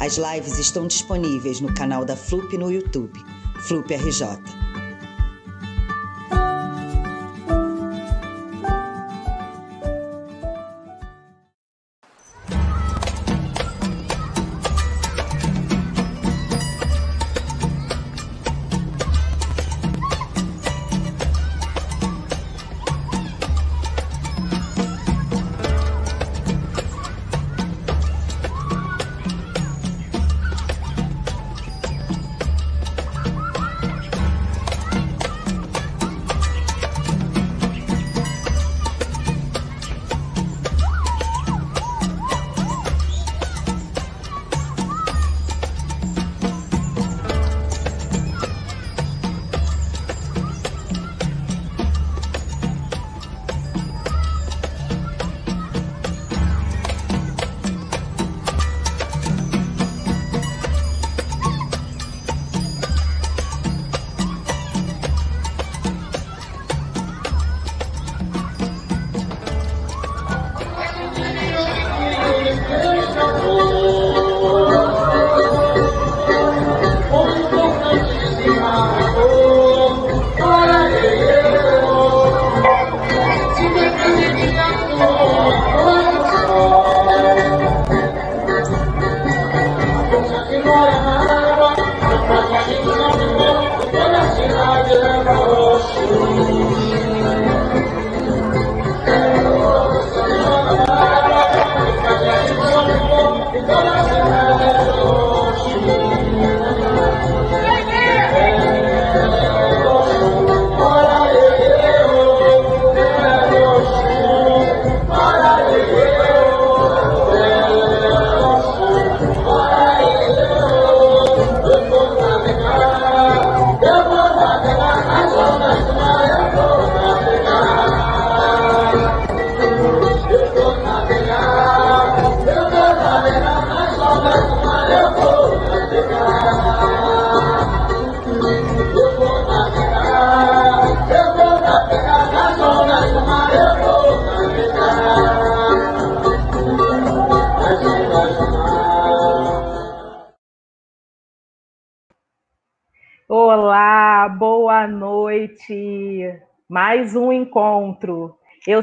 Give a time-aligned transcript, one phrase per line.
[0.00, 3.18] As lives estão disponíveis no canal da FLUP no YouTube,
[3.60, 4.61] FLUP RJ.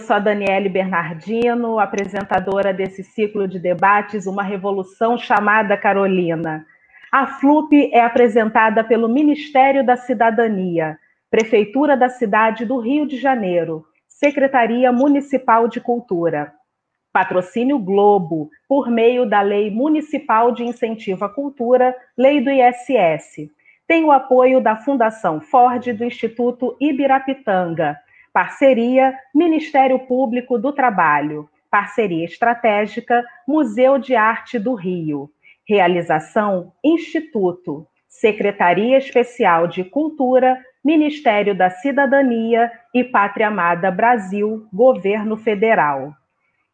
[0.10, 6.66] Sou a Daniele Bernardino, apresentadora desse ciclo de debates Uma Revolução Chamada Carolina.
[7.12, 10.98] A FLUP é apresentada pelo Ministério da Cidadania,
[11.30, 16.54] Prefeitura da cidade do Rio de Janeiro, Secretaria Municipal de Cultura.
[17.14, 23.52] Patrocínio Globo, por meio da Lei Municipal de Incentivo à Cultura, Lei do ISS
[23.90, 27.98] tem o apoio da Fundação Ford do Instituto Ibirapitanga,
[28.34, 35.30] parceria Ministério Público do Trabalho, parceria estratégica Museu de Arte do Rio,
[35.68, 46.14] realização Instituto, Secretaria Especial de Cultura, Ministério da Cidadania e Pátria Amada Brasil, Governo Federal.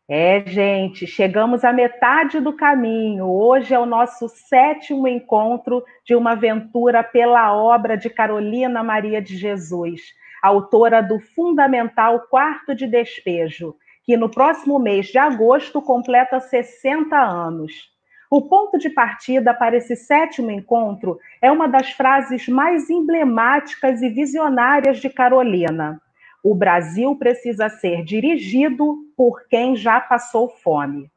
[0.07, 3.25] É, gente, chegamos à metade do caminho.
[3.25, 9.35] Hoje é o nosso sétimo encontro de uma aventura pela obra de Carolina Maria de
[9.35, 10.01] Jesus,
[10.47, 17.93] autora do fundamental Quarto de Despejo, que no próximo mês de agosto completa 60 anos.
[18.29, 24.09] O ponto de partida para esse sétimo encontro é uma das frases mais emblemáticas e
[24.09, 26.01] visionárias de Carolina
[26.45, 31.09] o Brasil precisa ser dirigido por quem já passou fome.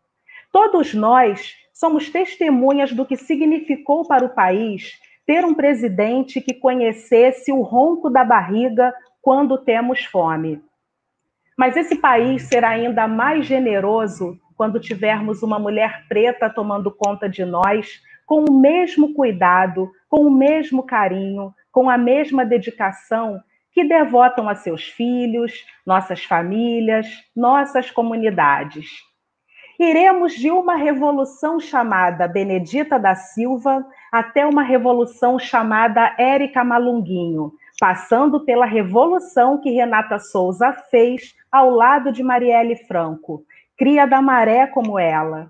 [0.50, 7.52] Todos nós somos testemunhas do que significou para o país ter um presidente que conhecesse
[7.52, 8.90] o ronco da barriga
[9.28, 10.58] quando temos fome.
[11.54, 17.44] Mas esse país será ainda mais generoso quando tivermos uma mulher preta tomando conta de
[17.44, 23.38] nós com o mesmo cuidado, com o mesmo carinho, com a mesma dedicação
[23.70, 25.52] que devotam a seus filhos,
[25.84, 28.86] nossas famílias, nossas comunidades.
[29.78, 38.44] Iremos de uma revolução chamada Benedita da Silva até uma revolução chamada Érica Malunguinho, passando
[38.44, 43.44] pela revolução que Renata Souza fez ao lado de Marielle Franco,
[43.76, 45.48] cria da maré como ela.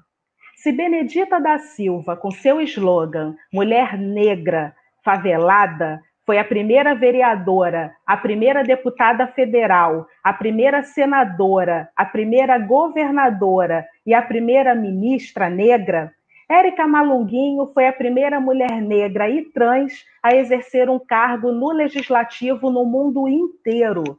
[0.56, 8.14] Se Benedita da Silva, com seu slogan Mulher Negra, Favelada, foi a primeira vereadora, a
[8.14, 16.12] primeira deputada federal, a primeira senadora, a primeira governadora e a primeira ministra negra,
[16.50, 22.70] Érica Malunguinho foi a primeira mulher negra e trans a exercer um cargo no legislativo
[22.70, 24.18] no mundo inteiro.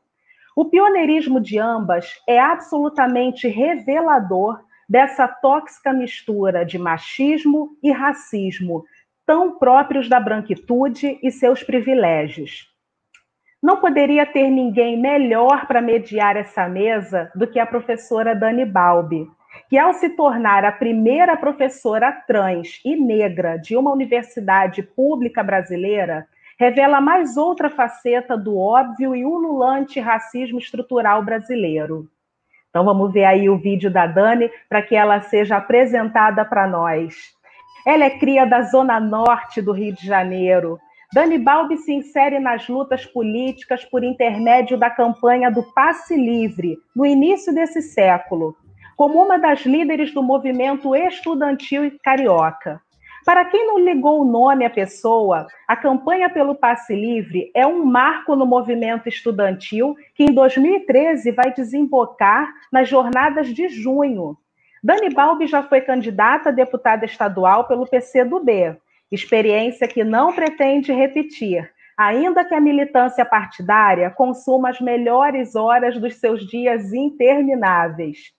[0.55, 8.85] O pioneirismo de ambas é absolutamente revelador dessa tóxica mistura de machismo e racismo
[9.25, 12.67] tão próprios da branquitude e seus privilégios.
[13.61, 19.27] Não poderia ter ninguém melhor para mediar essa mesa do que a professora Dani Balbi,
[19.69, 26.27] que, ao se tornar a primeira professora trans e negra de uma universidade pública brasileira,
[26.60, 32.10] revela mais outra faceta do óbvio e ululante racismo estrutural brasileiro.
[32.69, 37.16] Então vamos ver aí o vídeo da Dani para que ela seja apresentada para nós.
[37.86, 40.80] Ela é cria da Zona Norte do Rio de Janeiro.
[41.13, 47.06] Dani Balbi se insere nas lutas políticas por intermédio da campanha do Passe Livre, no
[47.06, 48.56] início desse século,
[48.99, 52.81] como uma das líderes do movimento estudantil carioca.
[53.23, 57.85] Para quem não ligou o nome à pessoa, a campanha pelo passe livre é um
[57.85, 64.35] marco no movimento estudantil que em 2013 vai desembocar nas jornadas de junho,
[64.83, 68.75] Dani Balbi já foi candidata a deputada estadual pelo PCdoB,
[69.09, 76.15] experiência que não pretende repetir, ainda que a militância partidária consuma as melhores horas dos
[76.15, 78.37] seus dias intermináveis.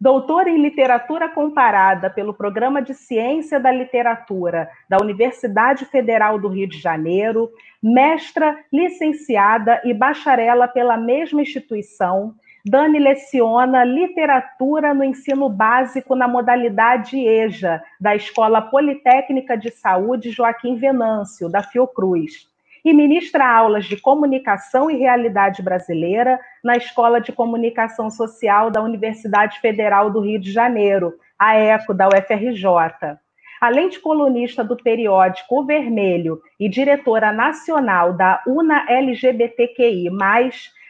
[0.00, 6.68] Doutora em Literatura Comparada pelo Programa de Ciência da Literatura da Universidade Federal do Rio
[6.68, 7.50] de Janeiro,
[7.82, 12.34] mestra, licenciada e bacharela pela mesma instituição,
[12.66, 20.74] Dani leciona literatura no ensino básico na modalidade EJA, da Escola Politécnica de Saúde Joaquim
[20.76, 22.48] Venâncio, da Fiocruz.
[22.84, 29.58] E ministra aulas de comunicação e realidade brasileira na Escola de Comunicação Social da Universidade
[29.60, 33.16] Federal do Rio de Janeiro, a ECO, da UFRJ.
[33.58, 40.10] Além de colunista do periódico O Vermelho e diretora nacional da UNA LGBTQI,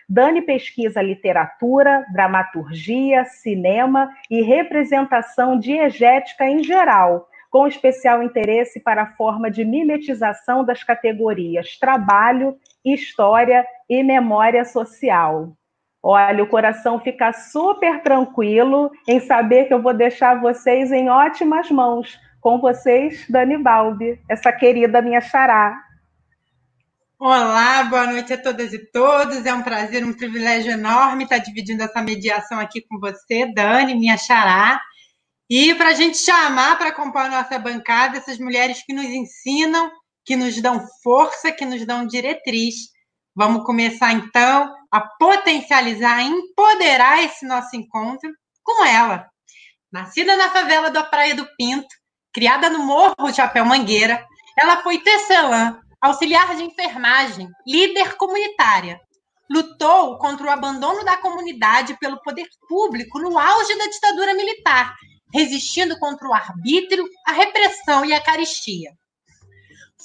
[0.08, 9.12] Dani pesquisa literatura, dramaturgia, cinema e representação diegética em geral, com especial interesse para a
[9.12, 15.56] forma de mimetização das categorias trabalho, história e memória social.
[16.02, 21.70] Olha, o coração fica super tranquilo em saber que eu vou deixar vocês em ótimas
[21.70, 22.18] mãos.
[22.40, 25.80] Com vocês, Dani Balbi, essa querida minha xará.
[27.20, 29.46] Olá, boa noite a todas e todos.
[29.46, 34.16] É um prazer, um privilégio enorme estar dividindo essa mediação aqui com você, Dani, minha
[34.16, 34.80] xará.
[35.48, 39.90] E para a gente chamar para acompanhar nossa bancada essas mulheres que nos ensinam,
[40.24, 42.74] que nos dão força, que nos dão diretriz.
[43.36, 48.30] Vamos começar então a potencializar, a empoderar esse nosso encontro
[48.62, 49.28] com ela.
[49.92, 51.94] Nascida na favela da Praia do Pinto,
[52.32, 54.24] criada no Morro Chapéu Mangueira,
[54.58, 58.98] ela foi tecelã, auxiliar de enfermagem, líder comunitária.
[59.50, 64.94] Lutou contra o abandono da comunidade pelo poder público no auge da ditadura militar,
[65.34, 68.92] resistindo contra o arbítrio, a repressão e a caristia.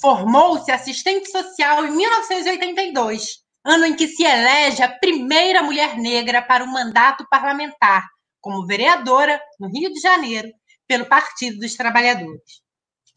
[0.00, 6.64] Formou-se assistente social em 1982, ano em que se elege a primeira mulher negra para
[6.64, 8.04] o mandato parlamentar,
[8.40, 10.48] como vereadora no Rio de Janeiro,
[10.88, 12.60] pelo Partido dos Trabalhadores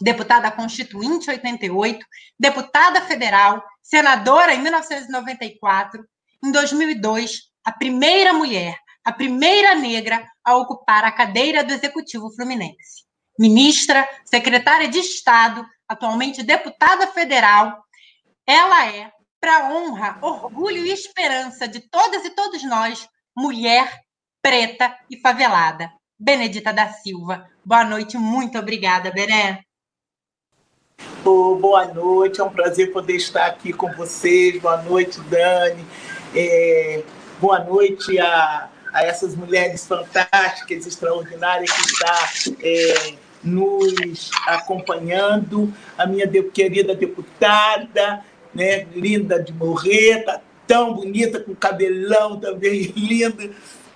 [0.03, 2.05] deputada constituinte 88,
[2.37, 6.03] deputada federal, senadora em 1994,
[6.43, 13.03] em 2002, a primeira mulher, a primeira negra a ocupar a cadeira do Executivo Fluminense.
[13.37, 17.83] Ministra, secretária de Estado, atualmente deputada federal,
[18.45, 24.01] ela é, para honra, orgulho e esperança de todas e todos nós, mulher,
[24.41, 25.91] preta e favelada.
[26.17, 27.49] Benedita da Silva.
[27.65, 29.63] Boa noite, muito obrigada, Beré.
[31.25, 34.61] Oh, boa noite, é um prazer poder estar aqui com vocês.
[34.61, 35.85] Boa noite, Dani.
[36.35, 37.03] É,
[37.39, 45.73] boa noite a, a essas mulheres fantásticas, extraordinárias que estão é, nos acompanhando.
[45.97, 48.23] A minha de, querida deputada,
[48.53, 53.53] né, linda de morrer, tá tão bonita, com cabelão também lindo.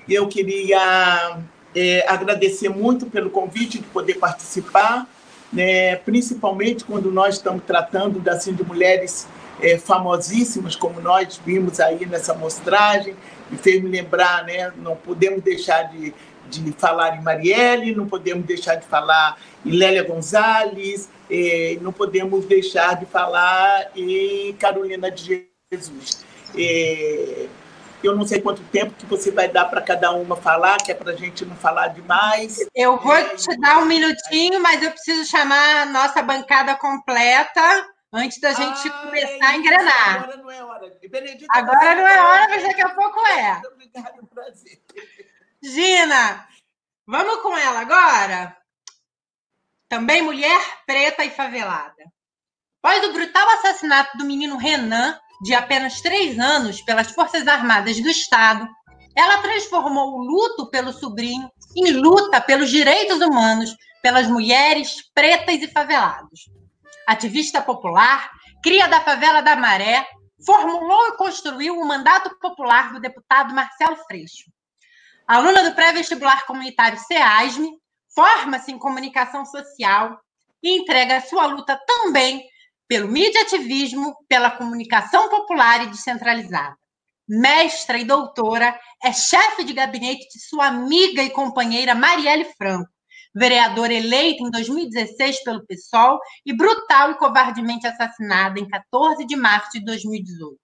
[0.09, 1.37] Eu queria
[1.75, 5.07] é, agradecer muito pelo convite de poder participar,
[5.53, 9.27] né, principalmente quando nós estamos tratando assim, de mulheres
[9.61, 13.15] é, famosíssimas, como nós vimos aí nessa mostragem,
[13.51, 16.13] e fez me lembrar, né, não podemos deixar de,
[16.49, 22.45] de falar em Marielle, não podemos deixar de falar em Lélia Gonzalez, é, não podemos
[22.45, 26.25] deixar de falar em Carolina de Jesus.
[26.57, 27.47] É,
[28.03, 30.95] eu não sei quanto tempo que você vai dar para cada uma falar, que é
[30.95, 32.59] para a gente não falar demais.
[32.75, 37.61] Eu vou te dar um minutinho, mas eu preciso chamar a nossa bancada completa
[38.13, 40.23] antes da gente ah, começar a engrenar.
[40.23, 40.99] Agora não é hora.
[41.09, 43.61] Benedita, agora não é hora, mas daqui a pouco é.
[43.67, 44.81] Obrigado, prazer.
[45.61, 46.47] Gina,
[47.05, 48.55] vamos com ela agora?
[49.89, 52.03] Também mulher preta e favelada.
[52.81, 58.09] Após o brutal assassinato do menino Renan, de apenas três anos, pelas Forças Armadas do
[58.09, 58.67] Estado,
[59.15, 65.67] ela transformou o luto pelo sobrinho em luta pelos direitos humanos pelas mulheres pretas e
[65.67, 66.49] favelados.
[67.07, 68.29] Ativista popular,
[68.61, 70.05] cria da favela da Maré,
[70.45, 74.51] formulou e construiu o mandato popular do deputado Marcelo Freixo.
[75.25, 77.71] Aluna do pré-vestibular comunitário SEASME,
[78.13, 80.19] forma-se em comunicação social
[80.61, 82.43] e entrega sua luta também
[82.89, 86.75] pelo mediativismo, pela comunicação popular e descentralizada.
[87.25, 92.89] Mestra e doutora, é chefe de gabinete de sua amiga e companheira Marielle Franco,
[93.37, 99.71] vereadora eleita em 2016 pelo PSOL e brutal e covardemente assassinada em 14 de março
[99.73, 100.57] de 2018.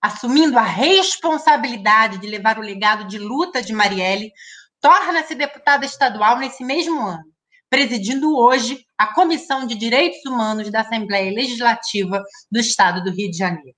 [0.00, 4.32] Assumindo a responsabilidade de levar o legado de luta de Marielle,
[4.80, 7.24] torna-se deputada estadual nesse mesmo ano,
[7.70, 13.38] presidindo hoje a Comissão de Direitos Humanos da Assembleia Legislativa do Estado do Rio de
[13.38, 13.76] Janeiro.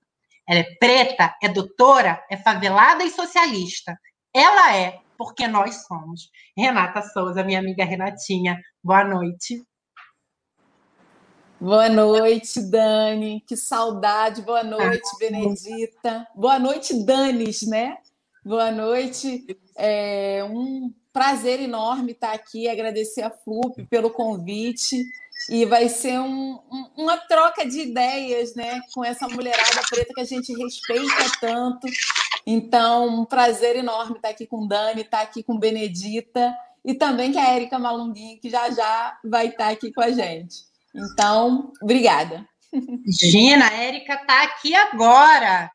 [0.49, 3.95] Ela é preta, é doutora, é favelada e socialista.
[4.33, 6.29] Ela é porque nós somos.
[6.57, 9.61] Renata Souza, minha amiga Renatinha, boa noite.
[11.59, 13.41] Boa noite, Dani.
[13.47, 14.41] Que saudade.
[14.41, 16.27] Boa noite, Benedita.
[16.35, 17.97] Boa noite, Danis, né?
[18.43, 19.45] Boa noite.
[19.75, 25.01] É um prazer enorme estar aqui, agradecer a FLUP pelo convite.
[25.49, 30.21] E vai ser um, um, uma troca de ideias né, com essa mulherada preta que
[30.21, 31.87] a gente respeita tanto.
[32.45, 37.39] Então, um prazer enorme estar aqui com Dani, estar aqui com Benedita e também com
[37.39, 40.57] a Érica Malunguinho, que já já vai estar aqui com a gente.
[40.93, 42.47] Então, obrigada.
[43.07, 45.71] Gina, a Érica está aqui agora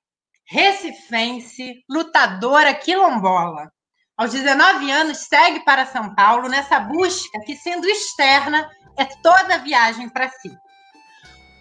[0.50, 3.71] recifense, lutadora quilombola.
[4.17, 10.09] Aos 19 anos, segue para São Paulo nessa busca que, sendo externa, é toda viagem
[10.09, 10.50] para si.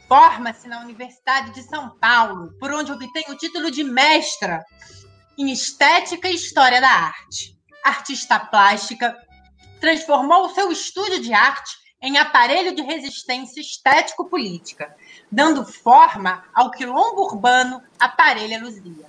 [0.08, 4.66] Forma-se na Universidade de São Paulo, por onde obtém o título de mestra
[5.40, 7.58] em Estética e História da Arte.
[7.82, 9.18] Artista plástica,
[9.80, 14.94] transformou o seu estúdio de arte em aparelho de resistência estético-política,
[15.32, 19.08] dando forma ao quilombo urbano Aparelha Luzia.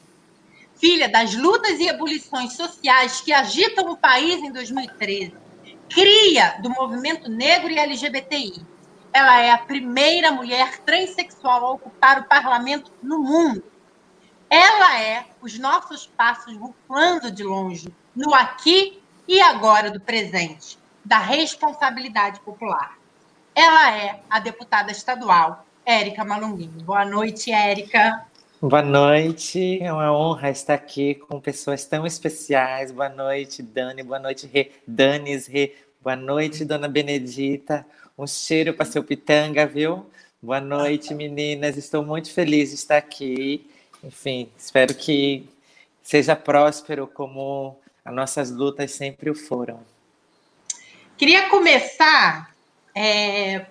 [0.76, 5.34] Filha das lutas e ebulições sociais que agitam o país em 2013,
[5.88, 8.64] cria do movimento negro e LGBTI.
[9.12, 13.64] Ela é a primeira mulher transexual a ocupar o parlamento no mundo.
[14.50, 21.18] Ela é os nossos passos ruflando de longe, no aqui e agora do presente, da
[21.18, 22.98] responsabilidade popular.
[23.54, 26.82] Ela é a deputada estadual Érica Malunguinho.
[26.82, 28.26] Boa noite, Érica.
[28.60, 32.90] Boa noite, é uma honra estar aqui com pessoas tão especiais.
[32.90, 34.02] Boa noite, Dani.
[34.02, 34.72] Boa noite, Rê.
[34.84, 35.76] Danis, Rê.
[36.02, 37.86] Boa noite, Dona Benedita.
[38.18, 40.10] Um cheiro para seu pitanga, viu?
[40.42, 41.76] Boa noite, meninas.
[41.76, 43.70] Estou muito feliz de estar aqui.
[44.02, 45.48] Enfim, espero que
[46.02, 49.80] seja próspero como as nossas lutas sempre o foram.
[51.16, 52.50] Queria começar
[52.94, 53.66] é,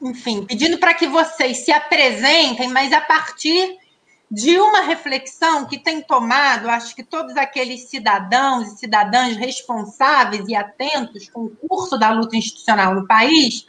[0.00, 3.76] enfim, pedindo para que vocês se apresentem, mas a partir
[4.30, 10.54] de uma reflexão que tem tomado, acho que todos aqueles cidadãos e cidadãs responsáveis e
[10.54, 13.66] atentos com o curso da luta institucional no país,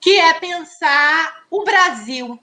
[0.00, 2.38] que é pensar o Brasil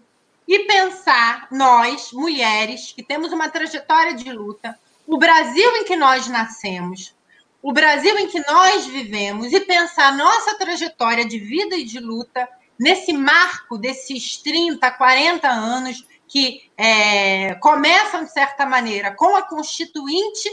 [0.48, 6.27] e pensar nós, mulheres, que temos uma trajetória de luta, o Brasil em que nós
[6.27, 7.13] nascemos,
[7.62, 12.48] o Brasil em que nós vivemos e pensar nossa trajetória de vida e de luta
[12.80, 20.50] nesse marco desses 30, 40 anos que é, começam, de certa maneira, com a Constituinte,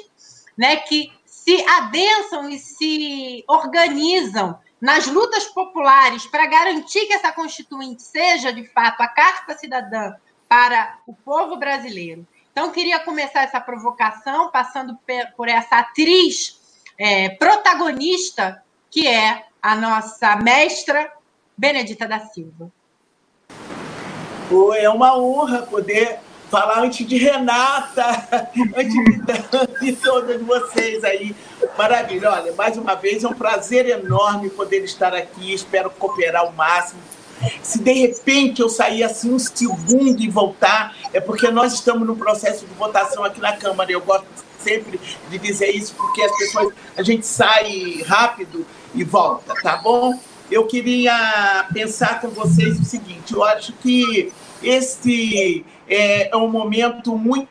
[0.56, 8.02] né, que se adensam e se organizam nas lutas populares para garantir que essa Constituinte
[8.02, 10.12] seja, de fato, a Carta Cidadã
[10.46, 12.26] para o povo brasileiro.
[12.52, 14.98] Então, queria começar essa provocação passando
[15.38, 16.60] por essa atriz
[16.98, 21.10] é, protagonista, que é a nossa mestra
[21.56, 22.70] Benedita da Silva.
[24.76, 26.20] é uma honra poder
[26.50, 28.28] falar antes de Renata,
[28.76, 31.34] antes de, de todas vocês aí.
[31.76, 32.30] Maravilha.
[32.30, 35.52] Olha, mais uma vez é um prazer enorme poder estar aqui.
[35.52, 37.00] Espero cooperar o máximo.
[37.62, 42.16] Se de repente eu sair assim um segundo e voltar, é porque nós estamos no
[42.16, 43.90] processo de votação aqui na Câmara.
[43.90, 44.26] Eu gosto
[44.58, 44.98] sempre
[45.28, 50.18] de dizer isso, porque as pessoas, a gente sai rápido e volta, tá bom?
[50.50, 54.32] Eu queria pensar com vocês o seguinte: eu acho que
[54.68, 57.49] esse é, é um momento muito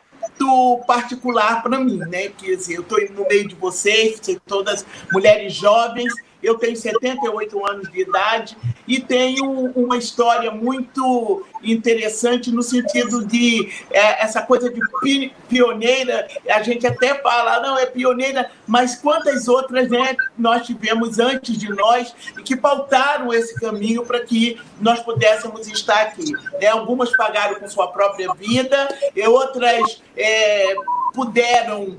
[0.86, 2.28] particular para mim, né?
[2.28, 6.12] Quer dizer, eu estou no meio de vocês, todas mulheres jovens,
[6.44, 13.72] eu tenho 78 anos de idade e tenho uma história muito interessante no sentido de
[13.90, 14.80] é, essa coisa de
[15.48, 16.28] pioneira.
[16.48, 21.70] A gente até fala, não, é pioneira, mas quantas outras né, nós tivemos antes de
[21.70, 26.32] nós e que pautaram esse caminho para que nós pudéssemos estar aqui.
[26.60, 26.66] Né?
[26.66, 30.74] Algumas pagaram com sua própria vida, e outras é,
[31.14, 31.96] puderam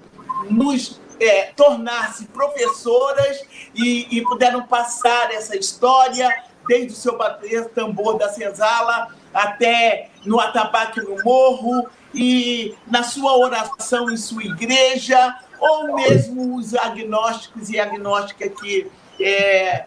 [0.50, 3.42] nos é, tornar-se professoras
[3.74, 6.30] e, e, puderam passar essa história
[6.68, 13.38] desde o seu bater tambor da senzala até no atabaque no morro e na sua
[13.38, 19.86] oração em sua igreja ou mesmo os agnósticos e agnósticas que é,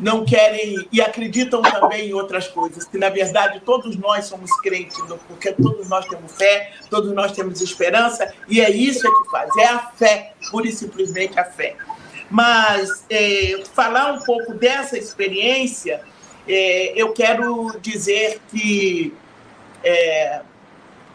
[0.00, 4.96] não querem e acreditam também em outras coisas, que na verdade todos nós somos crentes,
[5.28, 9.66] porque todos nós temos fé, todos nós temos esperança, e é isso que faz, é
[9.66, 11.76] a fé, pura e simplesmente a fé.
[12.30, 16.00] Mas é, falar um pouco dessa experiência,
[16.48, 19.12] é, eu quero dizer que
[19.84, 20.40] é,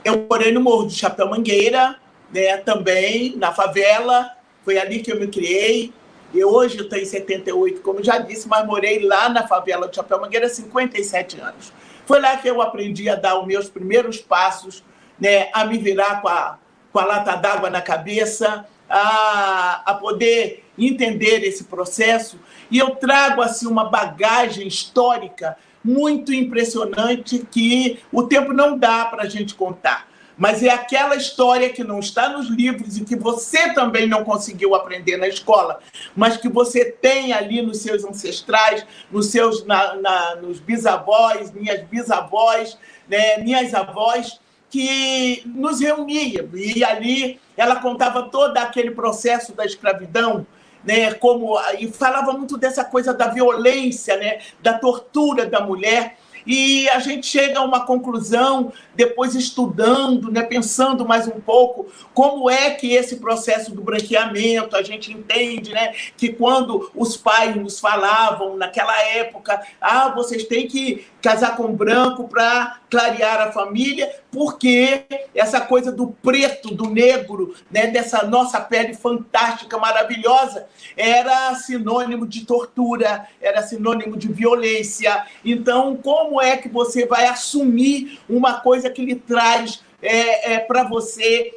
[0.04, 1.98] eu morei no Morro de Chapéu Mangueira,
[2.32, 4.32] né, também na favela,
[4.64, 5.94] foi ali que eu me criei,
[6.36, 10.20] e hoje eu tenho 78, como já disse, mas morei lá na favela de Chapéu
[10.20, 11.72] Mangueira há 57 anos.
[12.06, 14.84] Foi lá que eu aprendi a dar os meus primeiros passos,
[15.18, 16.60] né, a me virar com a,
[16.92, 22.38] com a lata d'água na cabeça, a, a poder entender esse processo.
[22.70, 29.24] E eu trago assim uma bagagem histórica muito impressionante que o tempo não dá para
[29.24, 30.06] a gente contar
[30.38, 34.76] mas é aquela história que não está nos livros e que você também não conseguiu
[34.76, 35.80] aprender na escola,
[36.16, 41.82] mas que você tem ali nos seus ancestrais, nos seus na, na, nos bisavós, minhas
[41.84, 46.50] bisavós, né, minhas avós, que nos reunia.
[46.54, 50.46] E ali ela contava todo aquele processo da escravidão,
[50.84, 56.88] né, como e falava muito dessa coisa da violência, né, da tortura da mulher e
[56.90, 62.72] a gente chega a uma conclusão, depois estudando, né, pensando mais um pouco, como é
[62.72, 68.56] que esse processo do branqueamento, a gente entende né, que quando os pais nos falavam
[68.56, 75.04] naquela época, ah, vocês têm que casar com branco para clarear a família, porque
[75.36, 82.46] essa coisa do preto, do negro, né, dessa nossa pele fantástica, maravilhosa, era sinônimo de
[82.46, 85.26] tortura, era sinônimo de violência.
[85.44, 90.84] Então, como é que você vai assumir uma coisa que lhe traz é, é, para
[90.84, 91.52] você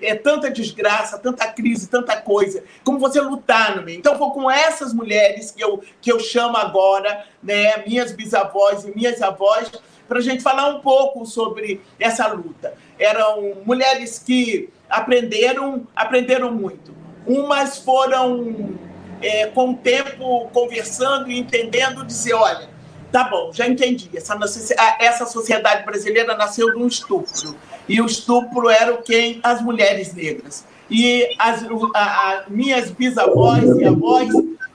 [0.00, 3.98] é tanta desgraça, tanta crise, tanta coisa, como você lutar no meio.
[3.98, 8.94] Então, foi com essas mulheres que eu, que eu chamo agora, né, minhas bisavós e
[8.94, 9.70] minhas avós,
[10.08, 12.74] para a gente falar um pouco sobre essa luta.
[12.98, 16.94] Eram mulheres que aprenderam, aprenderam muito.
[17.26, 18.74] Umas foram,
[19.22, 22.68] é, com o tempo, conversando e entendendo, dizer, olha,
[23.10, 24.10] tá bom, já entendi.
[24.14, 24.38] Essa,
[25.00, 27.56] essa sociedade brasileira nasceu de um estupro.
[27.88, 29.40] E o estupro era quem?
[29.42, 30.66] As mulheres negras.
[30.90, 31.64] E as
[31.94, 34.28] a, a, minhas bisavós e avós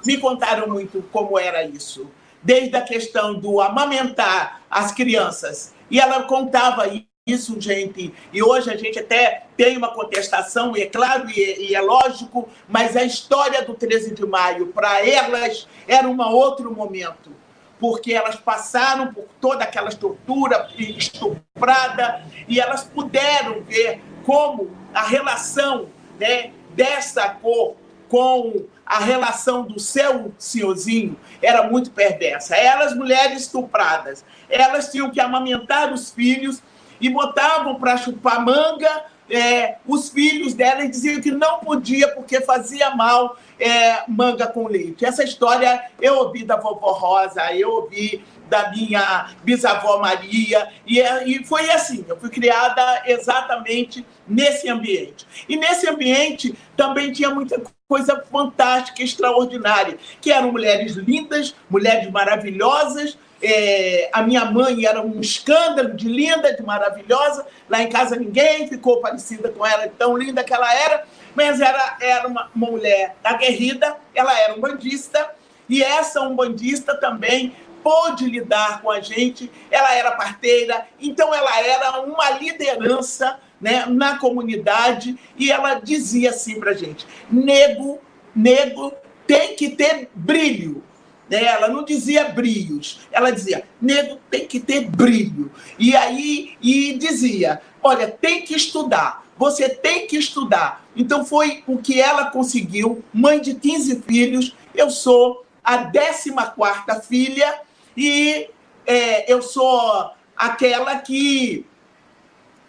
[0.05, 2.07] me contaram muito como era isso
[2.41, 5.73] desde a questão do amamentar as crianças.
[5.89, 6.89] E ela contava
[7.25, 11.75] isso, gente, e hoje a gente até tem uma contestação, e é claro, e, e
[11.75, 17.31] é lógico, mas a história do 13 de maio, para elas, era um outro momento
[17.79, 25.87] porque elas passaram por toda aquela tortura estuprada e elas puderam ver como a relação
[26.19, 27.75] né, dessa cor
[28.09, 32.55] com a relação do seu senhorzinho era muito perversa.
[32.55, 36.61] Elas, mulheres estupradas, elas tinham que amamentar os filhos
[36.99, 42.89] e botavam para chupar manga é, os filhos delas diziam que não podia porque fazia
[42.95, 45.05] mal é, manga com leite.
[45.05, 51.27] Essa história eu ouvi da vovó Rosa, eu ouvi da minha bisavó Maria, e, é,
[51.27, 55.27] e foi assim, eu fui criada exatamente nesse ambiente.
[55.47, 63.17] E nesse ambiente também tinha muita coisa fantástica, extraordinária, que eram mulheres lindas, mulheres maravilhosas.
[63.41, 67.47] É, a minha mãe era um escândalo de linda, de maravilhosa.
[67.67, 71.97] Lá em casa ninguém ficou parecida com ela, tão linda que ela era, mas era,
[71.99, 75.27] era uma, uma mulher aguerrida, ela era um bandista,
[75.67, 82.01] e essa umbandista também pôde lidar com a gente, ela era parteira, então ela era
[82.01, 87.99] uma liderança né, na comunidade e ela dizia assim para gente: nego,
[88.35, 88.93] nego
[89.27, 90.83] tem que ter brilho.
[91.29, 91.43] Né?
[91.43, 95.51] Ela não dizia brilhos, ela dizia nego tem que ter brilho.
[95.77, 100.85] E aí e dizia: olha, tem que estudar, você tem que estudar.
[100.95, 107.61] Então foi o que ela conseguiu, mãe de 15 filhos, eu sou a 14 filha
[107.95, 108.49] e
[108.87, 111.65] é, eu sou aquela que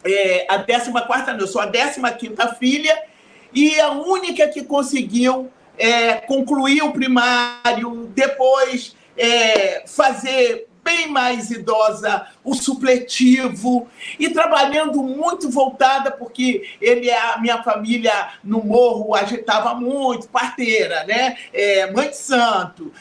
[0.04, 3.02] é, a 14 quarta, não, eu sou a 15 quinta filha
[3.52, 12.26] e a única que conseguiu é, concluir o primário, depois é, fazer bem mais idosa
[12.42, 13.86] o supletivo
[14.18, 21.36] e trabalhando muito voltada porque ele a minha família no morro agitava muito parteira né?
[21.52, 22.92] É, mãe de santo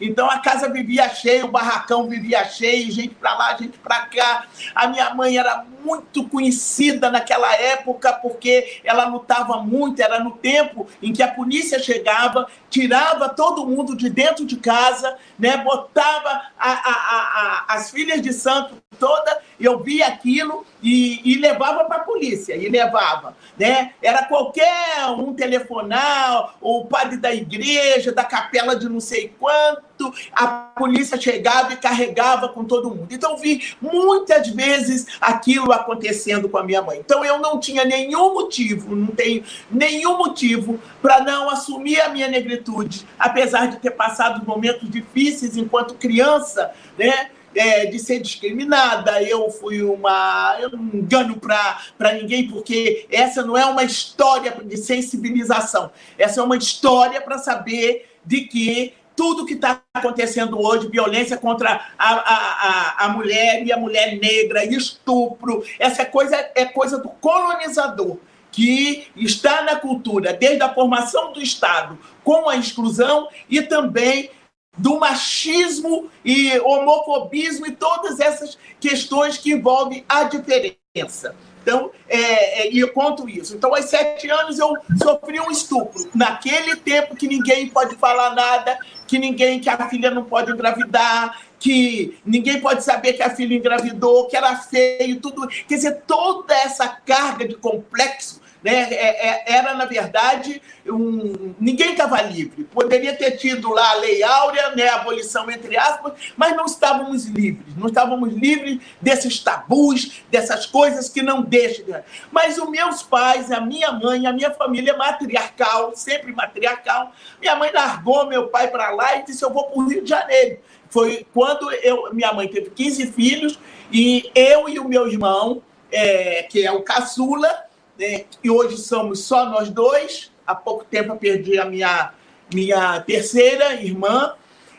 [0.00, 4.46] então a casa vivia cheia, o barracão vivia cheio, gente para lá, gente para cá.
[4.74, 10.86] A minha mãe era muito conhecida naquela época porque ela lutava muito, era no tempo
[11.02, 16.72] em que a polícia chegava, tirava todo mundo de dentro de casa, né, botava a,
[16.72, 22.04] a, a, as filhas de santo toda, eu via aquilo e, e levava para a
[22.04, 23.36] polícia, e levava.
[23.56, 23.92] Né?
[24.02, 29.87] Era qualquer um telefonar, o padre da igreja, da capela de não sei quanto,
[30.32, 33.08] a polícia chegava e carregava com todo mundo.
[33.10, 36.98] Então, vi muitas vezes aquilo acontecendo com a minha mãe.
[36.98, 42.28] Então, eu não tinha nenhum motivo, não tenho nenhum motivo para não assumir a minha
[42.28, 47.30] negritude, apesar de ter passado momentos difíceis enquanto criança, né?
[47.54, 50.56] é, de ser discriminada, eu fui uma.
[50.60, 56.42] Eu não engano para ninguém, porque essa não é uma história de sensibilização, essa é
[56.42, 63.02] uma história para saber de que tudo que está acontecendo hoje, violência contra a, a,
[63.02, 68.18] a, a, mulher e a mulher negra, estupro, essa coisa é coisa do colonizador,
[68.52, 74.30] que está na cultura, desde a formação do Estado, com a exclusão e também
[74.76, 81.34] do machismo e homofobismo e todas essas questões que envolvem a diferença.
[81.68, 83.54] Então, é, é, e eu conto isso.
[83.54, 86.08] Então, aos sete anos, eu sofri um estupro.
[86.14, 91.42] Naquele tempo que ninguém pode falar nada, que ninguém, que a filha não pode engravidar,
[91.58, 95.46] que ninguém pode saber que a filha engravidou, que era feio, tudo.
[95.46, 98.92] Quer dizer, toda essa carga de complexo né?
[98.92, 101.54] É, é, era, na verdade, um...
[101.60, 102.64] ninguém estava livre.
[102.64, 104.88] Poderia ter tido lá a Lei Áurea, né?
[104.88, 107.76] a abolição entre aspas, mas não estávamos livres.
[107.76, 111.84] Não estávamos livres desses tabus, dessas coisas que não deixam.
[112.30, 117.70] Mas os meus pais, a minha mãe, a minha família matriarcal, sempre matriarcal, minha mãe
[117.72, 120.58] largou meu pai para lá e disse: Eu vou para o Rio de Janeiro.
[120.90, 123.58] Foi quando eu, minha mãe teve 15 filhos
[123.92, 127.67] e eu e o meu irmão, é, que é o caçula,
[127.98, 128.24] né?
[128.42, 130.30] e hoje somos só nós dois.
[130.46, 132.12] Há pouco tempo eu perdi a minha,
[132.52, 134.34] minha terceira irmã.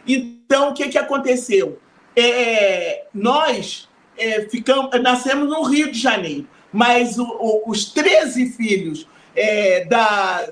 [0.07, 1.79] Então, o que, que aconteceu?
[2.15, 9.07] É, nós é, ficamos, nascemos no Rio de Janeiro, mas o, o, os 13 filhos
[9.35, 10.51] é, da,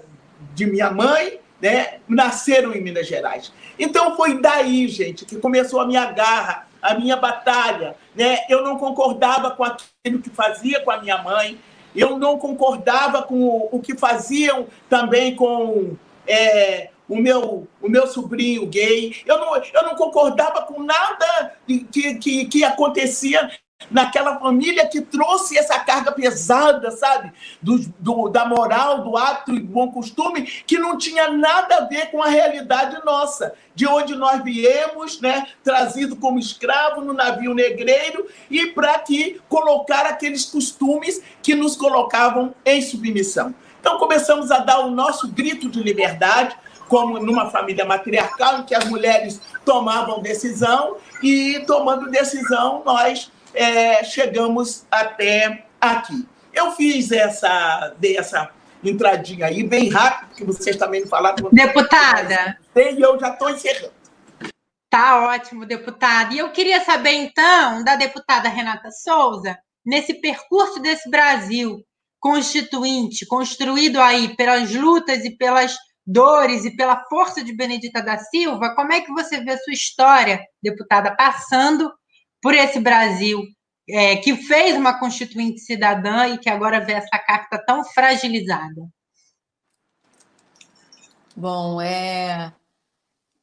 [0.54, 3.52] de minha mãe né, nasceram em Minas Gerais.
[3.80, 7.96] Então foi daí, gente, que começou a minha garra, a minha batalha.
[8.16, 8.40] Né?
[8.50, 11.60] Eu não concordava com aquilo que fazia com a minha mãe,
[11.98, 15.96] eu não concordava com o, o que faziam também com
[16.28, 19.16] é, o, meu, o meu sobrinho gay.
[19.26, 23.50] Eu não, eu não concordava com nada que, que, que acontecia
[23.92, 27.32] naquela família que trouxe essa carga pesada, sabe?
[27.62, 32.10] Do, do, da moral, do ato e bom costume, que não tinha nada a ver
[32.12, 35.48] com a realidade nossa, de onde nós viemos, né?
[35.64, 42.54] Trazido como escravo no navio negreiro e para que colocar aqueles costumes que nos colocavam
[42.66, 43.54] em submissão.
[43.80, 46.58] Então começamos a dar o nosso grito de liberdade,
[46.90, 54.04] como numa família matriarcal, em que as mulheres tomavam decisão, e tomando decisão, nós é,
[54.04, 56.28] chegamos até aqui.
[56.54, 58.52] Eu fiz essa, dei essa
[58.84, 61.50] entradinha aí bem rápido, que vocês também falaram.
[61.52, 62.58] Deputada.
[62.76, 63.94] E eu já estou encerrando.
[64.90, 66.34] Tá ótimo, deputada.
[66.34, 71.84] E eu queria saber, então, da deputada Renata Souza, nesse percurso desse Brasil
[72.20, 78.74] constituinte, construído aí pelas lutas e pelas dores e pela força de Benedita da Silva,
[78.76, 81.92] como é que você vê a sua história, deputada, passando
[82.48, 83.44] por esse Brasil
[83.90, 88.88] é, que fez uma constituinte cidadã e que agora vê essa carta tão fragilizada?
[91.36, 92.54] Bom, é.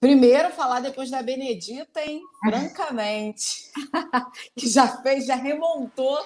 [0.00, 2.22] Primeiro falar depois da Benedita, hein?
[2.48, 3.70] Francamente,
[4.56, 6.18] que já fez, já remontou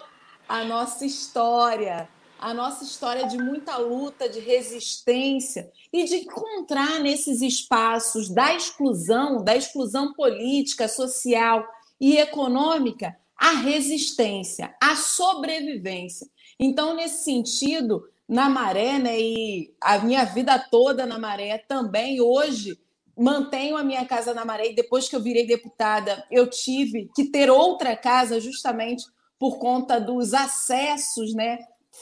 [0.49, 2.09] a nossa história
[2.41, 9.43] a nossa história de muita luta, de resistência e de encontrar nesses espaços da exclusão,
[9.43, 11.67] da exclusão política, social
[12.01, 16.29] e econômica, a resistência, a sobrevivência.
[16.59, 22.79] Então, nesse sentido, na Maré, né, e a minha vida toda na Maré também, hoje,
[23.17, 27.25] mantenho a minha casa na Maré e depois que eu virei deputada, eu tive que
[27.25, 29.05] ter outra casa justamente
[29.39, 31.59] por conta dos acessos, né,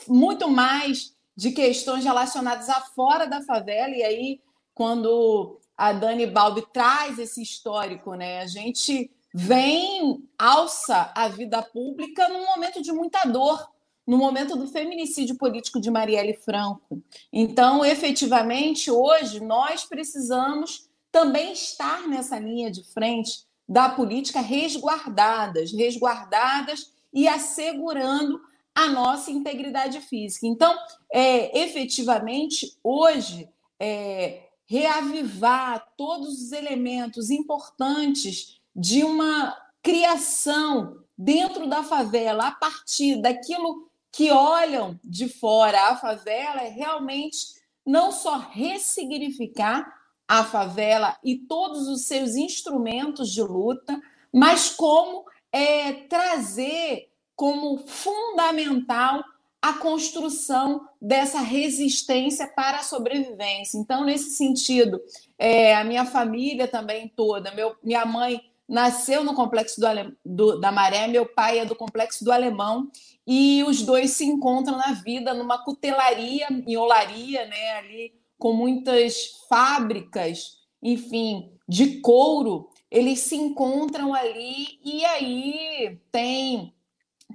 [0.07, 4.41] muito mais de questões relacionadas a fora da favela, e aí,
[4.73, 8.41] quando a Dani Balbi traz esse histórico, né?
[8.41, 13.71] A gente vem, alça a vida pública num momento de muita dor,
[14.05, 17.03] no momento do feminicídio político de Marielle Franco.
[17.31, 26.93] Então, efetivamente, hoje nós precisamos também estar nessa linha de frente da política resguardadas, resguardadas
[27.13, 28.39] e assegurando
[28.73, 30.47] a nossa integridade física.
[30.47, 30.73] Então,
[31.11, 42.49] é, efetivamente, hoje, é, reavivar todos os elementos importantes de uma criação dentro da favela,
[42.49, 49.85] a partir daquilo que olham de fora a favela, é realmente não só ressignificar
[50.27, 53.99] a favela e todos os seus instrumentos de luta,
[54.31, 59.23] mas como é, trazer como fundamental
[59.61, 63.77] a construção dessa resistência para a sobrevivência.
[63.77, 65.01] Então, nesse sentido,
[65.37, 69.87] é, a minha família também toda, meu, minha mãe nasceu no complexo do,
[70.25, 72.91] do, da Maré, meu pai é do complexo do Alemão,
[73.25, 80.57] e os dois se encontram na vida numa cutelaria, miolaria, né, ali com muitas fábricas,
[80.81, 86.73] enfim, de couro, eles se encontram ali e aí tem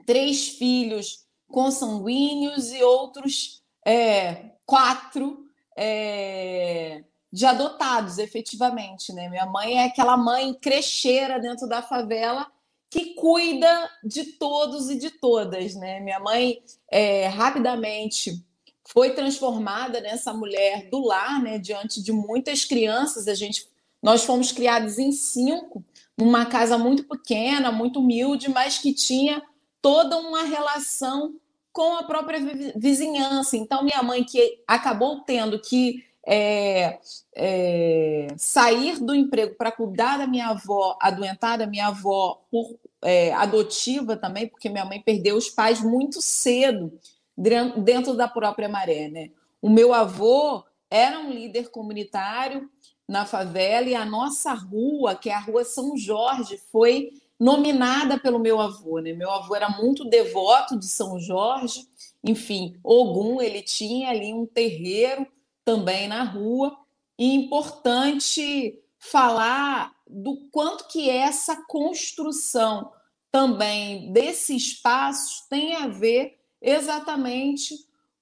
[0.07, 5.45] três filhos consanguíneos e outros é, quatro
[5.77, 9.13] é, de adotados, efetivamente.
[9.13, 9.29] Né?
[9.29, 12.47] Minha mãe é aquela mãe crecheira dentro da favela
[12.91, 15.75] que cuida de todos e de todas.
[15.75, 15.99] Né?
[16.01, 18.45] Minha mãe é, rapidamente
[18.87, 21.59] foi transformada nessa mulher do lar, né?
[21.59, 23.27] diante de muitas crianças.
[23.27, 23.67] A gente,
[24.03, 25.83] nós fomos criados em cinco,
[26.19, 29.43] numa casa muito pequena, muito humilde, mas que tinha
[29.81, 31.35] toda uma relação
[31.73, 32.39] com a própria
[32.77, 33.57] vizinhança.
[33.57, 36.99] Então, minha mãe, que acabou tendo que é,
[37.35, 44.17] é, sair do emprego para cuidar da minha avó, adoentada, minha avó por, é, adotiva
[44.17, 46.93] também, porque minha mãe perdeu os pais muito cedo
[47.37, 49.09] dentro da própria maré.
[49.09, 49.31] Né?
[49.61, 52.71] O meu avô era um líder comunitário
[53.09, 58.39] na favela e a nossa rua, que é a Rua São Jorge, foi nominada pelo
[58.39, 59.01] meu avô.
[59.01, 59.13] Né?
[59.13, 61.89] Meu avô era muito devoto de São Jorge,
[62.23, 65.27] enfim, Ogum, ele tinha ali um terreiro
[65.65, 66.77] também na rua,
[67.19, 72.93] e importante falar do quanto que essa construção
[73.31, 77.75] também desse espaço tem a ver exatamente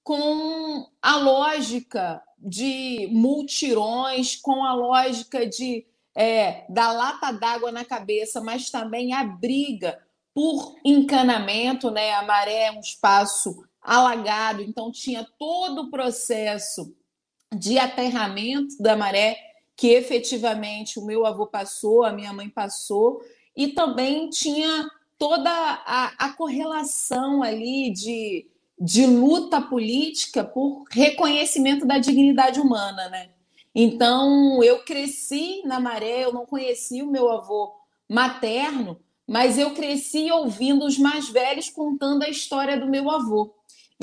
[0.03, 8.41] com a lógica de multirões, com a lógica de é, da lata d'água na cabeça,
[8.41, 10.01] mas também a briga
[10.33, 12.13] por encanamento, né?
[12.13, 16.93] A maré é um espaço alagado, então tinha todo o processo
[17.53, 19.37] de aterramento da maré
[19.75, 23.19] que efetivamente o meu avô passou, a minha mãe passou,
[23.55, 24.87] e também tinha
[25.17, 28.47] toda a, a correlação ali de,
[28.79, 33.29] de luta política por reconhecimento da dignidade humana, né?
[33.73, 37.73] Então, eu cresci na maré, eu não conheci o meu avô
[38.07, 43.53] materno, mas eu cresci ouvindo os mais velhos contando a história do meu avô.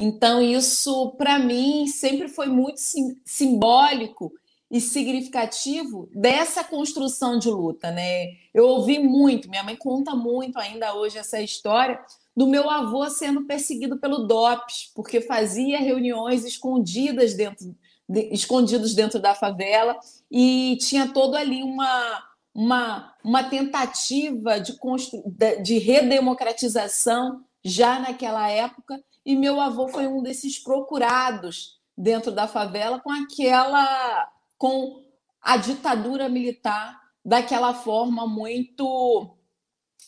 [0.01, 4.33] Então, isso, para mim, sempre foi muito sim, simbólico
[4.71, 8.29] e significativo dessa construção de luta, né?
[8.55, 11.99] Eu ouvi muito, minha mãe conta muito ainda hoje essa história
[12.37, 17.75] do meu avô sendo perseguido pelo DOPS, porque fazia reuniões escondidas dentro
[18.09, 19.99] de, escondidos dentro da favela
[20.31, 22.23] e tinha todo ali uma,
[22.55, 25.25] uma, uma tentativa de, constru,
[25.63, 32.99] de redemocratização já naquela época e meu avô foi um desses procurados dentro da favela
[32.99, 35.05] com aquela com
[35.39, 39.37] a ditadura militar daquela forma muito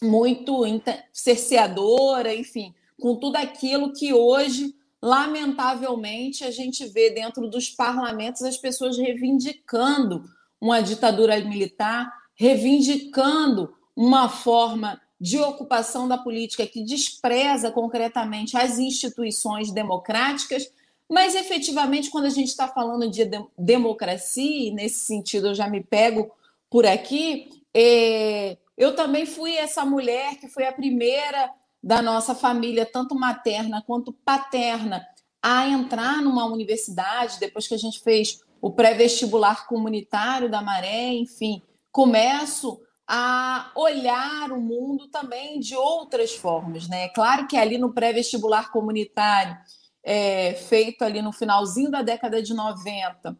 [0.02, 0.64] muito
[1.12, 8.56] cerceadora, enfim, com tudo aquilo que hoje, lamentavelmente, a gente vê dentro dos parlamentos as
[8.56, 10.24] pessoas reivindicando
[10.58, 19.70] uma ditadura militar, reivindicando uma forma de ocupação da política que despreza concretamente as instituições
[19.70, 20.72] democráticas,
[21.10, 23.28] mas efetivamente, quando a gente está falando de
[23.58, 26.30] democracia, e nesse sentido eu já me pego
[26.70, 31.50] por aqui, é, eu também fui essa mulher que foi a primeira
[31.82, 35.04] da nossa família, tanto materna quanto paterna,
[35.42, 41.62] a entrar numa universidade, depois que a gente fez o pré-vestibular comunitário da Maré, enfim,
[41.90, 42.80] começo
[43.12, 47.08] a olhar o mundo também de outras formas, né?
[47.08, 49.58] Claro que ali no pré-vestibular comunitário,
[50.04, 53.36] é, feito ali no finalzinho da década de 90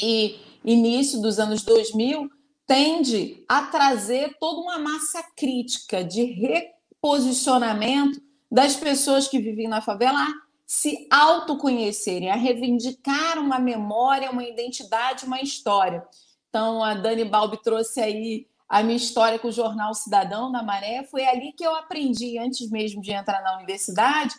[0.00, 2.30] e início dos anos 2000,
[2.66, 8.18] tende a trazer toda uma massa crítica de reposicionamento
[8.50, 10.32] das pessoas que vivem na favela a
[10.66, 16.02] se autoconhecerem, a reivindicar uma memória, uma identidade, uma história.
[16.48, 21.04] Então, a Dani Balbi trouxe aí a minha história com o jornal Cidadão da Maré.
[21.04, 24.34] Foi ali que eu aprendi, antes mesmo de entrar na universidade,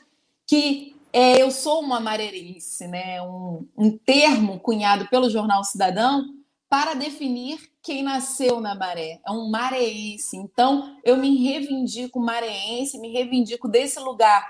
[0.46, 3.22] que é, eu sou uma mareirense, né?
[3.22, 6.26] Um, um termo cunhado pelo jornal Cidadão
[6.70, 10.36] para definir quem nasceu na maré, é um mareense.
[10.36, 14.46] Então, eu me reivindico mareense, me reivindico desse lugar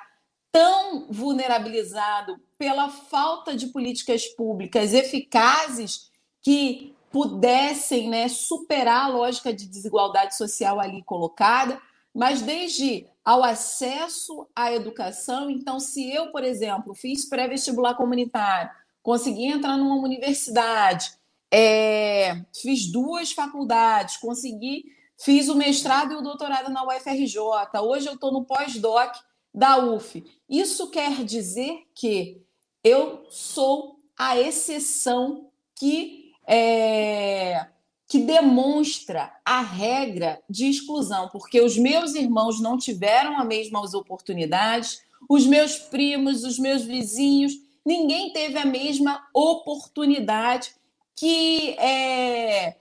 [0.51, 6.09] tão vulnerabilizado pela falta de políticas públicas eficazes
[6.41, 11.81] que pudessem né, superar a lógica de desigualdade social ali colocada,
[12.13, 15.49] mas desde ao acesso à educação.
[15.49, 18.69] Então, se eu, por exemplo, fiz pré-vestibular comunitário,
[19.01, 21.11] consegui entrar numa universidade,
[21.51, 24.85] é, fiz duas faculdades, consegui,
[25.17, 27.39] fiz o mestrado e o doutorado na UFRJ.
[27.81, 29.15] Hoje eu estou no pós-doc
[29.51, 30.23] da UF.
[30.47, 32.43] Isso quer dizer que
[32.83, 36.16] eu sou a exceção que
[36.47, 37.67] é,
[38.07, 45.01] que demonstra a regra de exclusão, porque os meus irmãos não tiveram as mesmas oportunidades,
[45.29, 47.53] os meus primos, os meus vizinhos,
[47.85, 50.73] ninguém teve a mesma oportunidade
[51.15, 52.75] que é,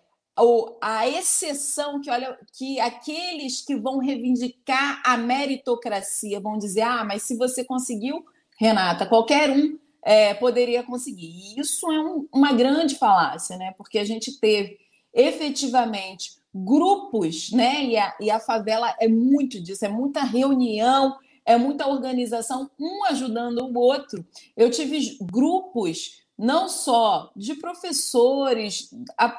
[0.81, 7.23] a exceção que olha que aqueles que vão reivindicar a meritocracia vão dizer ah mas
[7.23, 8.23] se você conseguiu
[8.59, 11.27] Renata qualquer um é, poderia conseguir.
[11.27, 13.75] E isso é um, uma grande falácia né?
[13.77, 14.79] Porque a gente teve
[15.12, 17.85] efetivamente grupos né?
[17.85, 23.05] E a, e a favela é muito disso é muita reunião é muita organização um
[23.07, 24.25] ajudando o outro.
[24.57, 28.90] Eu tive grupos não só de professores,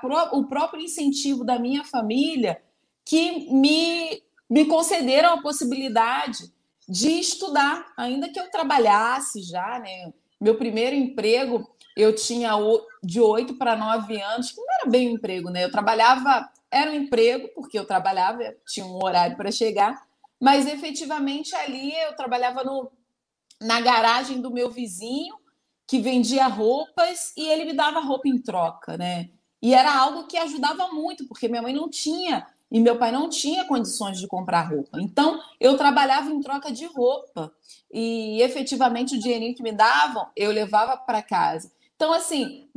[0.01, 2.61] pró o próprio incentivo da minha família,
[3.05, 6.51] que me, me concederam a possibilidade
[6.87, 10.11] de estudar, ainda que eu trabalhasse já, né?
[10.39, 12.51] Meu primeiro emprego, eu tinha
[13.03, 15.63] de oito para nove anos, que não era bem um emprego, né?
[15.63, 20.07] Eu trabalhava, era um emprego, porque eu trabalhava, tinha um horário para chegar,
[20.39, 22.91] mas efetivamente ali eu trabalhava no,
[23.61, 25.35] na garagem do meu vizinho,
[25.87, 29.29] que vendia roupas e ele me dava roupa em troca, né?
[29.61, 33.29] E era algo que ajudava muito, porque minha mãe não tinha e meu pai não
[33.29, 34.99] tinha condições de comprar roupa.
[35.01, 37.51] Então, eu trabalhava em troca de roupa
[37.91, 41.71] e efetivamente o dinheirinho que me davam, eu levava para casa.
[41.95, 42.69] Então, assim,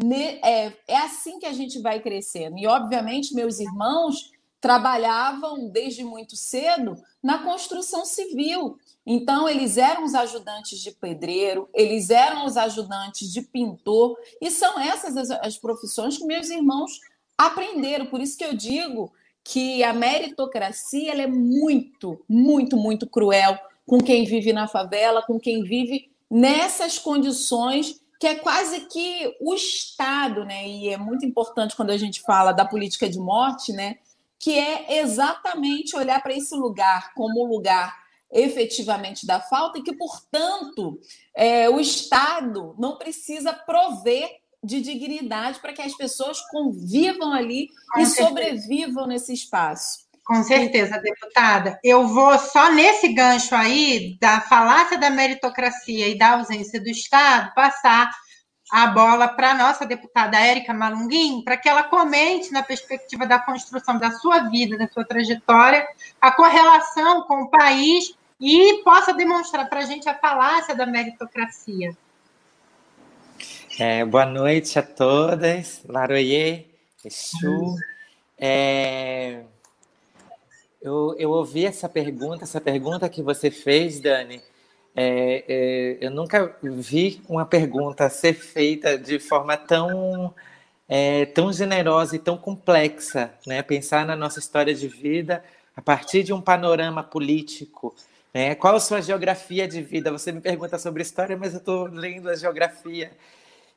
[0.42, 2.56] é, é assim que a gente vai crescendo.
[2.56, 8.78] E, obviamente, meus irmãos trabalhavam desde muito cedo na construção civil.
[9.04, 14.78] Então, eles eram os ajudantes de pedreiro, eles eram os ajudantes de pintor, e são
[14.78, 16.98] essas as, as profissões que meus irmãos
[17.36, 18.06] aprenderam.
[18.06, 19.12] Por isso que eu digo
[19.44, 25.62] que a meritocracia é muito, muito, muito cruel com quem vive na favela, com quem
[25.62, 30.68] vive nessas condições que é quase que o Estado, né?
[30.68, 33.96] E é muito importante quando a gente fala da política de morte, né?
[34.40, 37.94] que é exatamente olhar para esse lugar como lugar
[38.32, 40.98] efetivamente da falta e que, portanto,
[41.34, 48.00] é, o Estado não precisa prover de dignidade para que as pessoas convivam ali Com
[48.00, 48.28] e certeza.
[48.28, 50.10] sobrevivam nesse espaço.
[50.24, 51.78] Com certeza, deputada.
[51.82, 57.52] Eu vou só nesse gancho aí da falácia da meritocracia e da ausência do Estado
[57.54, 58.10] passar
[58.70, 63.40] a bola para a nossa deputada Érica Malunguim, para que ela comente, na perspectiva da
[63.40, 65.84] construção da sua vida, da sua trajetória,
[66.20, 71.96] a correlação com o país e possa demonstrar para a gente a falácia da meritocracia.
[73.82, 76.66] É, boa noite a todas, Laroye,
[77.02, 77.76] Exu.
[78.38, 79.40] É,
[80.82, 84.42] eu, eu ouvi essa pergunta, essa pergunta que você fez, Dani.
[84.94, 90.34] É, é, eu nunca vi uma pergunta ser feita de forma tão,
[90.86, 93.32] é, tão generosa e tão complexa.
[93.46, 93.62] Né?
[93.62, 95.42] Pensar na nossa história de vida
[95.74, 97.96] a partir de um panorama político.
[98.34, 98.54] Né?
[98.56, 100.12] Qual a sua geografia de vida?
[100.12, 103.10] Você me pergunta sobre história, mas eu estou lendo a geografia.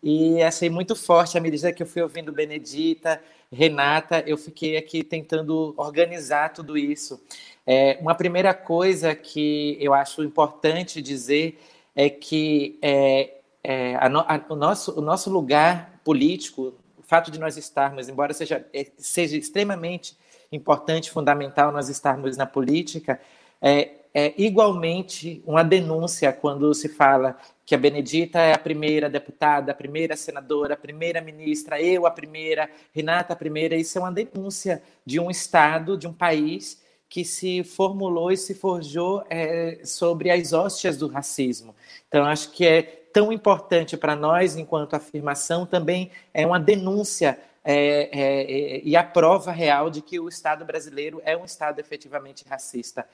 [0.03, 5.01] E achei muito forte à medida que eu fui ouvindo Benedita, Renata, eu fiquei aqui
[5.01, 7.23] tentando organizar tudo isso.
[7.65, 11.57] É, uma primeira coisa que eu acho importante dizer
[11.95, 17.39] é que é, é, a, a, o, nosso, o nosso lugar político, o fato de
[17.39, 20.17] nós estarmos, embora seja, é, seja extremamente
[20.51, 23.21] importante, fundamental nós estarmos na política,
[23.61, 29.71] é, é igualmente uma denúncia quando se fala que a Benedita é a primeira deputada,
[29.71, 33.75] a primeira senadora, a primeira ministra, eu a primeira, Renata a primeira.
[33.75, 38.53] Isso é uma denúncia de um Estado, de um país que se formulou e se
[38.53, 41.75] forjou é, sobre as hóstias do racismo.
[42.07, 48.09] Então, acho que é tão importante para nós, enquanto afirmação, também é uma denúncia é,
[48.11, 53.07] é, e a prova real de que o Estado brasileiro é um Estado efetivamente racista.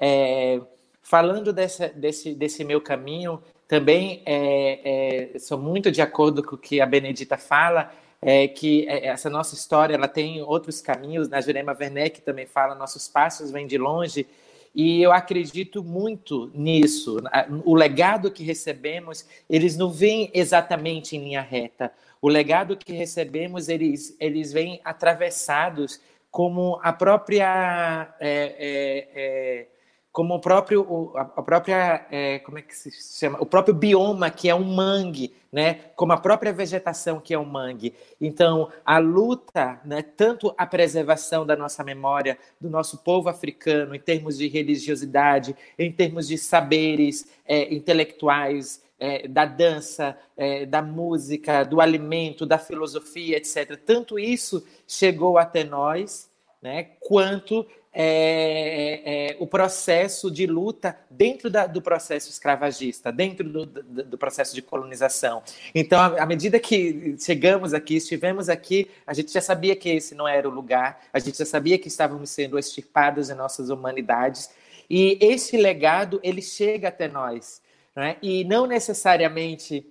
[0.00, 0.60] É,
[1.02, 6.58] falando dessa, desse, desse meu caminho, também é, é, sou muito de acordo com o
[6.58, 7.90] que a Benedita fala,
[8.20, 11.28] é, que é, essa nossa história ela tem outros caminhos.
[11.28, 11.42] Na né?
[11.42, 14.26] Jurema Werneck também fala, nossos passos vêm de longe.
[14.74, 17.18] E eu acredito muito nisso.
[17.64, 21.92] O legado que recebemos, eles não vêm exatamente em linha reta.
[22.20, 29.66] O legado que recebemos, eles, eles vêm atravessados como a própria é, é, é
[30.14, 32.88] como o próprio a própria é, como é que se
[33.18, 33.36] chama?
[33.40, 35.80] O próprio bioma que é um mangue né?
[35.96, 37.94] Como a própria vegetação que é um mangue.
[38.20, 43.98] Então a luta né tanto a preservação da nossa memória do nosso povo africano em
[43.98, 51.64] termos de religiosidade em termos de saberes é, intelectuais é, da dança, é, da música,
[51.64, 53.76] do alimento, da filosofia, etc.
[53.84, 56.30] Tanto isso chegou até nós,
[56.62, 63.64] né, quanto é, é, o processo de luta dentro da, do processo escravagista, dentro do,
[63.64, 65.42] do, do, processo de colonização.
[65.72, 70.26] Então, à medida que chegamos aqui, estivemos aqui, a gente já sabia que esse não
[70.26, 74.50] era o lugar, a gente já sabia que estávamos sendo extirpados de nossas humanidades,
[74.90, 77.62] e esse legado, ele chega até nós,
[77.94, 78.16] né?
[78.20, 79.86] e não necessariamente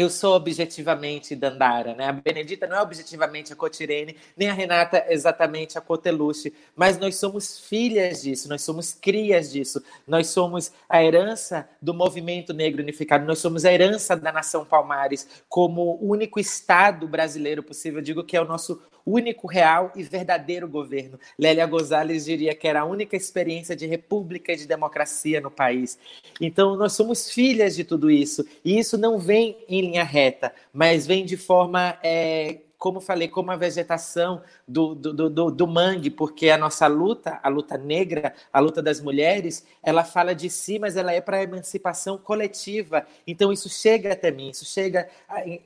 [0.00, 2.06] eu sou objetivamente Dandara, né?
[2.06, 7.16] A Benedita não é objetivamente a Cotirene, nem a Renata exatamente a Coteluche, mas nós
[7.16, 13.26] somos filhas disso, nós somos crias disso, nós somos a herança do movimento negro unificado,
[13.26, 17.98] nós somos a herança da nação Palmares como único Estado brasileiro possível.
[17.98, 21.18] Eu digo que é o nosso único, real e verdadeiro governo.
[21.38, 25.98] Lélia Gonzalez diria que era a única experiência de república e de democracia no país.
[26.40, 31.06] Então, nós somos filhas de tudo isso, e isso não vem em linha reta, mas
[31.06, 31.98] vem de forma.
[32.02, 37.38] É, como falei, como a vegetação do, do, do, do, mangue, porque a nossa luta,
[37.42, 41.36] a luta negra, a luta das mulheres, ela fala de si, mas ela é para
[41.36, 43.06] a emancipação coletiva.
[43.26, 45.06] Então, isso chega até mim, isso chega,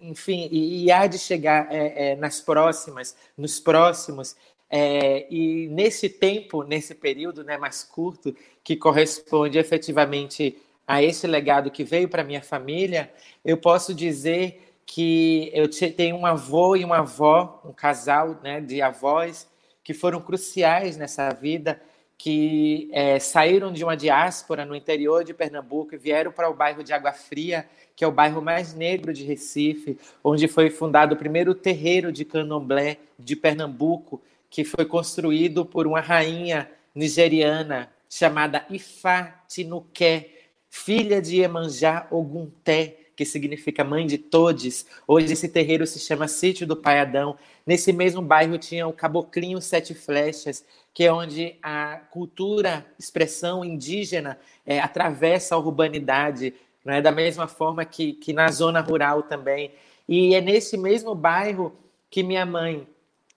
[0.02, 4.34] enfim, e, e há de chegar é, é, nas próximas, nos próximos.
[4.68, 11.70] É, e nesse tempo, nesse período né, mais curto, que corresponde efetivamente a esse legado
[11.70, 13.10] que veio para minha família,
[13.44, 18.82] eu posso dizer que eu tenho um avô e uma avó, um casal né, de
[18.82, 19.48] avós,
[19.82, 21.80] que foram cruciais nessa vida,
[22.16, 26.82] que é, saíram de uma diáspora no interior de Pernambuco e vieram para o bairro
[26.82, 31.18] de Água Fria, que é o bairro mais negro de Recife, onde foi fundado o
[31.18, 39.42] primeiro terreiro de candomblé de Pernambuco, que foi construído por uma rainha nigeriana chamada Ifá
[39.48, 40.33] Tinuké,
[40.74, 44.84] filha de Emanjá Ogunté, que significa mãe de todes.
[45.06, 47.36] Hoje esse terreiro se chama Sítio do Paiadão.
[47.64, 54.36] Nesse mesmo bairro tinha o Caboclinho Sete Flechas, que é onde a cultura, expressão indígena
[54.66, 56.52] é, atravessa a urbanidade,
[56.84, 57.00] né?
[57.00, 59.70] da mesma forma que, que na zona rural também.
[60.08, 61.72] E é nesse mesmo bairro
[62.10, 62.84] que minha mãe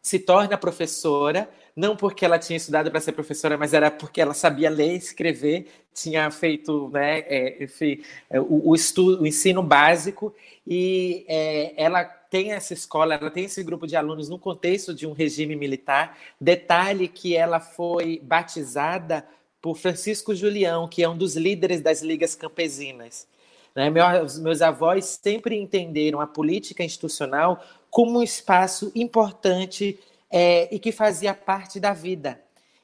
[0.02, 4.34] se torna professora, não porque ela tinha estudado para ser professora, mas era porque ela
[4.34, 5.68] sabia ler e escrever,
[5.98, 10.34] tinha feito né, é, enfim, é, o, o, estudo, o ensino básico,
[10.66, 15.08] e é, ela tem essa escola, ela tem esse grupo de alunos no contexto de
[15.08, 16.18] um regime militar.
[16.39, 19.26] Detalhe que ela foi batizada
[19.62, 23.28] por Francisco Julião, que é um dos líderes das ligas campesinas.
[23.74, 23.89] Né?
[23.89, 29.98] Meus, meus avós sempre entenderam a política institucional como um espaço importante
[30.30, 32.39] é, e que fazia parte da vida.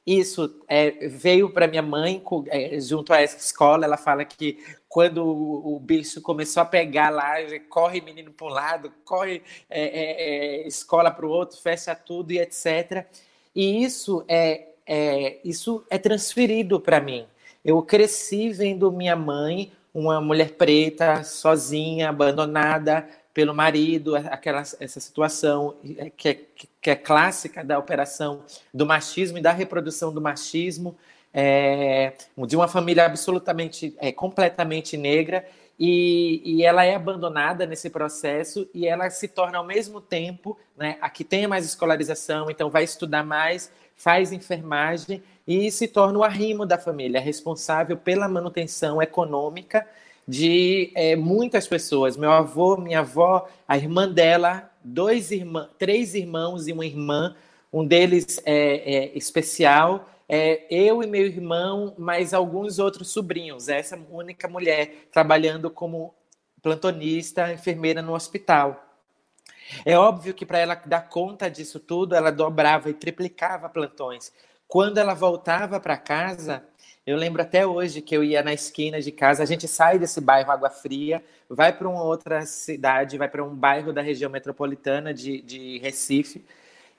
[0.06, 3.86] Isso é, veio para minha mãe é, junto a essa escola.
[3.86, 7.36] Ela fala que quando o, o bicho começou a pegar lá,
[7.70, 12.32] corre menino para um lado, corre é, é, é escola para o outro, fecha tudo
[12.32, 13.06] e etc.
[13.54, 17.26] E isso é, é isso é transferido para mim.
[17.64, 25.74] Eu cresci vendo minha mãe, uma mulher preta, sozinha, abandonada, pelo marido, aquela, essa situação
[26.16, 26.38] que é,
[26.84, 30.94] que é clássica da operação do machismo e da reprodução do machismo,
[31.32, 32.12] é,
[32.46, 35.46] de uma família absolutamente, é, completamente negra,
[35.80, 40.98] e, e, ela é abandonada nesse processo e ela se torna ao mesmo tempo, né,
[41.00, 46.22] a que tem mais escolarização, então vai estudar mais, faz enfermagem e se torna o
[46.22, 49.86] arrimo da família, responsável pela manutenção econômica
[50.28, 52.14] de é, muitas pessoas.
[52.14, 57.34] Meu avô, minha avó, a irmã dela, dois irmãos, três irmãos e uma irmã.
[57.72, 63.68] Um deles é, é especial, é, eu e meu irmão, mais alguns outros sobrinhos.
[63.68, 66.14] Essa única mulher trabalhando como
[66.62, 68.80] plantonista, enfermeira no hospital.
[69.84, 74.32] É óbvio que para ela dar conta disso tudo, ela dobrava e triplicava plantões.
[74.68, 76.64] Quando ela voltava para casa,
[77.06, 80.20] eu lembro até hoje que eu ia na esquina de casa, a gente sai desse
[80.20, 85.12] bairro Água Fria, vai para uma outra cidade, vai para um bairro da região metropolitana
[85.12, 86.44] de, de Recife,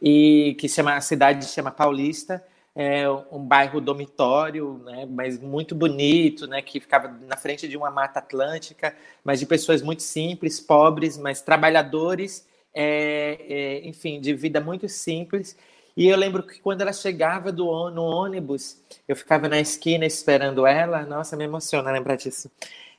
[0.01, 2.43] e que chama a cidade chama Paulista,
[2.76, 7.89] é um bairro dormitório, né, mas muito bonito, né, que ficava na frente de uma
[7.89, 8.93] mata atlântica,
[9.24, 15.58] mas de pessoas muito simples, pobres, mas trabalhadores, é, é, enfim, de vida muito simples.
[15.97, 20.67] E eu lembro que quando ela chegava do, no ônibus, eu ficava na esquina esperando
[20.67, 21.05] ela.
[21.05, 22.51] Nossa, me emociona lembrar disso.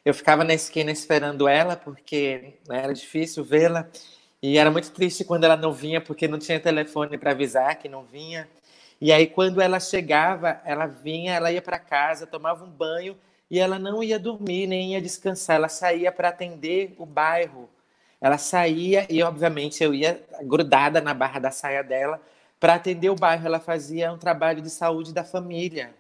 [0.02, 3.86] Eu ficava na esquina esperando ela, porque né, era difícil vê-la.
[4.42, 7.88] E era muito triste quando ela não vinha, porque não tinha telefone para avisar que
[7.88, 8.48] não vinha.
[8.98, 13.14] E aí, quando ela chegava, ela vinha, ela ia para casa, tomava um banho
[13.50, 15.56] e ela não ia dormir, nem ia descansar.
[15.56, 17.68] Ela saía para atender o bairro.
[18.22, 22.22] Ela saía e, obviamente, eu ia grudada na barra da saia dela
[22.58, 23.46] para atender o bairro.
[23.46, 25.94] Ela fazia um trabalho de saúde da família.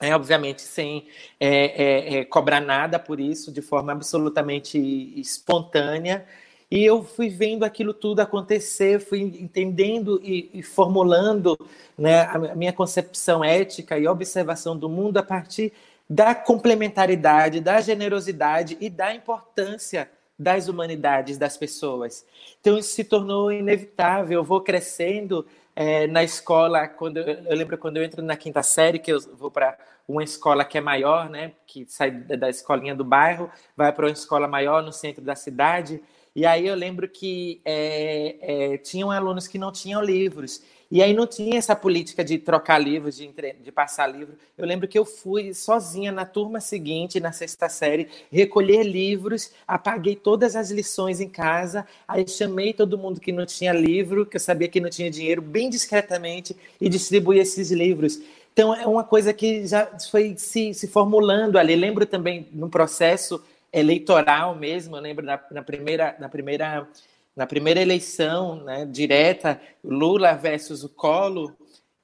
[0.00, 1.06] É, obviamente, sem
[1.38, 4.78] é, é, é, cobrar nada por isso, de forma absolutamente
[5.18, 6.26] espontânea.
[6.68, 11.56] E eu fui vendo aquilo tudo acontecer, fui entendendo e, e formulando
[11.96, 15.72] né, a minha concepção ética e observação do mundo a partir
[16.08, 22.26] da complementaridade, da generosidade e da importância das humanidades das pessoas.
[22.60, 24.40] Então isso se tornou inevitável.
[24.40, 28.62] Eu vou crescendo é, na escola, quando eu, eu, lembro quando eu entro na quinta
[28.62, 32.94] série, que eu vou para uma escola que é maior, né, que sai da escolinha
[32.94, 36.02] do bairro, vai para uma escola maior no centro da cidade.
[36.34, 40.62] E aí eu lembro que é, é, tinham alunos que não tinham livros.
[40.92, 44.34] E aí não tinha essa política de trocar livros, de, de passar livro.
[44.58, 50.14] Eu lembro que eu fui sozinha na turma seguinte, na sexta série, recolher livros, apaguei
[50.14, 54.40] todas as lições em casa, aí chamei todo mundo que não tinha livro, que eu
[54.40, 58.20] sabia que não tinha dinheiro, bem discretamente, e distribuí esses livros.
[58.52, 61.74] Então é uma coisa que já foi se, se formulando ali.
[61.74, 66.86] Lembro também no processo eleitoral mesmo, eu lembro na, na primeira, na primeira
[67.34, 71.56] na primeira eleição né, direta, Lula versus o Colo,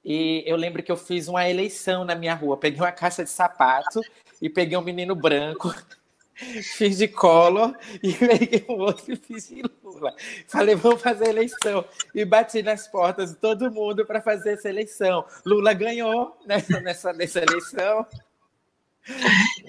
[0.03, 2.57] e eu lembro que eu fiz uma eleição na minha rua.
[2.57, 4.01] Peguei uma caixa de sapato
[4.41, 5.73] e peguei um menino branco,
[6.77, 10.15] fiz de colo e peguei um outro e fiz de Lula.
[10.47, 11.83] Falei, vamos fazer eleição.
[12.15, 15.25] E bati nas portas de todo mundo para fazer essa eleição.
[15.45, 18.05] Lula ganhou nessa, nessa, nessa eleição,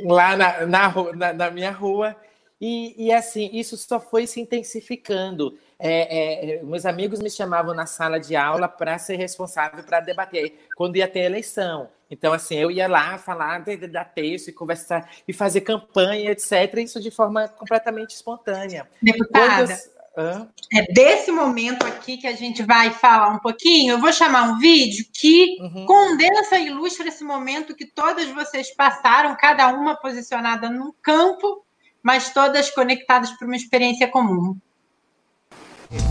[0.05, 2.17] lá na, na, na, na minha rua.
[2.61, 5.59] E, e, assim, isso só foi se intensificando.
[5.79, 10.69] É, é, meus amigos me chamavam na sala de aula para ser responsável para debater
[10.77, 11.89] quando ia ter eleição.
[12.11, 16.75] Então, assim, eu ia lá falar, dar texto e conversar e fazer campanha, etc.
[16.79, 18.87] Isso de forma completamente espontânea.
[19.01, 19.81] Deputada,
[20.17, 20.49] eu...
[20.75, 23.93] é desse momento aqui que a gente vai falar um pouquinho.
[23.93, 25.87] Eu vou chamar um vídeo que uhum.
[25.87, 31.65] condensa e ilustra esse momento que todas vocês passaram, cada uma posicionada num campo
[32.03, 34.57] mas todas conectadas por uma experiência comum.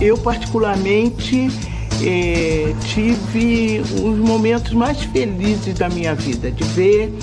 [0.01, 1.47] Eu, particularmente,
[2.03, 7.13] eh, tive os momentos mais felizes da minha vida, de ver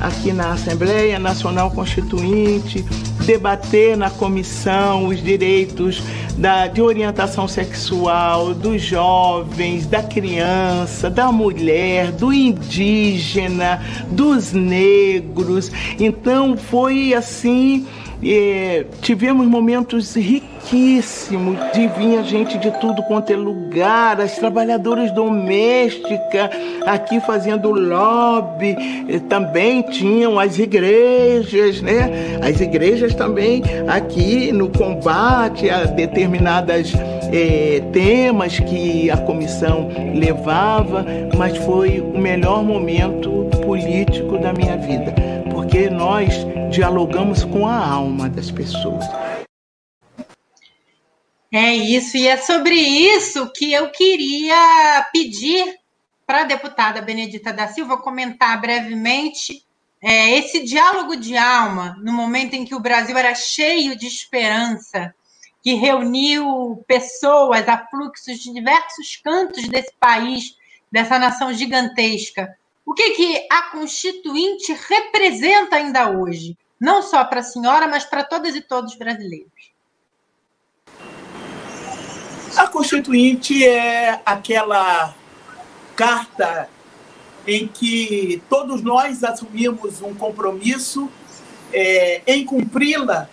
[0.00, 2.82] aqui na Assembleia Nacional Constituinte,
[3.26, 6.02] debater na comissão os direitos
[6.36, 15.70] da, de orientação sexual dos jovens, da criança, da mulher, do indígena, dos negros.
[15.98, 17.86] Então foi assim
[19.00, 26.50] Tivemos momentos riquíssimos de vir gente de tudo quanto é lugar, as trabalhadoras domésticas
[26.86, 28.76] aqui fazendo lobby,
[29.28, 32.38] também tinham as igrejas, né?
[32.42, 36.92] As igrejas também aqui no combate a determinadas
[37.32, 41.06] eh, temas que a comissão levava,
[41.38, 45.14] mas foi o melhor momento político da minha vida,
[45.50, 49.04] porque nós dialogamos com a alma das pessoas.
[51.52, 55.78] É isso, e é sobre isso que eu queria pedir
[56.24, 59.64] para a deputada Benedita da Silva comentar brevemente
[60.00, 65.12] é, esse diálogo de alma, no momento em que o Brasil era cheio de esperança,
[65.60, 70.56] que reuniu pessoas, afluxos de diversos cantos desse país,
[70.90, 72.56] dessa nação gigantesca.
[72.90, 76.58] O que, que a Constituinte representa ainda hoje?
[76.80, 79.70] Não só para a senhora, mas para todas e todos os brasileiros.
[82.56, 85.14] A Constituinte é aquela
[85.94, 86.68] carta
[87.46, 91.08] em que todos nós assumimos um compromisso
[91.72, 93.30] é, em cumpri-la,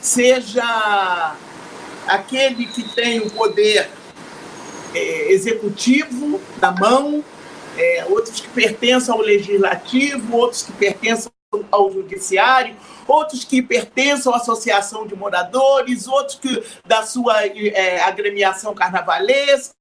[0.00, 1.34] seja
[2.06, 3.90] aquele que tem o poder
[4.94, 7.24] é, executivo na mão,
[7.76, 11.30] é, outros que pertencem ao legislativo, outros que pertencem
[11.70, 18.74] ao judiciário, outros que pertencem à associação de moradores, outros que da sua é, agremiação
[18.74, 19.74] carnavalesca,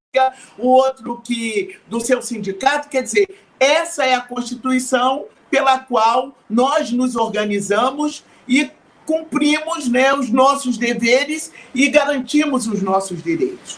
[0.57, 3.27] o outro que do seu sindicato, quer dizer,
[3.59, 8.71] essa é a constituição pela qual nós nos organizamos e
[9.05, 13.77] cumprimos né, os nossos deveres e garantimos os nossos direitos.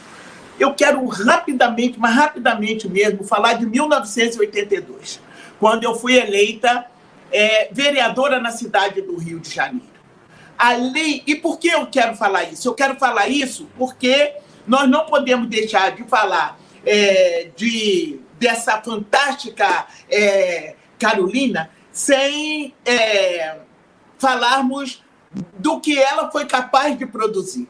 [0.62, 5.20] Eu quero rapidamente, mas rapidamente mesmo, falar de 1982,
[5.60, 6.86] quando eu fui eleita
[7.32, 9.88] é, vereadora na cidade do Rio de Janeiro.
[10.56, 12.68] A lei, e por que eu quero falar isso?
[12.68, 14.36] Eu quero falar isso porque
[14.68, 23.62] nós não podemos deixar de falar é, de, dessa fantástica é, Carolina sem é,
[24.20, 25.04] falarmos
[25.58, 27.68] do que ela foi capaz de produzir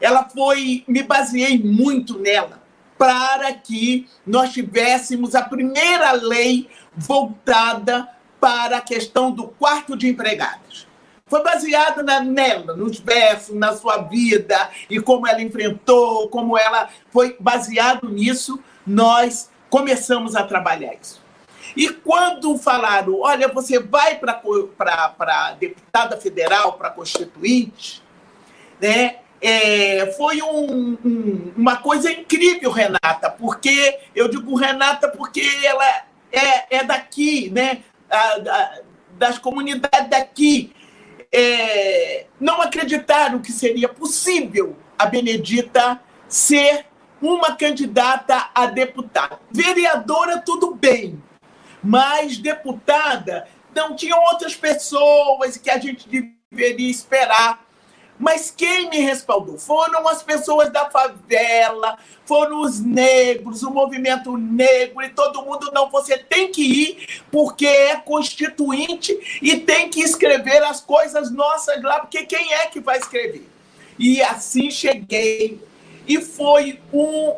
[0.00, 2.62] ela foi, me baseei muito nela
[2.96, 8.08] para que nós tivéssemos a primeira lei voltada
[8.40, 10.86] para a questão do quarto de empregados.
[11.26, 16.88] Foi baseada na, nela, nos versos, na sua vida e como ela enfrentou, como ela
[17.10, 21.22] foi baseado nisso, nós começamos a trabalhar isso.
[21.76, 28.02] E quando falaram, olha, você vai para deputada federal, para constituinte,
[28.80, 29.16] né?
[29.40, 35.84] É, foi um, um, uma coisa incrível, Renata, porque eu digo Renata porque ela
[36.32, 37.82] é, é daqui, né?
[38.10, 38.80] A,
[39.12, 40.72] das comunidades daqui.
[41.30, 46.86] É, não acreditaram que seria possível a Benedita ser
[47.20, 49.38] uma candidata a deputada.
[49.50, 51.22] Vereadora, tudo bem,
[51.82, 56.08] mas deputada, não tinham outras pessoas que a gente
[56.50, 57.67] deveria esperar
[58.18, 65.02] mas quem me respaldou foram as pessoas da favela, foram os negros, o movimento negro
[65.02, 65.70] e todo mundo.
[65.72, 71.80] Não, você tem que ir porque é constituinte e tem que escrever as coisas nossas
[71.82, 73.48] lá, porque quem é que vai escrever?
[73.98, 75.60] E assim cheguei.
[76.06, 77.36] E foi um.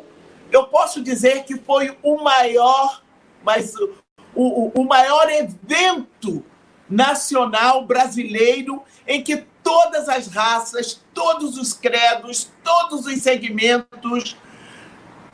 [0.51, 3.03] Eu posso dizer que foi o maior,
[3.43, 3.91] mas o,
[4.35, 6.45] o, o maior evento
[6.89, 14.37] nacional brasileiro em que todas as raças, todos os credos, todos os segmentos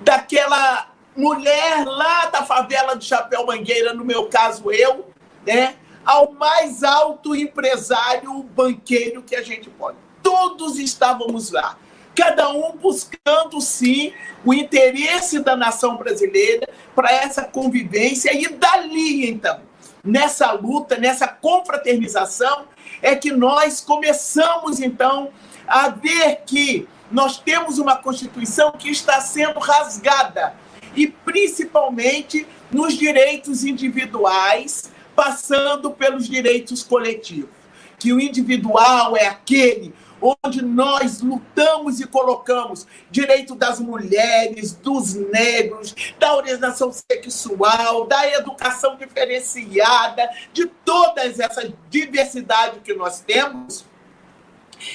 [0.01, 5.09] daquela mulher lá da favela do Chapéu Mangueira, no meu caso eu,
[5.47, 9.97] né, ao mais alto empresário banqueiro que a gente pode.
[10.23, 11.79] Todos estávamos lá,
[12.15, 14.13] cada um buscando sim
[14.45, 18.37] o interesse da nação brasileira para essa convivência.
[18.37, 19.63] E dali então
[20.05, 22.67] nessa luta, nessa confraternização,
[23.03, 25.31] é que nós começamos, então,
[25.67, 30.55] a ver que nós temos uma Constituição que está sendo rasgada,
[30.95, 37.51] e principalmente nos direitos individuais, passando pelos direitos coletivos.
[37.99, 45.95] Que o individual é aquele onde nós lutamos e colocamos direito das mulheres, dos negros,
[46.19, 53.85] da orientação sexual, da educação diferenciada, de todas essas diversidades que nós temos.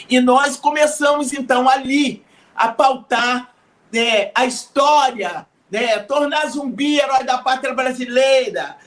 [0.09, 2.24] E nós começamos, então, ali
[2.55, 3.53] a pautar
[3.91, 8.78] né, a história, né, tornar zumbi herói da pátria brasileira,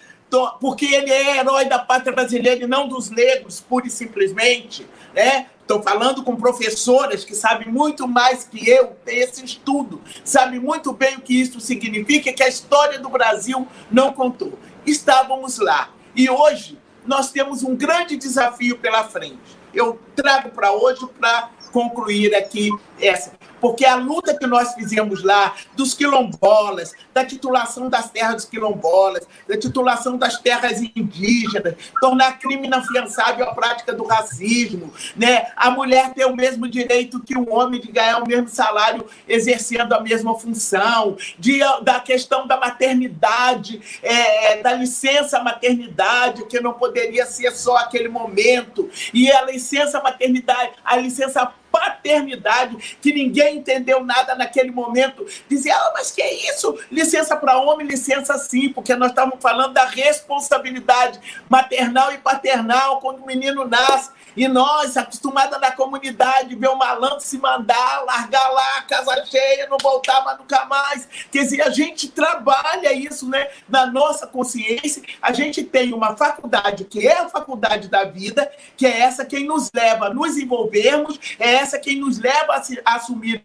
[0.60, 5.46] porque ele é herói da pátria brasileira e não dos negros, pura e simplesmente, né?
[5.64, 10.92] Estou falando com professoras que sabem muito mais que eu, têm esse estudo, sabem muito
[10.92, 14.58] bem o que isso significa, que a história do Brasil não contou.
[14.84, 15.88] Estávamos lá.
[16.14, 19.38] E hoje nós temos um grande desafio pela frente.
[19.72, 22.68] Eu trago para hoje para concluir aqui
[23.00, 23.32] essa
[23.64, 29.26] porque a luta que nós fizemos lá, dos quilombolas, da titulação das terras dos quilombolas,
[29.48, 35.46] da titulação das terras indígenas, tornar crime inafiançável a prática do racismo, né?
[35.56, 39.94] a mulher ter o mesmo direito que o homem de ganhar o mesmo salário exercendo
[39.94, 47.24] a mesma função, de, da questão da maternidade, é, da licença maternidade, que não poderia
[47.24, 54.36] ser só aquele momento, e a licença maternidade, a licença paternidade, que ninguém entendeu nada
[54.36, 55.26] naquele momento.
[55.48, 56.78] Dizia, ah, mas que é isso?
[56.88, 61.18] Licença para homem, licença sim, porque nós estamos falando da responsabilidade
[61.48, 64.12] maternal e paternal quando o menino nasce.
[64.36, 69.76] E nós, acostumada na comunidade, ver o malandro se mandar, largar lá, casa cheia, não
[69.80, 71.08] voltar mais nunca mais.
[71.30, 75.02] Quer dizer, a gente trabalha isso né, na nossa consciência.
[75.20, 79.46] A gente tem uma faculdade que é a faculdade da vida, que é essa quem
[79.46, 83.44] nos leva a nos envolvermos, é essa quem nos leva a, se, a assumir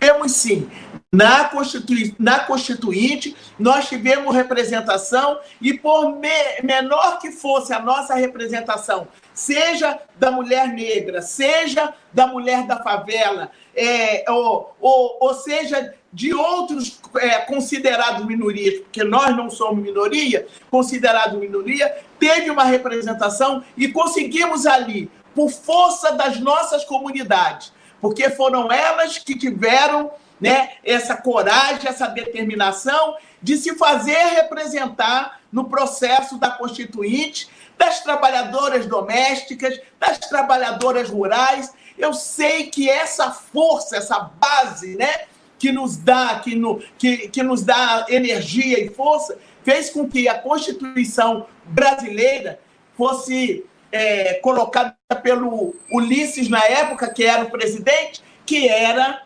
[0.00, 0.68] temos sim.
[1.14, 6.30] Na, Constitui na Constituinte, nós tivemos representação e, por me
[6.62, 13.50] menor que fosse a nossa representação, seja da mulher negra, seja da mulher da favela,
[13.76, 20.46] é, ou, ou, ou seja de outros é, considerados minorias, porque nós não somos minoria,
[20.70, 28.72] considerados minoria, teve uma representação e conseguimos ali, por força das nossas comunidades, porque foram
[28.72, 30.10] elas que tiveram
[30.42, 38.84] né, essa coragem, essa determinação de se fazer representar no processo da Constituinte, das trabalhadoras
[38.84, 41.72] domésticas, das trabalhadoras rurais.
[41.96, 45.26] Eu sei que essa força, essa base, né,
[45.60, 50.26] que nos dá, que, no, que, que nos dá energia e força, fez com que
[50.28, 52.58] a Constituição brasileira
[52.96, 59.22] fosse é, colocada pelo Ulisses na época, que era o presidente, que era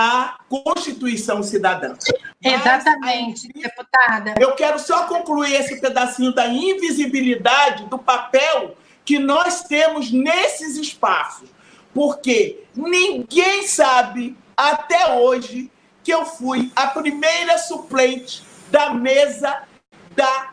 [0.00, 1.96] a Constituição Cidadã.
[2.40, 4.34] Exatamente, Mas, deputada.
[4.38, 11.48] Eu quero só concluir esse pedacinho da invisibilidade do papel que nós temos nesses espaços,
[11.92, 15.68] porque ninguém sabe até hoje
[16.04, 19.64] que eu fui a primeira suplente da mesa
[20.14, 20.52] da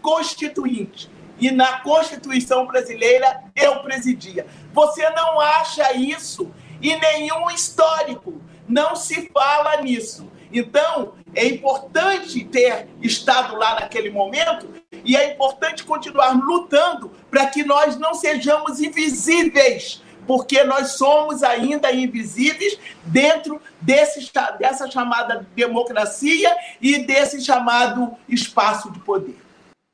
[0.00, 4.46] Constituinte e na Constituição brasileira eu presidia.
[4.72, 6.50] Você não acha isso
[6.82, 8.40] em nenhum histórico,
[8.70, 10.30] não se fala nisso.
[10.52, 14.68] Então, é importante ter estado lá naquele momento
[15.04, 21.92] e é importante continuar lutando para que nós não sejamos invisíveis, porque nós somos ainda
[21.92, 29.38] invisíveis dentro desse, dessa chamada democracia e desse chamado espaço de poder.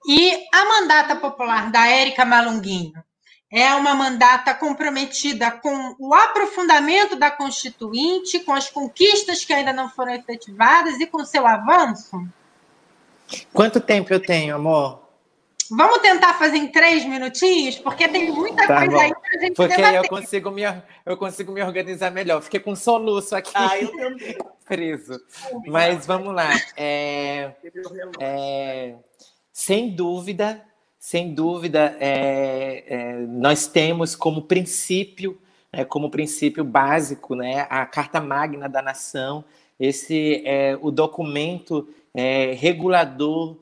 [0.08, 3.05] E a mandata popular da Érica Malunguinho
[3.56, 9.88] é uma mandata comprometida com o aprofundamento da Constituinte, com as conquistas que ainda não
[9.88, 12.22] foram efetivadas e com seu avanço?
[13.54, 15.06] Quanto tempo eu tenho, amor?
[15.70, 19.00] Vamos tentar fazer em três minutinhos, porque tem muita tá coisa bom.
[19.00, 20.62] aí para a gente Porque aí eu consigo, me,
[21.06, 22.42] eu consigo me organizar melhor.
[22.42, 23.52] Fiquei com soluço aqui.
[23.54, 24.36] Ah, eu também.
[24.68, 25.18] Preso.
[25.66, 26.50] Mas vamos lá.
[26.76, 27.52] É,
[28.20, 28.96] é,
[29.50, 30.62] sem dúvida,
[31.06, 35.38] sem dúvida, é, é, nós temos como princípio,
[35.72, 39.44] é, como princípio básico, né, a Carta Magna da Nação,
[39.78, 43.56] esse é o documento é, regulador,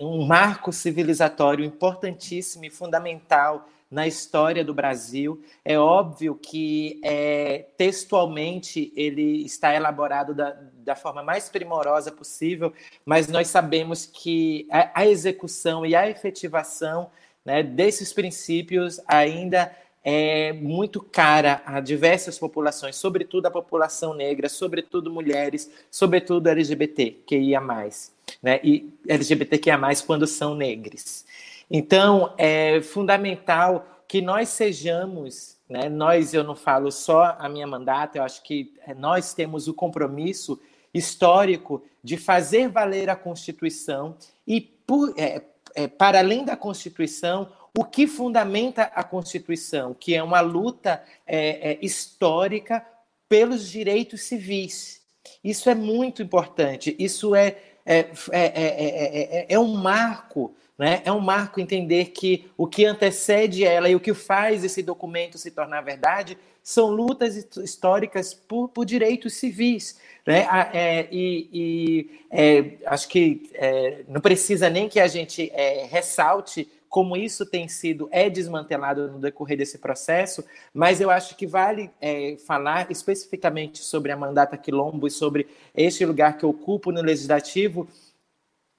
[0.00, 5.40] um marco civilizatório importantíssimo e fundamental na história do Brasil.
[5.64, 12.72] É óbvio que é, textualmente ele está elaborado da, da forma mais primorosa possível,
[13.04, 17.10] mas nós sabemos que a, a execução e a efetivação
[17.44, 25.10] né, desses princípios ainda é muito cara a diversas populações, sobretudo a população negra, sobretudo
[25.10, 28.12] mulheres, sobretudo LGBT, que ia mais,
[28.42, 28.60] né?
[28.64, 31.24] E LGBTQIA+, quando são negros.
[31.70, 38.18] Então, é fundamental que nós sejamos, né, nós, eu não falo só a minha mandata,
[38.18, 40.60] eu acho que é, nós temos o compromisso
[40.92, 44.16] histórico de fazer valer a Constituição
[44.46, 45.42] e, por, é,
[45.74, 51.72] é, para além da Constituição, o que fundamenta a Constituição, que é uma luta é,
[51.72, 52.84] é histórica
[53.28, 55.02] pelos direitos civis.
[55.44, 61.02] Isso é muito importante, isso é, é, é, é um marco Né?
[61.04, 65.36] É um marco entender que o que antecede ela e o que faz esse documento
[65.36, 69.98] se tornar verdade são lutas históricas por, por direitos civis.
[70.26, 70.46] Né?
[70.72, 76.68] É, e, e é, acho que é, não precisa nem que a gente é, ressalte
[76.90, 80.44] como isso tem sido é desmantelado no decorrer desse processo,
[80.74, 86.04] mas eu acho que vale é, falar especificamente sobre a mandata quilombo e sobre este
[86.04, 87.88] lugar que ocupo no legislativo,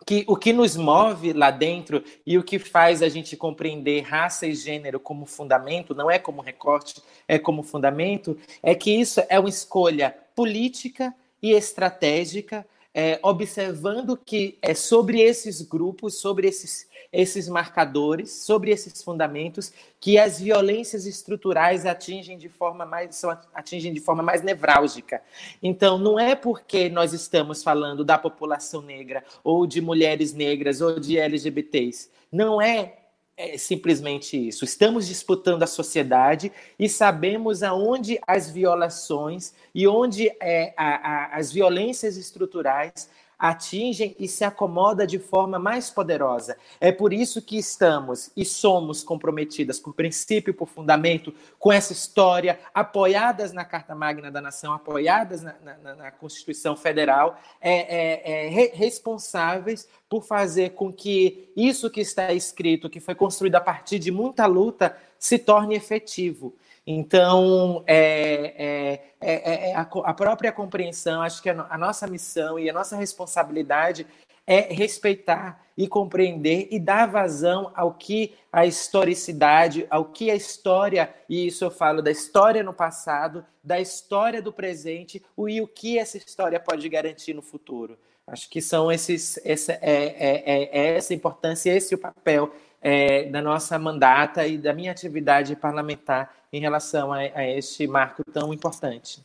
[0.05, 4.47] que o que nos move lá dentro e o que faz a gente compreender raça
[4.47, 9.39] e gênero como fundamento, não é como recorte, é como fundamento, é que isso é
[9.39, 17.49] uma escolha política e estratégica, é, observando que é sobre esses grupos, sobre esses esses
[17.49, 23.21] marcadores, sobre esses fundamentos, que as violências estruturais atingem de forma mais,
[23.53, 25.21] atingem de forma mais nevrálgica.
[25.61, 30.99] Então, não é porque nós estamos falando da população negra, ou de mulheres negras, ou
[30.99, 32.09] de LGBTs.
[32.31, 33.00] Não é
[33.41, 34.63] é simplesmente isso.
[34.63, 41.51] Estamos disputando a sociedade e sabemos aonde as violações e onde é, a, a, as
[41.51, 43.09] violências estruturais
[43.41, 46.55] atingem e se acomoda de forma mais poderosa.
[46.79, 52.59] É por isso que estamos e somos comprometidas por princípio, por fundamento, com essa história,
[52.71, 58.75] apoiadas na Carta Magna da Nação, apoiadas na, na, na Constituição Federal, é, é, é,
[58.75, 64.11] responsáveis por fazer com que isso que está escrito, que foi construído a partir de
[64.11, 66.53] muita luta, se torne efetivo.
[66.85, 72.57] Então, é, é, é, é a, a, própria compreensão, acho que a, a, nossa missão
[72.57, 74.07] e a nossa responsabilidade
[74.47, 81.13] é respeitar e compreender e dar vazão ao que a historicidade, ao que a história,
[81.29, 85.99] e isso eu falo da história no passado, da história do presente, e o que
[85.99, 87.97] essa história pode garantir no futuro.
[88.25, 92.51] Acho que são esses, essa, é, é, é, é essa importância, esse o papel
[92.81, 98.23] é, da nossa mandata e da minha atividade parlamentar em relação a, a este marco
[98.23, 99.23] tão importante.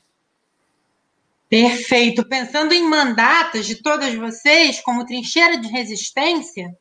[1.48, 2.24] Perfeito.
[2.28, 6.76] Pensando em mandatas de todas vocês, como trincheira de resistência,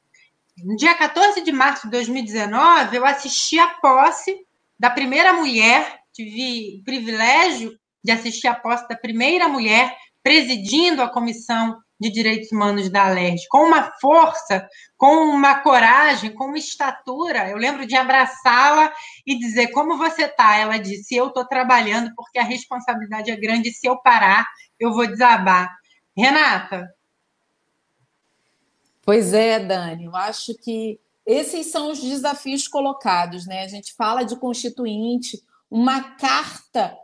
[0.64, 4.46] no dia 14 de março de 2019, eu assisti a posse
[4.80, 11.10] da primeira mulher, tive o privilégio de assistir a posse da primeira mulher presidindo a
[11.10, 14.68] comissão de Direitos Humanos da Alerj, com uma força,
[14.98, 17.50] com uma coragem, com uma estatura.
[17.50, 18.94] Eu lembro de abraçá-la
[19.26, 20.58] e dizer: Como você está?
[20.58, 23.72] Ela disse: Eu estou trabalhando porque a responsabilidade é grande.
[23.72, 24.46] Se eu parar,
[24.80, 25.74] eu vou desabar.
[26.16, 26.94] Renata.
[29.02, 33.64] Pois é, Dani, eu acho que esses são os desafios colocados, né?
[33.64, 36.98] A gente fala de constituinte, uma carta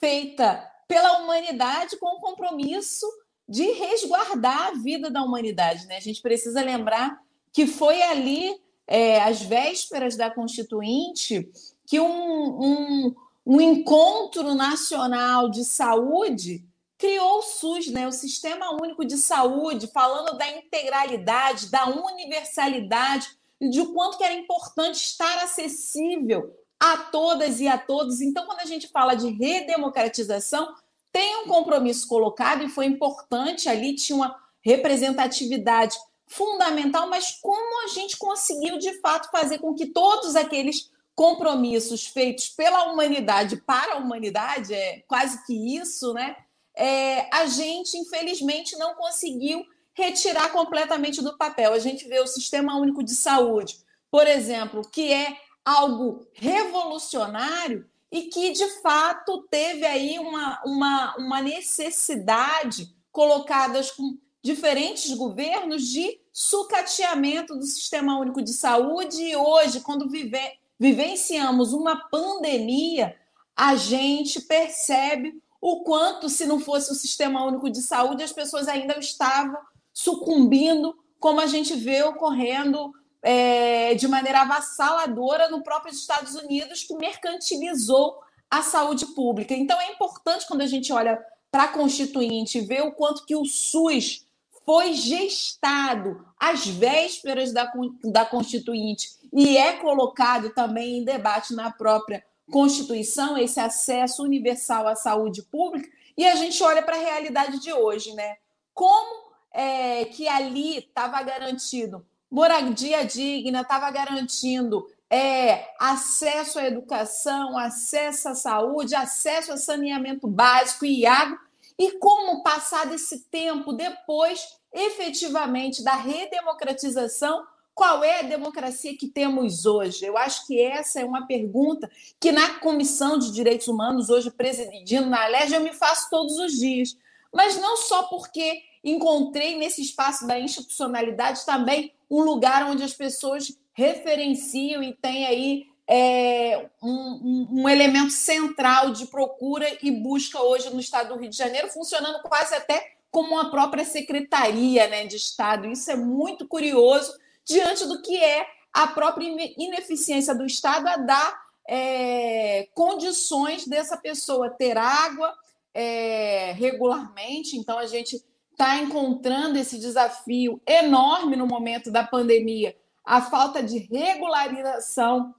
[0.00, 3.06] feita pela humanidade com compromisso
[3.48, 5.86] de resguardar a vida da humanidade.
[5.86, 5.96] Né?
[5.96, 7.20] A gente precisa lembrar
[7.52, 11.48] que foi ali, é, às vésperas da Constituinte,
[11.86, 13.14] que um, um,
[13.46, 16.64] um encontro nacional de saúde
[16.96, 18.08] criou o SUS, né?
[18.08, 23.28] o Sistema Único de Saúde, falando da integralidade, da universalidade,
[23.60, 28.20] de quanto que era importante estar acessível a todas e a todos.
[28.20, 30.74] Então, quando a gente fala de redemocratização,
[31.14, 35.96] tem um compromisso colocado e foi importante ali, tinha uma representatividade
[36.26, 42.48] fundamental, mas como a gente conseguiu de fato fazer com que todos aqueles compromissos feitos
[42.48, 46.34] pela humanidade para a humanidade, é quase que isso, né?
[46.74, 51.72] É, a gente, infelizmente, não conseguiu retirar completamente do papel.
[51.72, 53.78] A gente vê o Sistema Único de Saúde,
[54.10, 61.42] por exemplo, que é algo revolucionário, e que, de fato, teve aí uma, uma, uma
[61.42, 69.22] necessidade colocadas com diferentes governos de sucateamento do Sistema Único de Saúde.
[69.22, 70.38] E hoje, quando vive,
[70.78, 73.16] vivenciamos uma pandemia,
[73.56, 78.68] a gente percebe o quanto, se não fosse o Sistema Único de Saúde, as pessoas
[78.68, 79.58] ainda estavam
[79.92, 82.92] sucumbindo, como a gente vê ocorrendo
[83.24, 88.20] é, de maneira avassaladora no próprio Estados Unidos, que mercantilizou
[88.50, 89.54] a saúde pública.
[89.54, 91.18] Então, é importante quando a gente olha
[91.50, 94.26] para a Constituinte ver o quanto que o SUS
[94.66, 97.72] foi gestado às vésperas da,
[98.04, 104.94] da Constituinte e é colocado também em debate na própria Constituição, esse acesso universal à
[104.94, 108.36] saúde pública, e a gente olha para a realidade de hoje, né?
[108.74, 112.04] Como é, que ali estava garantido
[112.34, 120.84] moradia digna, estava garantindo é, acesso à educação, acesso à saúde, acesso a saneamento básico
[120.84, 121.38] e água.
[121.78, 129.64] E como, passado esse tempo, depois, efetivamente, da redemocratização, qual é a democracia que temos
[129.64, 130.04] hoje?
[130.04, 135.08] Eu acho que essa é uma pergunta que na Comissão de Direitos Humanos, hoje presidindo
[135.08, 136.96] na Alerj, eu me faço todos os dias.
[137.32, 143.56] Mas não só porque encontrei nesse espaço da institucionalidade também um lugar onde as pessoas
[143.72, 150.80] referenciam e tem aí é, um, um, elemento central de procura e busca hoje no
[150.80, 155.68] estado do Rio de Janeiro, funcionando quase até como uma própria secretaria né, de Estado.
[155.68, 159.26] Isso é muito curioso diante do que é a própria
[159.56, 165.32] ineficiência do Estado a dar é, condições dessa pessoa ter água
[165.72, 167.56] é, regularmente.
[167.56, 168.24] Então, a gente
[168.54, 175.34] está encontrando esse desafio enorme no momento da pandemia, a falta de regularização,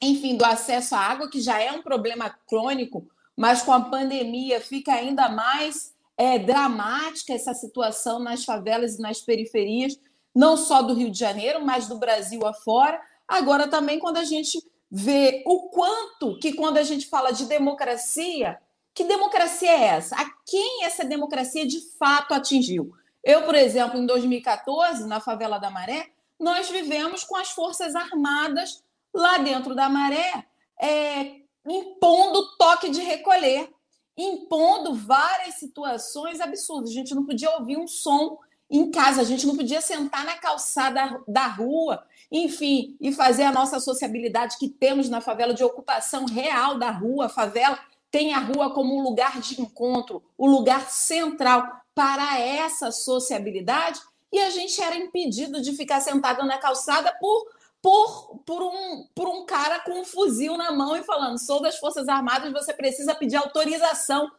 [0.00, 3.06] enfim, do acesso à água, que já é um problema crônico,
[3.36, 9.20] mas com a pandemia fica ainda mais é, dramática essa situação nas favelas e nas
[9.20, 9.98] periferias
[10.34, 13.00] não só do Rio de Janeiro, mas do Brasil afora.
[13.28, 14.58] Agora também quando a gente
[14.90, 18.58] vê o quanto que quando a gente fala de democracia,
[18.94, 20.16] que democracia é essa?
[20.16, 22.92] A quem essa democracia de fato atingiu?
[23.24, 28.82] Eu, por exemplo, em 2014, na favela da Maré, nós vivemos com as forças armadas
[29.14, 30.44] lá dentro da Maré,
[30.80, 31.36] é,
[31.66, 33.72] impondo toque de recolher,
[34.16, 36.90] impondo várias situações absurdas.
[36.90, 38.38] A gente não podia ouvir um som
[38.68, 43.52] em casa, a gente não podia sentar na calçada da rua, enfim, e fazer a
[43.52, 47.28] nossa sociabilidade que temos na favela de ocupação real da rua.
[47.28, 47.78] Favela
[48.12, 54.00] tem a rua como um lugar de encontro, o um lugar central para essa sociabilidade,
[54.30, 57.50] e a gente era impedido de ficar sentado na calçada por
[57.82, 61.78] por, por, um, por um cara com um fuzil na mão e falando: sou das
[61.78, 64.30] Forças Armadas, você precisa pedir autorização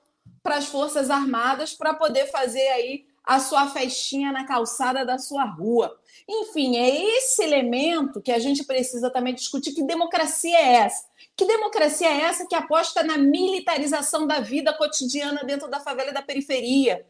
[0.42, 5.44] para as Forças Armadas para poder fazer aí a sua festinha na calçada da sua
[5.44, 5.98] rua.
[6.28, 9.74] Enfim, é esse elemento que a gente precisa também discutir.
[9.74, 11.06] Que democracia é essa?
[11.36, 16.14] Que democracia é essa que aposta na militarização da vida cotidiana dentro da favela e
[16.14, 17.06] da periferia?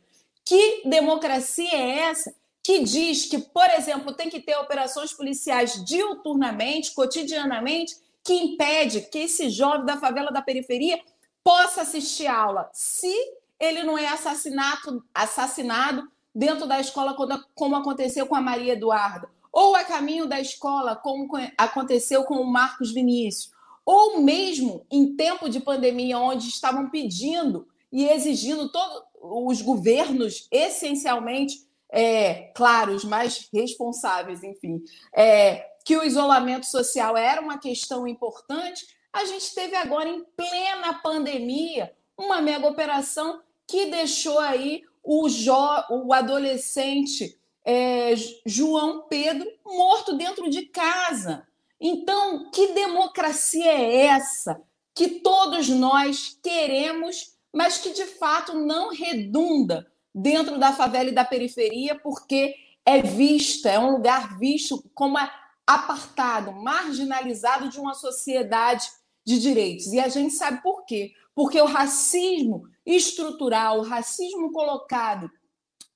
[0.45, 6.93] Que democracia é essa que diz que, por exemplo, tem que ter operações policiais diuturnamente,
[6.93, 11.01] cotidianamente, que impede que esse jovem da favela da periferia
[11.43, 13.13] possa assistir aula, se
[13.59, 17.15] ele não é assassinato, assassinado dentro da escola,
[17.53, 22.49] como aconteceu com a Maria Eduarda, ou a caminho da escola, como aconteceu com o
[22.49, 23.52] Marcos Vinícius,
[23.85, 31.65] ou mesmo em tempo de pandemia, onde estavam pedindo e exigindo todos os governos, essencialmente,
[31.89, 34.83] é, claro, os mais responsáveis, enfim,
[35.15, 40.95] é, que o isolamento social era uma questão importante, a gente teve agora, em plena
[40.95, 45.53] pandemia, uma mega operação que deixou aí o, jo,
[45.91, 48.13] o adolescente é,
[48.45, 51.47] João Pedro morto dentro de casa.
[51.85, 54.61] Então, que democracia é essa
[54.95, 61.25] que todos nós queremos, mas que de fato não redunda dentro da favela e da
[61.25, 62.55] periferia, porque
[62.85, 65.17] é vista, é um lugar visto como
[65.67, 68.87] apartado, marginalizado de uma sociedade
[69.25, 69.87] de direitos.
[69.87, 71.11] E a gente sabe por quê?
[71.35, 75.29] Porque o racismo estrutural, o racismo colocado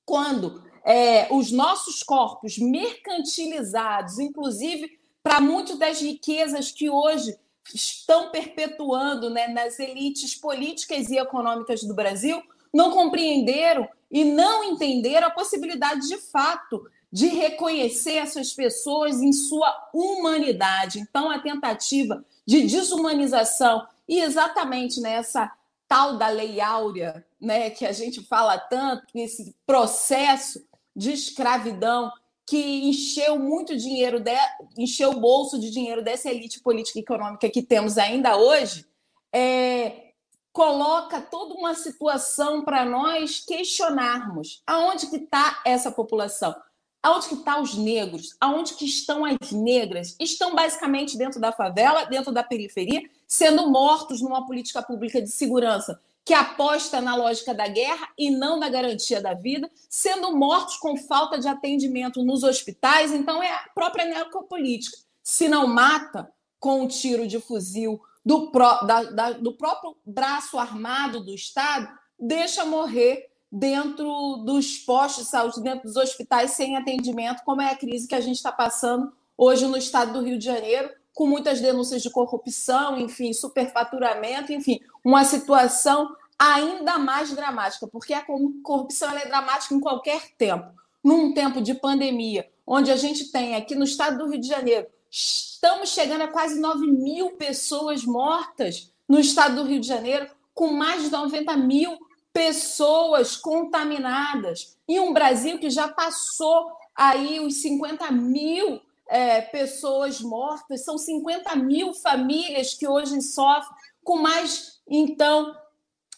[0.04, 4.98] quando é, os nossos corpos mercantilizados, inclusive
[5.28, 7.38] para muitas das riquezas que hoje
[7.76, 12.42] estão perpetuando né, nas elites políticas e econômicas do Brasil,
[12.74, 19.90] não compreenderam e não entenderam a possibilidade de fato de reconhecer essas pessoas em sua
[19.94, 21.00] humanidade.
[21.00, 25.52] Então, a tentativa de desumanização e exatamente nessa
[25.90, 30.66] tal da lei áurea, né, que a gente fala tanto, esse processo
[30.96, 32.14] de escravidão
[32.48, 34.32] que encheu muito dinheiro, de,
[34.78, 38.86] encheu o bolso de dinheiro dessa elite política e econômica que temos ainda hoje,
[39.34, 40.12] é,
[40.54, 46.56] coloca toda uma situação para nós questionarmos aonde que está essa população.
[47.04, 48.36] Aonde que estão tá os negros?
[48.39, 50.16] Aonde que estão as negras?
[50.20, 56.00] Estão basicamente dentro da favela, dentro da periferia, sendo mortos numa política pública de segurança
[56.28, 60.98] que aposta na lógica da guerra e não na garantia da vida, sendo mortos com
[60.98, 63.14] falta de atendimento nos hospitais.
[63.14, 64.98] Então, é a própria necropolítica.
[65.24, 71.24] Se não mata com um tiro de fuzil do, da, da, do próprio braço armado
[71.24, 71.88] do Estado,
[72.20, 77.78] deixa morrer dentro dos postos de saúde, dentro dos hospitais sem atendimento, como é a
[77.78, 81.59] crise que a gente está passando hoje no estado do Rio de Janeiro, com muitas
[81.59, 88.24] denúncias de corrupção, enfim, superfaturamento, enfim, uma situação ainda mais dramática, porque a
[88.61, 90.68] corrupção é dramática em qualquer tempo.
[91.03, 94.86] Num tempo de pandemia, onde a gente tem aqui no estado do Rio de Janeiro,
[95.09, 100.72] estamos chegando a quase 9 mil pessoas mortas no estado do Rio de Janeiro, com
[100.72, 101.97] mais de 90 mil
[102.32, 104.78] pessoas contaminadas.
[104.88, 108.80] E um Brasil que já passou aí os 50 mil
[109.10, 115.55] é, pessoas mortas, são 50 mil famílias que hoje sofrem, com mais, então,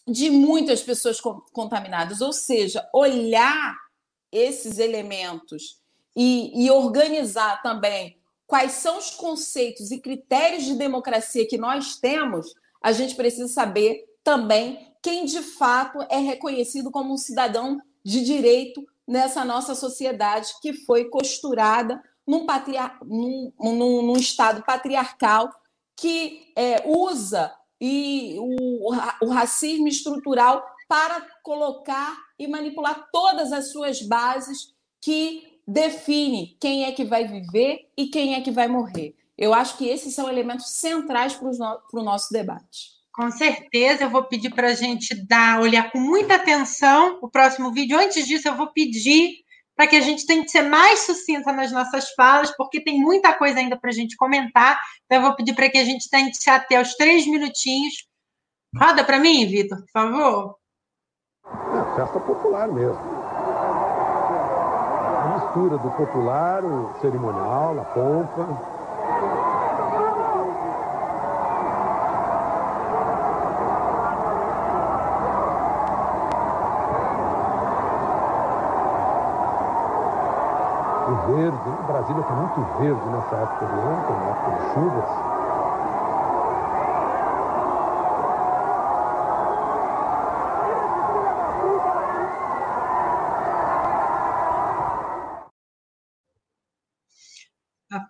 [0.07, 2.21] de muitas pessoas contaminadas.
[2.21, 3.75] Ou seja, olhar
[4.31, 5.79] esses elementos
[6.15, 12.53] e, e organizar também quais são os conceitos e critérios de democracia que nós temos,
[12.81, 18.85] a gente precisa saber também quem de fato é reconhecido como um cidadão de direito
[19.07, 22.99] nessa nossa sociedade que foi costurada num, patriar...
[23.03, 25.49] num, num, num Estado patriarcal
[25.97, 27.51] que é, usa
[27.82, 36.57] e o, o racismo estrutural para colocar e manipular todas as suas bases que define
[36.59, 39.15] quem é que vai viver e quem é que vai morrer.
[39.38, 41.47] Eu acho que esses são elementos centrais para
[41.93, 42.99] o nosso debate.
[43.11, 47.71] Com certeza, eu vou pedir para a gente dar, olhar com muita atenção o próximo
[47.71, 47.97] vídeo.
[47.97, 49.43] Antes disso, eu vou pedir
[49.80, 53.59] para que a gente tente ser mais sucinta nas nossas falas, porque tem muita coisa
[53.59, 54.77] ainda para a gente comentar.
[55.05, 58.05] Então, eu vou pedir para que a gente tente se até os três minutinhos.
[58.77, 60.57] Roda para mim, Vitor, por favor.
[61.45, 63.19] É, festa popular mesmo
[65.36, 68.80] mistura do popular, o cerimonial, a pompa.
[81.32, 85.39] Verde, Brasília está muito verde nessa época de ontem, na época de chuvas.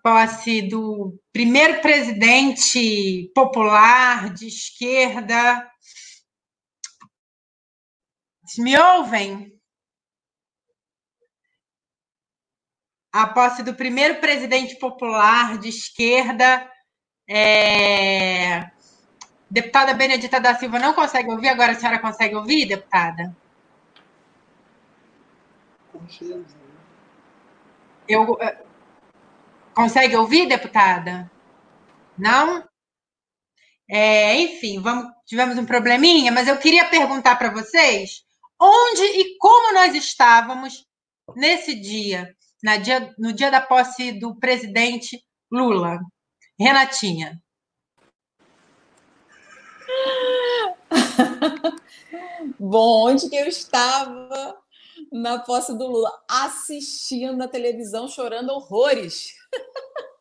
[0.04, 5.70] posse do primeiro presidente popular de esquerda.
[8.58, 9.59] Me ouvem?
[13.12, 16.70] A posse do primeiro presidente popular de esquerda.
[17.28, 18.70] É...
[19.50, 23.36] Deputada Benedita da Silva não consegue ouvir, agora a senhora consegue ouvir, deputada?
[28.08, 28.38] Eu,
[29.80, 31.32] Consegue ouvir, deputada?
[32.18, 32.68] Não?
[33.90, 38.24] É, enfim, vamos, tivemos um probleminha, mas eu queria perguntar para vocês
[38.60, 40.86] onde e como nós estávamos
[41.34, 42.36] nesse dia,
[42.82, 46.00] dia, no dia da posse do presidente Lula.
[46.60, 47.42] Renatinha.
[52.60, 54.58] Bom, onde que eu estava
[55.12, 56.12] na posse do Lula?
[56.30, 59.34] Assistindo a televisão, chorando horrores.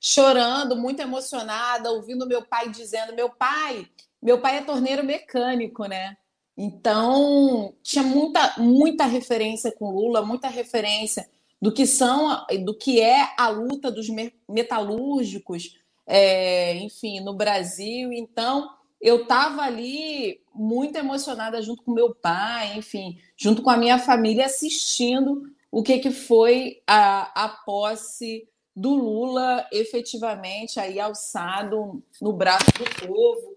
[0.00, 3.90] Chorando, muito emocionada, ouvindo meu pai dizendo: meu pai,
[4.22, 6.14] meu pai é torneiro mecânico, né?
[6.56, 11.28] Então, tinha muita, muita referência com Lula, muita referência
[11.60, 14.08] do que são, do que é a luta dos
[14.48, 18.12] metalúrgicos, é, enfim, no Brasil.
[18.12, 23.98] Então, eu estava ali muito emocionada junto com meu pai, enfim, junto com a minha
[23.98, 32.32] família, assistindo o que, que foi a, a posse do Lula efetivamente aí alçado no
[32.32, 33.53] braço do povo,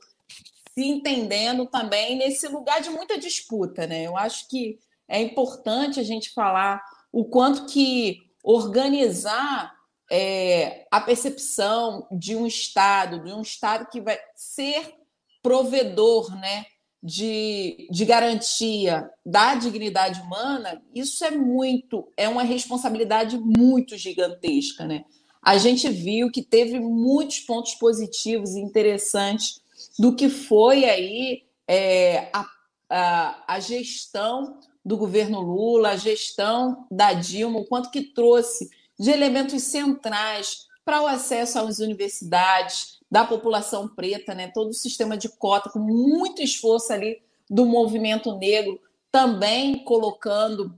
[0.77, 4.03] se entendendo também nesse lugar de muita disputa, né?
[4.03, 4.77] Eu acho que
[5.07, 9.73] é importante a gente falar o quanto que organizar
[10.11, 14.93] é, a percepção de um Estado, de um Estado que vai ser
[15.41, 16.65] provedor, né?
[17.01, 25.05] de, de garantia da dignidade humana, isso é muito, é uma responsabilidade muito gigantesca, né?
[25.41, 29.61] A gente viu que teve muitos pontos positivos e interessantes
[29.97, 32.45] do que foi aí é, a,
[32.89, 39.11] a, a gestão do governo Lula, a gestão da Dilma, o quanto que trouxe de
[39.11, 44.47] elementos centrais para o acesso às universidades, da população preta, né?
[44.47, 48.79] todo o sistema de cota, com muito esforço ali do movimento negro,
[49.11, 50.77] também colocando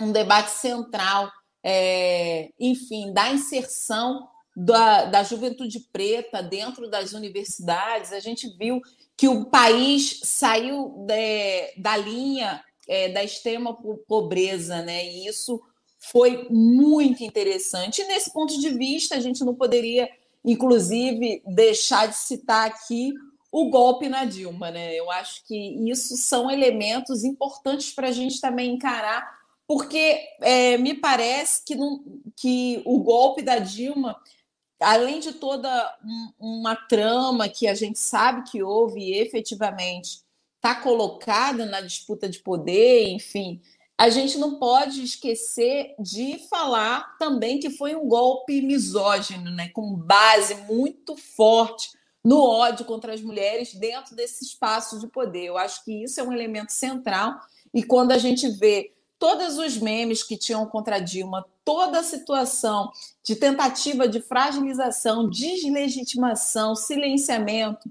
[0.00, 1.30] um debate central,
[1.62, 8.12] é, enfim, da inserção da, da juventude preta dentro das universidades.
[8.12, 8.80] A gente viu
[9.16, 13.76] que o país saiu de, da linha é, da extrema
[14.06, 15.06] pobreza, né?
[15.06, 15.60] E isso
[15.98, 18.02] foi muito interessante.
[18.02, 20.08] E nesse ponto de vista, a gente não poderia
[20.44, 23.12] inclusive deixar de citar aqui
[23.52, 24.94] o golpe na Dilma, né?
[24.94, 25.54] Eu acho que
[25.88, 32.04] isso são elementos importantes para a gente também encarar porque é, me parece que, não,
[32.36, 34.14] que o golpe da Dilma,
[34.82, 40.20] além de toda um, uma trama que a gente sabe que houve e efetivamente
[40.56, 43.60] está colocada na disputa de poder, enfim,
[43.98, 49.94] a gente não pode esquecer de falar também que foi um golpe misógino, né, com
[49.94, 51.90] base muito forte
[52.24, 55.44] no ódio contra as mulheres dentro desse espaço de poder.
[55.44, 57.40] Eu acho que isso é um elemento central.
[57.74, 58.92] E quando a gente vê
[59.22, 62.90] todos os memes que tinham contra Dilma, toda a situação
[63.22, 67.88] de tentativa de fragilização, deslegitimação, silenciamento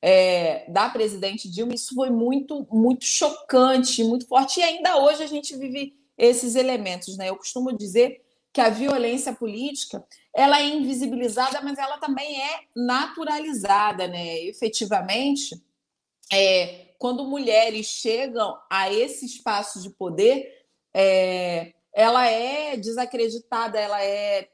[0.00, 4.60] é, da presidente Dilma, isso foi muito, muito chocante, muito forte.
[4.60, 7.14] E ainda hoje a gente vive esses elementos.
[7.18, 7.28] Né?
[7.28, 10.02] Eu costumo dizer que a violência política
[10.34, 14.44] ela é invisibilizada, mas ela também é naturalizada, né?
[14.44, 15.62] Efetivamente,
[16.32, 20.59] é, quando mulheres chegam a esse espaço de poder,
[20.94, 24.48] é, ela é desacreditada, ela é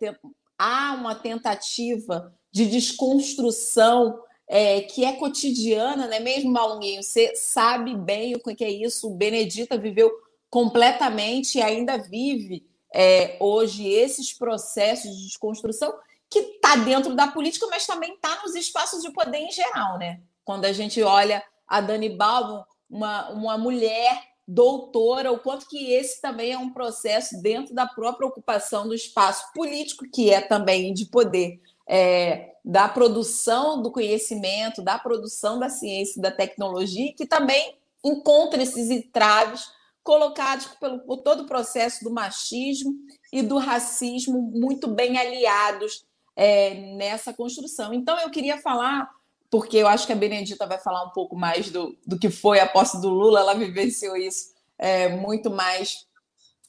[0.58, 4.18] há uma tentativa de desconstrução
[4.48, 6.20] é, que é cotidiana, né?
[6.20, 9.08] Mesmo Malunguinho, você sabe bem o que é isso.
[9.08, 10.10] O Benedita viveu
[10.48, 12.64] completamente e ainda vive
[12.94, 15.92] é, hoje esses processos de desconstrução
[16.30, 20.20] que está dentro da política, mas também está nos espaços de poder em geral, né?
[20.44, 26.20] Quando a gente olha a Dani Balbo, uma, uma mulher doutora, o quanto que esse
[26.20, 31.06] também é um processo dentro da própria ocupação do espaço político, que é também de
[31.06, 37.76] poder, é, da produção do conhecimento, da produção da ciência e da tecnologia, que também
[38.04, 39.64] encontra esses entraves
[40.02, 42.94] colocados pelo, por todo o processo do machismo
[43.32, 46.06] e do racismo muito bem aliados
[46.36, 47.92] é, nessa construção.
[47.92, 49.10] Então, eu queria falar,
[49.50, 52.60] porque eu acho que a Benedita vai falar um pouco mais do, do que foi
[52.60, 56.06] a posse do Lula, ela vivenciou isso é, muito mais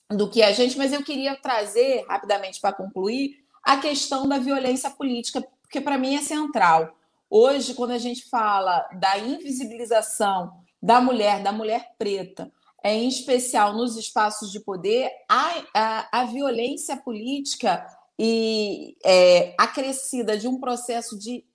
[0.09, 4.89] do que a gente, mas eu queria trazer, rapidamente para concluir, a questão da violência
[4.89, 6.95] política, porque para mim é central.
[7.29, 12.49] Hoje, quando a gente fala da invisibilização da mulher, da mulher preta,
[12.81, 17.85] é, em especial nos espaços de poder, a, a, a violência política
[18.17, 21.45] e é, acrescida de um processo de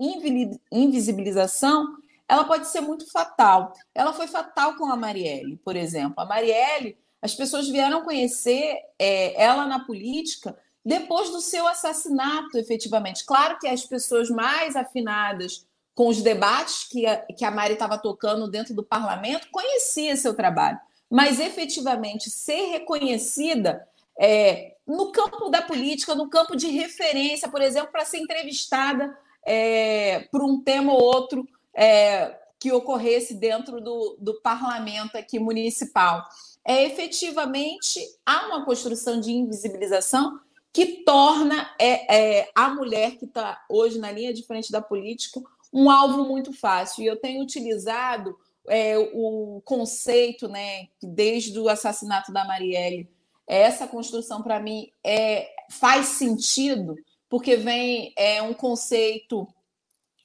[0.70, 1.96] invisibilização,
[2.28, 3.72] ela pode ser muito fatal.
[3.94, 6.14] Ela foi fatal com a Marielle, por exemplo.
[6.18, 13.24] A Marielle, as pessoas vieram conhecer é, ela na política depois do seu assassinato, efetivamente.
[13.24, 17.98] Claro que as pessoas mais afinadas com os debates que a, que a Mari estava
[17.98, 20.78] tocando dentro do parlamento conheciam seu trabalho
[21.12, 23.86] mas efetivamente ser reconhecida
[24.18, 30.20] é, no campo da política, no campo de referência, por exemplo, para ser entrevistada é,
[30.30, 36.24] por um tema ou outro é, que ocorresse dentro do, do parlamento aqui municipal.
[36.64, 40.38] É, efetivamente, há uma construção de invisibilização
[40.72, 45.40] que torna é, é, a mulher que está hoje na linha de frente da política
[45.72, 47.02] um alvo muito fácil.
[47.02, 48.38] E eu tenho utilizado
[48.68, 53.08] é, o conceito, né, desde o assassinato da Marielle,
[53.52, 56.96] essa construção para mim é, faz sentido,
[57.28, 59.46] porque vem é um conceito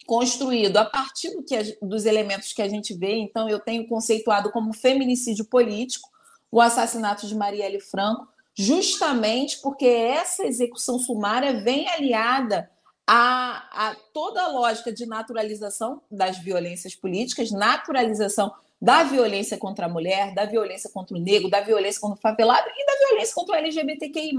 [0.06, 3.18] construído a partir do que dos elementos que a gente vê.
[3.18, 6.10] Então, eu tenho conceituado como feminicídio político
[6.50, 8.26] o assassinato de Marielle Franco,
[8.56, 12.72] justamente porque essa execução sumária vem aliada
[13.06, 19.90] a, a toda a lógica de naturalização das violências políticas, naturalização da violência contra a
[19.90, 23.56] mulher, da violência contra o negro, da violência contra o favelado e da violência contra
[23.56, 24.36] o LGBTQI+,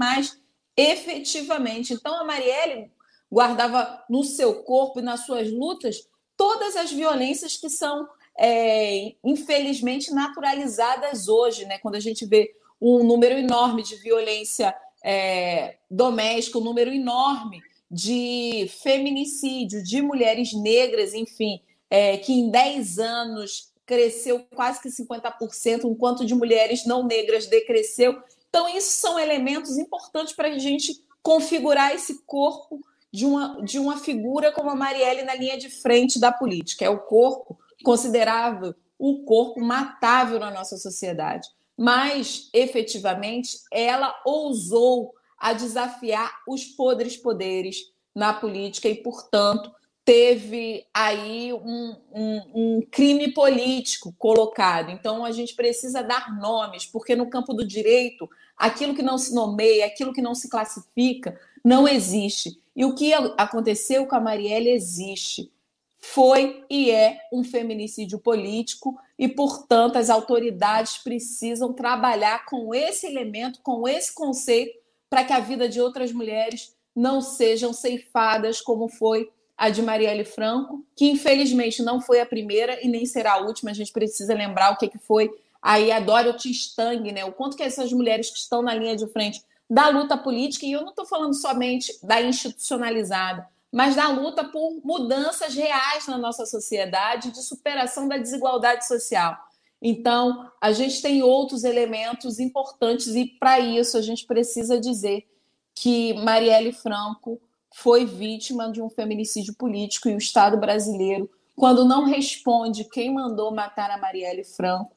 [0.75, 1.93] efetivamente.
[1.93, 2.91] Então, a Marielle
[3.31, 6.07] guardava no seu corpo e nas suas lutas
[6.37, 8.07] todas as violências que são,
[8.37, 11.77] é, infelizmente, naturalizadas hoje, né?
[11.79, 17.61] quando a gente vê um número enorme de violência é, doméstica, um número enorme
[17.91, 25.85] de feminicídio, de mulheres negras, enfim, é, que em 10 anos cresceu quase que 50%,
[25.85, 28.21] enquanto de mulheres não negras decresceu.
[28.47, 32.79] Então, isso são elementos importantes para a gente configurar esse corpo
[33.11, 36.85] de uma, de uma figura como a Marielle na linha de frente da política.
[36.85, 41.47] É o corpo considerável, o corpo matável na nossa sociedade.
[41.75, 49.71] Mas, efetivamente, ela ousou a desafiar os podres poderes na política e, portanto,
[50.09, 54.89] teve aí um, um, um, crime político colocado.
[54.89, 58.27] Então, a gente precisa dar nomes, porque no campo do direito,
[58.57, 62.59] aquilo que não se nomeia, aquilo que não se classifica, não existe.
[62.75, 65.51] E o que aconteceu com a Marielle existe.
[65.99, 73.59] foi e é um feminicídio político e, portanto, as autoridades precisam trabalhar com esse elemento,
[73.61, 74.75] com esse conceito,
[75.07, 79.29] para que a vida de outras mulheres não sejam ceifadas como foi
[79.59, 83.71] a de Marielle Franco, que infelizmente não foi a primeira e nem será a última.
[83.71, 85.29] A gente precisa lembrar o que, foi
[85.61, 87.25] aí a Dorothy Stang, né?
[87.25, 90.71] O quanto que essas mulheres que estão na linha de frente da luta política, e
[90.71, 96.45] eu não estou falando somente da institucionalizada, mas da luta por mudanças reais na nossa
[96.45, 99.37] sociedade, de superação da desigualdade social.
[99.81, 105.27] Então, a gente tem outros elementos importantes, e para isso a gente precisa dizer
[105.75, 107.39] que Marielle Franco
[107.73, 113.53] foi vítima de um feminicídio político e o Estado brasileiro, quando não responde quem mandou
[113.53, 114.95] matar a Marielle Franco,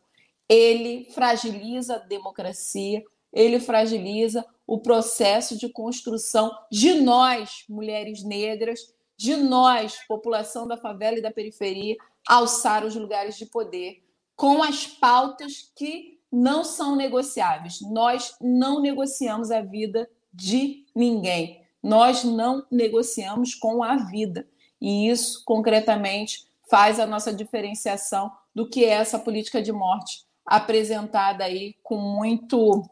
[0.49, 9.37] ele fragiliza a democracia, ele fragiliza o processo de construção de nós, mulheres negras, de
[9.37, 11.97] nós, população da favela e da periferia,
[12.27, 14.03] alçar os lugares de poder
[14.37, 17.81] com as pautas que não são negociáveis.
[17.81, 21.62] Nós não negociamos a vida de ninguém.
[21.83, 24.47] Nós não negociamos com a vida.
[24.81, 31.45] E isso, concretamente, faz a nossa diferenciação do que é essa política de morte apresentada
[31.45, 32.83] aí com muito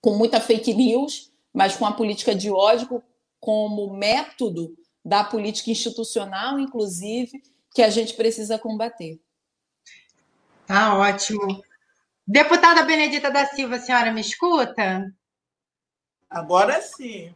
[0.00, 3.02] com muita fake news, mas com a política de ódio
[3.40, 7.42] como método da política institucional, inclusive,
[7.74, 9.18] que a gente precisa combater.
[10.66, 11.62] Tá ótimo.
[12.26, 15.10] Deputada Benedita da Silva, a senhora me escuta?
[16.28, 17.34] Agora sim.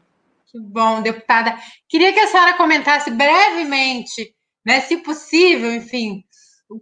[0.51, 1.59] Que bom, deputada.
[1.89, 4.35] Queria que a senhora comentasse brevemente,
[4.65, 6.25] né, se possível, enfim,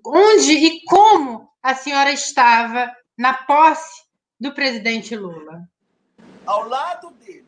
[0.04, 4.04] onde e como a senhora estava na posse
[4.38, 5.68] do presidente Lula
[6.46, 7.44] ao lado dele.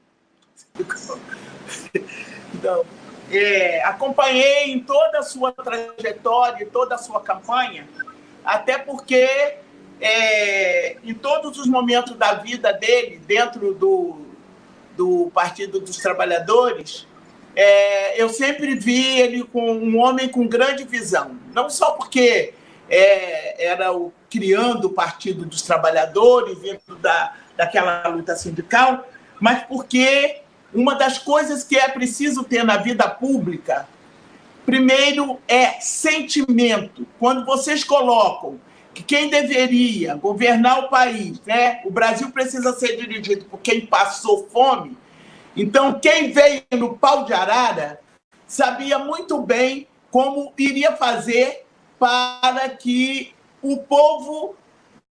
[2.53, 2.85] Então,
[3.31, 7.89] é, acompanhei em toda a sua trajetória, toda a sua campanha,
[8.45, 9.57] até porque
[10.01, 14.27] é, em todos os momentos da vida dele, dentro do,
[14.99, 17.07] do Partido dos Trabalhadores,
[17.55, 21.39] é, eu sempre vi ele com um homem com grande visão.
[21.55, 22.53] Não só porque
[22.91, 29.09] é, era o criando o Partido dos Trabalhadores, dentro da, daquela luta sindical,
[29.41, 30.43] mas porque
[30.75, 33.89] uma das coisas que é preciso ter na vida pública,
[34.67, 37.07] primeiro é sentimento.
[37.19, 38.61] Quando vocês colocam
[38.99, 41.81] que quem deveria governar o país, né?
[41.85, 44.99] O Brasil precisa ser dirigido por quem passou fome.
[45.57, 48.01] Então, quem veio no pau de arara
[48.47, 51.65] sabia muito bem como iria fazer
[51.99, 54.57] para que o povo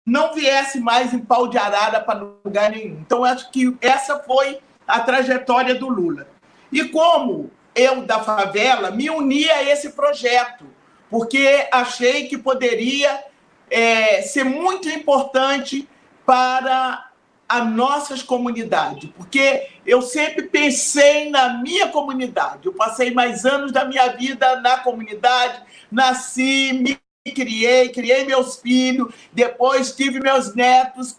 [0.05, 2.99] não viesse mais em pau de arara para lugar nenhum.
[2.99, 6.27] Então, acho que essa foi a trajetória do Lula.
[6.71, 10.65] E como eu, da favela, me uni a esse projeto,
[11.09, 13.23] porque achei que poderia
[13.69, 15.87] é, ser muito importante
[16.25, 17.07] para
[17.47, 22.65] as nossas comunidades, porque eu sempre pensei na minha comunidade.
[22.65, 26.99] Eu passei mais anos da minha vida na comunidade, nasci, me
[27.31, 31.17] criei, criei meus filhos, depois tive meus netos,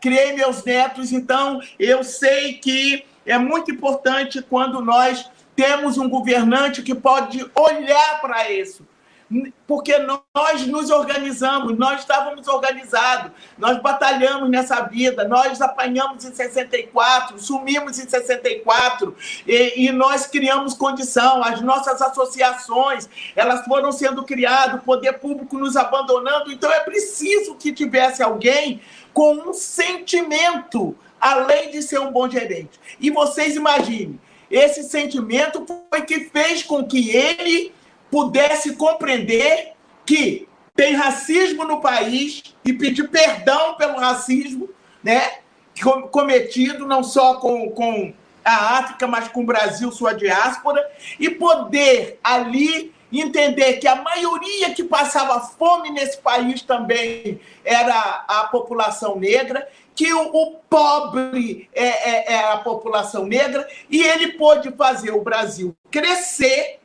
[0.00, 6.82] criei meus netos, então eu sei que é muito importante quando nós temos um governante
[6.82, 8.86] que pode olhar para isso,
[9.66, 17.38] porque nós nos organizamos, nós estávamos organizados, nós batalhamos nessa vida, nós apanhamos em 64,
[17.38, 19.16] sumimos em 64
[19.46, 25.58] e, e nós criamos condição, as nossas associações, elas foram sendo criadas, o poder público
[25.58, 28.80] nos abandonando, então é preciso que tivesse alguém
[29.12, 32.78] com um sentimento, além de ser um bom gerente.
[33.00, 34.20] E vocês imaginem,
[34.50, 37.72] esse sentimento foi que fez com que ele
[38.14, 39.72] pudesse compreender
[40.06, 44.70] que tem racismo no país e pedir perdão pelo racismo
[45.02, 45.38] né,
[46.12, 48.14] cometido não só com, com
[48.44, 50.88] a África, mas com o Brasil, sua diáspora,
[51.18, 58.44] e poder ali entender que a maioria que passava fome nesse país também era a
[58.44, 64.70] população negra, que o, o pobre é, é, é a população negra, e ele pôde
[64.70, 66.78] fazer o Brasil crescer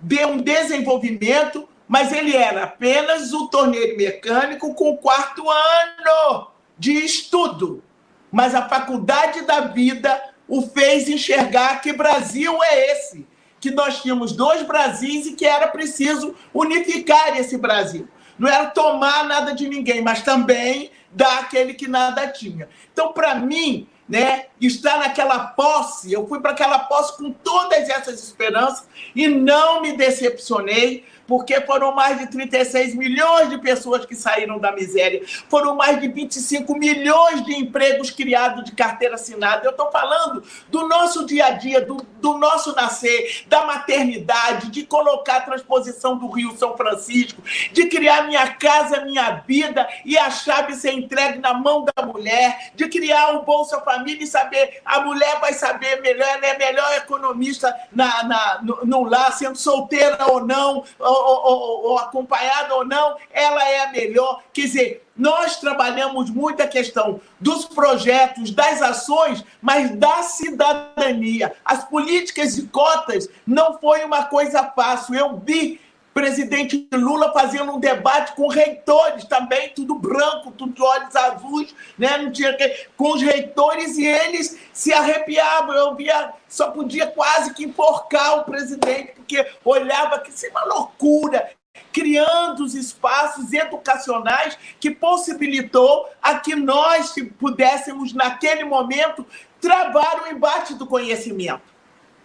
[0.00, 7.82] de um desenvolvimento, mas ele era apenas o torneio mecânico com quarto ano de estudo.
[8.30, 13.26] Mas a faculdade da vida o fez enxergar que Brasil é esse,
[13.60, 18.08] que nós tínhamos dois Brasis e que era preciso unificar esse Brasil.
[18.38, 22.68] Não era tomar nada de ninguém, mas também dar aquele que nada tinha.
[22.92, 26.12] Então, para mim, né, estar naquela posse.
[26.12, 31.94] Eu fui para aquela posse com todas essas esperanças e não me decepcionei porque foram
[31.94, 37.44] mais de 36 milhões de pessoas que saíram da miséria, foram mais de 25 milhões
[37.44, 39.64] de empregos criados de carteira assinada.
[39.64, 44.84] Eu estou falando do nosso dia a dia, do, do nosso nascer, da maternidade, de
[44.84, 47.42] colocar a transposição do Rio São Francisco,
[47.72, 52.72] de criar minha casa, minha vida e a chave ser entregue na mão da mulher,
[52.74, 56.92] de criar o Bolsa Família e saber, a mulher vai saber melhor, ela é melhor
[56.96, 62.84] economista na, na, no, no lar, sendo solteira ou não, ou, ou, ou acompanhada ou
[62.84, 64.42] não, ela é a melhor.
[64.52, 71.54] Quer dizer, nós trabalhamos muito a questão dos projetos, das ações, mas da cidadania.
[71.64, 75.14] As políticas de cotas não foi uma coisa fácil.
[75.14, 75.80] Eu vi
[76.16, 82.16] presidente Lula fazendo um debate com reitores também, tudo branco, tudo de olhos azuis, né?
[82.16, 82.88] Não tinha que...
[82.96, 85.74] com os reitores e eles se arrepiavam.
[85.74, 90.64] Eu via, só podia quase que enforcar o presidente, porque olhava que isso é uma
[90.64, 91.50] loucura
[91.92, 99.26] criando os espaços educacionais que possibilitou a que nós pudéssemos, naquele momento,
[99.60, 101.75] travar o embate do conhecimento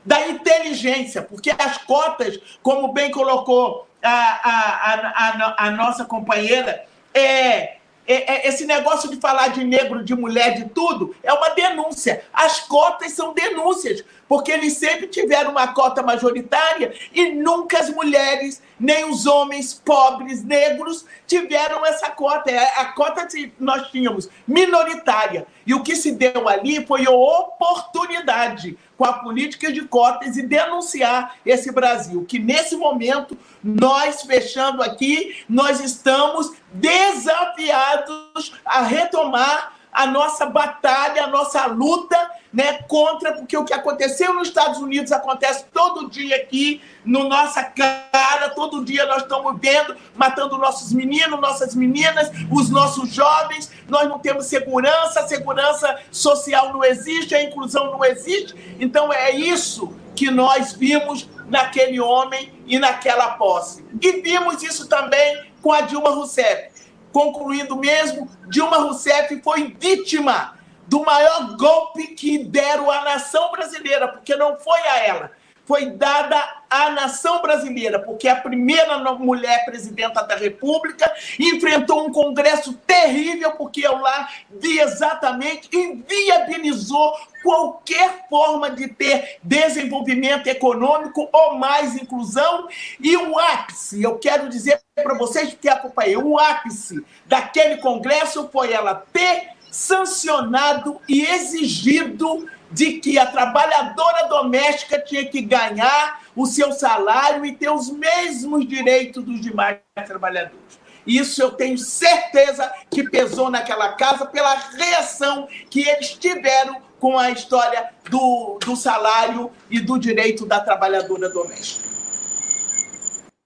[0.05, 7.59] da inteligência, porque as cotas, como bem colocou a, a, a, a, nossa companheira, é,
[7.61, 12.23] é, é, esse negócio de falar de negro, de mulher, de tudo, é uma denúncia.
[12.33, 18.63] As cotas são denúncias, porque eles sempre tiveram uma cota majoritária e nunca as mulheres,
[18.79, 22.49] nem os homens pobres, negros, tiveram essa cota.
[22.49, 25.45] É, a cota que nós tínhamos minoritária.
[25.67, 30.43] E o que se deu ali foi a oportunidade com a política de cotas e
[30.43, 40.07] denunciar esse Brasil, que nesse momento, nós fechando aqui, nós estamos desafiados a retomar a
[40.07, 42.17] nossa batalha, a nossa luta
[42.53, 47.63] né, contra, porque o que aconteceu nos Estados Unidos acontece todo dia aqui, no nossa
[47.63, 54.07] cara, todo dia nós estamos vendo, matando nossos meninos, nossas meninas, os nossos jovens, nós
[54.07, 58.55] não temos segurança, a segurança social não existe, a inclusão não existe.
[58.79, 63.83] Então é isso que nós vimos naquele homem e naquela posse.
[64.01, 66.71] E vimos isso também com a Dilma Rousseff.
[67.11, 70.57] Concluindo mesmo, Dilma Rousseff foi vítima
[70.87, 75.31] do maior golpe que deram à nação brasileira, porque não foi a ela,
[75.71, 76.37] foi dada
[76.69, 83.87] à nação brasileira, porque a primeira mulher presidenta da República enfrentou um Congresso terrível, porque
[83.87, 92.67] eu lá vi exatamente, inviabilizou qualquer forma de ter desenvolvimento econômico ou mais inclusão.
[92.99, 98.73] E o ápice, eu quero dizer para vocês que acompanhei, o ápice daquele Congresso foi
[98.73, 106.71] ela ter sancionado e exigido de que a trabalhadora doméstica tinha que ganhar o seu
[106.71, 110.79] salário e ter os mesmos direitos dos demais trabalhadores.
[111.05, 117.31] Isso eu tenho certeza que pesou naquela casa pela reação que eles tiveram com a
[117.31, 121.89] história do, do salário e do direito da trabalhadora doméstica.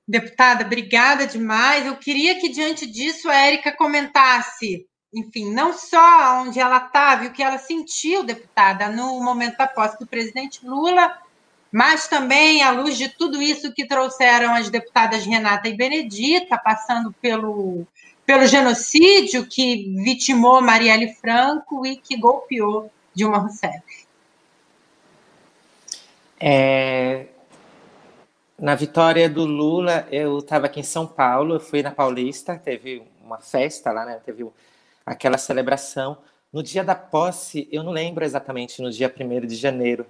[0.08, 1.86] Deputada, obrigada demais.
[1.86, 4.86] Eu queria que, diante disso, a Érica comentasse
[5.16, 9.66] enfim, não só onde ela estava e o que ela sentiu, deputada, no momento da
[9.66, 11.18] posse do presidente Lula,
[11.72, 17.14] mas também à luz de tudo isso que trouxeram as deputadas Renata e Benedita, passando
[17.22, 17.88] pelo,
[18.26, 24.06] pelo genocídio que vitimou Marielle Franco e que golpeou Dilma Rousseff.
[26.38, 27.28] É,
[28.60, 33.02] na vitória do Lula, eu estava aqui em São Paulo, eu fui na Paulista, teve
[33.24, 34.20] uma festa lá, né?
[34.26, 34.46] Teve
[35.06, 36.18] aquela celebração.
[36.52, 40.06] No dia da posse, eu não lembro exatamente no dia 1 de janeiro,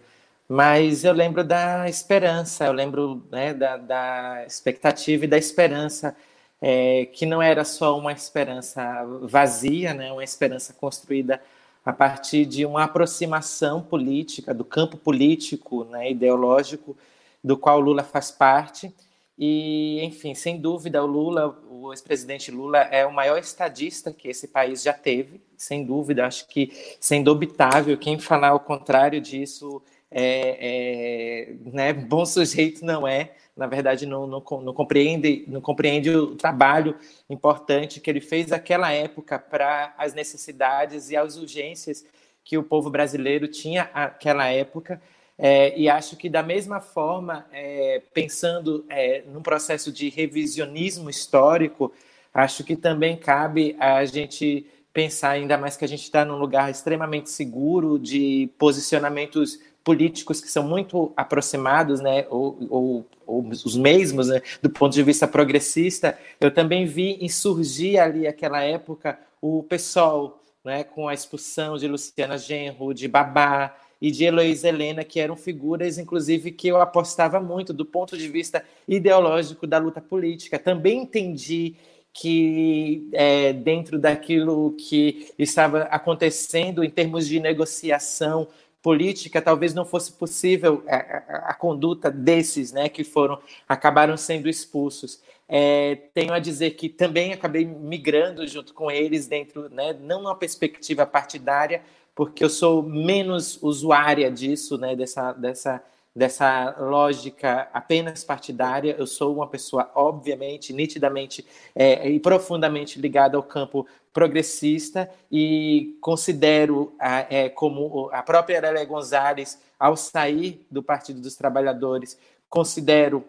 [0.47, 6.15] mas eu lembro da esperança, eu lembro né, da, da, expectativa e da esperança,
[6.61, 11.41] é, que não era só uma esperança vazia, né, uma esperança construída
[11.83, 16.97] a partir de uma aproximação política, do campo político, né, ideológico,
[17.43, 18.93] do qual Lula faz parte,
[19.37, 24.47] e, enfim, sem dúvida, o Lula, o ex-presidente Lula, é o maior estadista que esse
[24.47, 26.25] país já teve, sem dúvida.
[26.25, 29.81] Acho que, sendo obitável, quem falar o contrário disso
[30.11, 33.33] é, é né, bom sujeito não é.
[33.55, 36.97] Na verdade, não, não, não, compreende, não compreende o trabalho
[37.29, 42.05] importante que ele fez naquela época para as necessidades e as urgências
[42.43, 45.01] que o povo brasileiro tinha naquela época
[45.37, 51.91] é, e acho que, da mesma forma, é, pensando é, num processo de revisionismo histórico,
[52.33, 56.71] acho que também cabe a gente pensar ainda mais que a gente está num lugar
[56.71, 64.29] extremamente seguro de posicionamentos políticos que são muito aproximados, né, ou, ou, ou os mesmos,
[64.29, 70.41] né, do ponto de vista progressista, eu também vi insurgir ali aquela época o PSOL,
[70.63, 75.35] né, com a expulsão de Luciana Genro, de Babá e de Heloísa Helena, que eram
[75.35, 80.59] figuras, inclusive, que eu apostava muito do ponto de vista ideológico da luta política.
[80.59, 81.75] Também entendi
[82.13, 88.47] que é, dentro daquilo que estava acontecendo em termos de negociação
[88.81, 94.47] política, talvez não fosse possível a, a, a conduta desses, né, que foram acabaram sendo
[94.47, 95.21] expulsos.
[95.49, 100.35] É, tenho a dizer que também acabei migrando junto com eles dentro, né, não uma
[100.35, 101.81] perspectiva partidária,
[102.15, 105.83] porque eu sou menos usuária disso, né, dessa, dessa,
[106.15, 108.95] dessa lógica apenas partidária.
[108.97, 116.95] Eu sou uma pessoa, obviamente, nitidamente é, e profundamente ligada ao campo progressista e considero
[116.97, 122.17] a, é, como a própria Lélia Gonzalez, ao sair do Partido dos Trabalhadores,
[122.47, 123.25] considero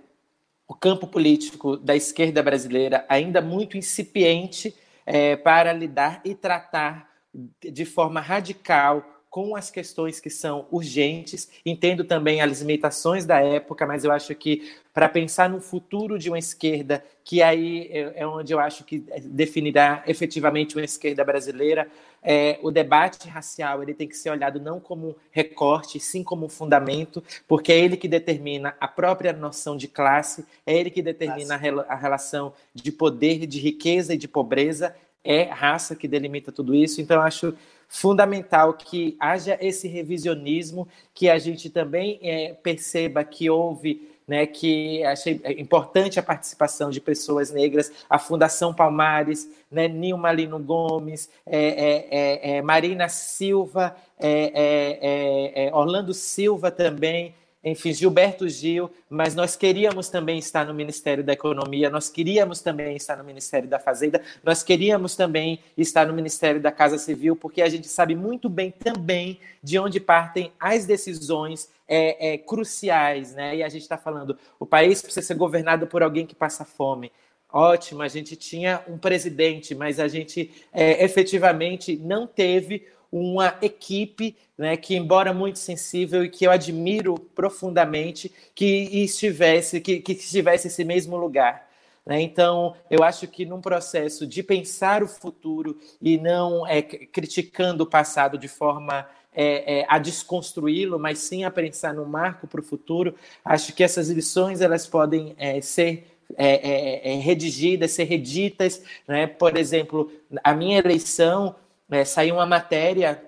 [0.68, 4.72] o campo político da esquerda brasileira ainda muito incipiente
[5.04, 7.15] é, para lidar e tratar
[7.60, 9.04] de forma radical
[9.36, 11.50] com as questões que são urgentes.
[11.64, 16.30] Entendo também as limitações da época, mas eu acho que para pensar no futuro de
[16.30, 21.86] uma esquerda, que aí é, é onde eu acho que definirá efetivamente uma esquerda brasileira,
[22.22, 26.46] é, o debate racial ele tem que ser olhado não como um recorte, sim como
[26.46, 31.02] um fundamento, porque é ele que determina a própria noção de classe, é ele que
[31.02, 34.96] determina a, a relação de poder, de riqueza e de pobreza,
[35.26, 37.00] é raça que delimita tudo isso.
[37.00, 37.54] Então, acho
[37.88, 45.04] fundamental que haja esse revisionismo, que a gente também é, perceba que houve, né, que
[45.04, 51.58] achei importante a participação de pessoas negras, a Fundação Palmares, né, Nilma Lino Gomes, é,
[51.58, 57.34] é, é, é Marina Silva, é, Orlando Silva também,
[57.66, 62.94] enfim, Gilberto Gil, mas nós queríamos também estar no Ministério da Economia, nós queríamos também
[62.94, 67.60] estar no Ministério da Fazenda, nós queríamos também estar no Ministério da Casa Civil, porque
[67.60, 73.56] a gente sabe muito bem também de onde partem as decisões é, é, cruciais, né?
[73.56, 77.10] E a gente está falando, o país precisa ser governado por alguém que passa fome.
[77.52, 82.86] Ótimo, a gente tinha um presidente, mas a gente é, efetivamente não teve
[83.18, 88.64] uma equipe né, que, embora muito sensível e que eu admiro profundamente, que
[89.05, 91.66] estivesse, que, que estivesse esse mesmo lugar.
[92.05, 92.20] Né?
[92.20, 97.86] Então, eu acho que num processo de pensar o futuro e não é, criticando o
[97.86, 102.64] passado de forma é, é, a desconstruí-lo, mas sim a pensar no marco para o
[102.64, 103.14] futuro,
[103.44, 108.82] acho que essas lições elas podem é, ser é, é, é, redigidas, ser reditas.
[109.06, 109.26] Né?
[109.26, 110.10] Por exemplo,
[110.43, 111.55] a minha eleição
[111.90, 113.22] é, saiu uma matéria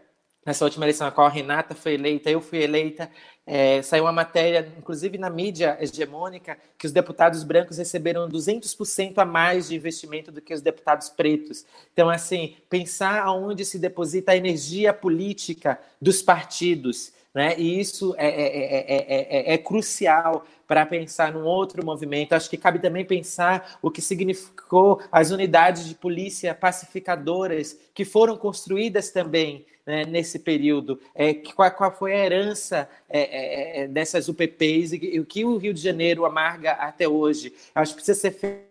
[0.49, 3.11] nessa última eleição a qual a Renata foi eleita, eu fui eleita,
[3.47, 9.27] é, saiu uma matéria, inclusive na mídia hegemônica, que os deputados brancos receberam 200% a
[9.27, 11.67] mais de investimento do que os deputados pretos.
[11.93, 17.55] Então, assim, pensar aonde se deposita a energia política dos partidos, né?
[17.59, 22.35] E isso é, é, é, é crucial para pensar num outro movimento.
[22.35, 28.37] Acho que cabe também pensar o que significou as unidades de polícia pacificadoras que foram
[28.37, 31.01] construídas também né, nesse período.
[31.15, 35.57] É, qual, qual, foi a herança é, é, dessas UPPs e, e o que o
[35.57, 37.55] Rio de Janeiro amarga até hoje?
[37.75, 38.68] Acho que precisa ser feito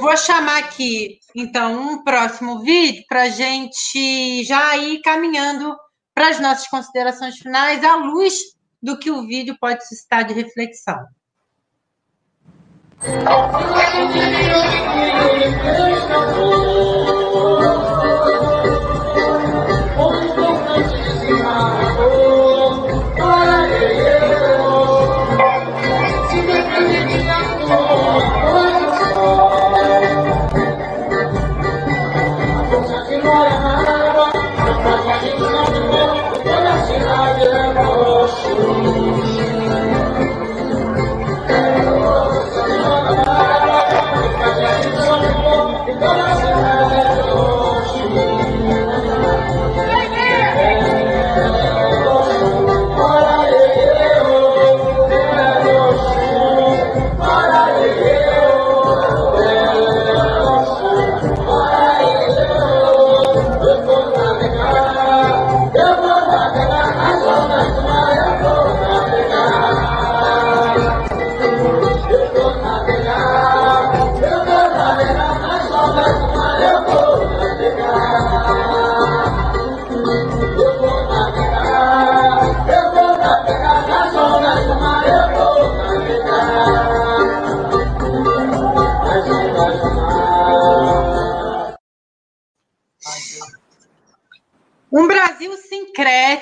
[0.00, 5.76] Vou chamar aqui, então, um próximo vídeo para a gente já ir caminhando
[6.14, 8.32] para as nossas considerações finais, à luz
[8.82, 10.96] do que o vídeo pode suscitar de reflexão.
[13.02, 13.10] Oh,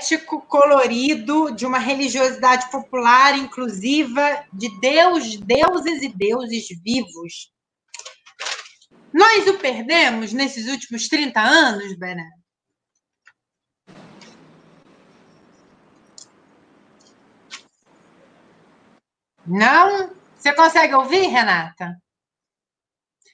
[0.09, 7.53] sincrético, colorido, de uma religiosidade popular, inclusiva, de Deus, deuses e deuses vivos.
[9.13, 12.29] Nós o perdemos nesses últimos 30 anos, Bené?
[19.47, 20.15] Não?
[20.37, 21.97] Você consegue ouvir, Renata?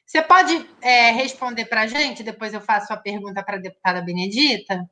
[0.06, 2.22] Você pode é, responder para a gente?
[2.22, 4.88] Depois eu faço a pergunta para a deputada Benedita.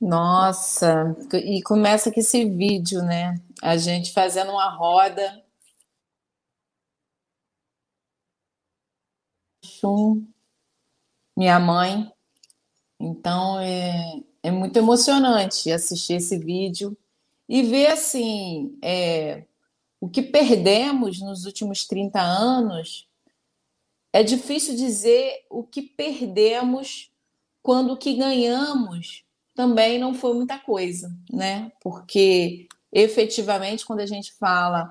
[0.00, 3.34] Nossa, e começa com esse vídeo, né?
[3.60, 5.44] A gente fazendo uma roda.
[11.36, 12.12] Minha mãe.
[13.00, 16.96] Então é, é muito emocionante assistir esse vídeo
[17.48, 19.46] e ver assim é,
[20.00, 23.08] o que perdemos nos últimos 30 anos.
[24.12, 27.12] É difícil dizer o que perdemos
[27.62, 29.27] quando o que ganhamos
[29.58, 31.72] também não foi muita coisa, né?
[31.80, 34.88] Porque efetivamente, quando a gente fala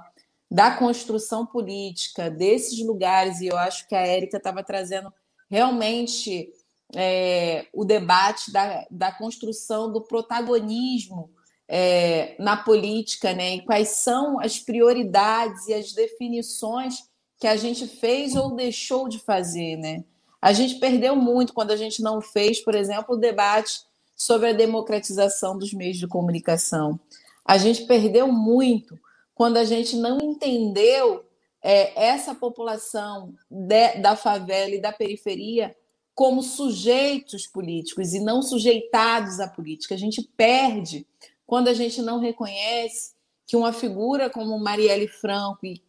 [0.52, 5.10] da construção política desses lugares, e eu acho que a Érica estava trazendo
[5.50, 6.52] realmente
[6.94, 11.30] é, o debate da, da construção do protagonismo
[11.66, 13.56] é, na política, né?
[13.56, 17.06] E quais são as prioridades e as definições
[17.40, 20.04] que a gente fez ou deixou de fazer, né?
[20.42, 23.88] A gente perdeu muito quando a gente não fez, por exemplo, o debate
[24.18, 27.00] sobre a democratização dos meios de comunicação.
[27.46, 29.00] A gente perdeu muito
[29.36, 31.24] quando a gente não entendeu
[31.62, 35.76] é, essa população de, da favela e da periferia
[36.16, 39.94] como sujeitos políticos e não sujeitados à política.
[39.94, 41.06] A gente perde
[41.46, 43.14] quando a gente não reconhece
[43.46, 45.82] que uma figura como Marielle Franco e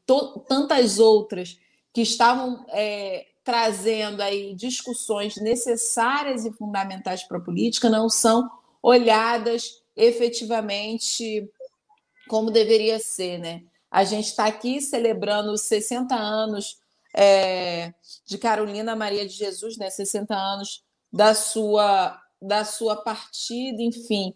[0.46, 1.59] tantas outras
[1.92, 8.46] que estavam é, trazendo aí discussões necessárias e fundamentais para a política não são
[8.82, 11.50] olhadas efetivamente
[12.28, 13.62] como deveria ser, né?
[13.90, 16.76] A gente está aqui celebrando os 60 anos
[17.16, 17.94] é,
[18.26, 19.88] de Carolina Maria de Jesus, né?
[19.88, 24.34] 60 anos da sua da sua partida, enfim,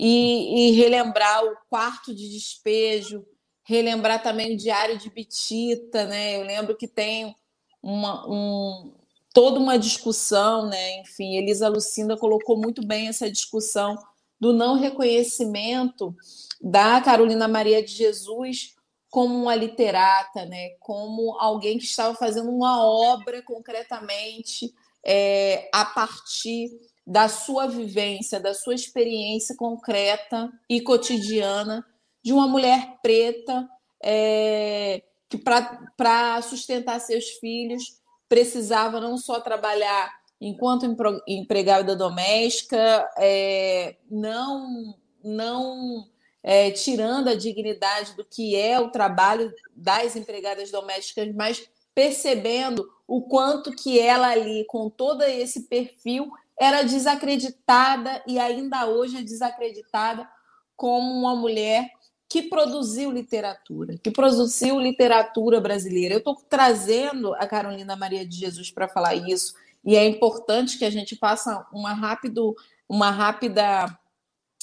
[0.00, 3.26] e, e relembrar o quarto de despejo,
[3.62, 6.36] relembrar também o diário de Bitita, né?
[6.36, 7.36] Eu lembro que tem
[7.84, 8.94] uma, um,
[9.34, 11.00] toda uma discussão, né?
[11.00, 13.98] Enfim, Elisa Lucinda colocou muito bem essa discussão
[14.40, 16.16] do não reconhecimento
[16.60, 18.74] da Carolina Maria de Jesus
[19.10, 20.70] como uma literata, né?
[20.80, 24.72] Como alguém que estava fazendo uma obra concretamente
[25.06, 26.70] é, a partir
[27.06, 31.84] da sua vivência, da sua experiência concreta e cotidiana
[32.24, 33.68] de uma mulher preta
[34.02, 35.02] é,
[35.36, 40.86] que para sustentar seus filhos precisava não só trabalhar enquanto
[41.26, 46.06] empregada doméstica, é, não não
[46.42, 53.22] é, tirando a dignidade do que é o trabalho das empregadas domésticas, mas percebendo o
[53.22, 56.30] quanto que ela ali, com todo esse perfil,
[56.60, 60.28] era desacreditada e ainda hoje é desacreditada
[60.76, 61.90] como uma mulher
[62.28, 66.14] que produziu literatura, que produziu literatura brasileira.
[66.14, 70.84] Eu estou trazendo a Carolina Maria de Jesus para falar isso, e é importante que
[70.84, 72.56] a gente faça uma, rápido,
[72.88, 73.86] uma rápida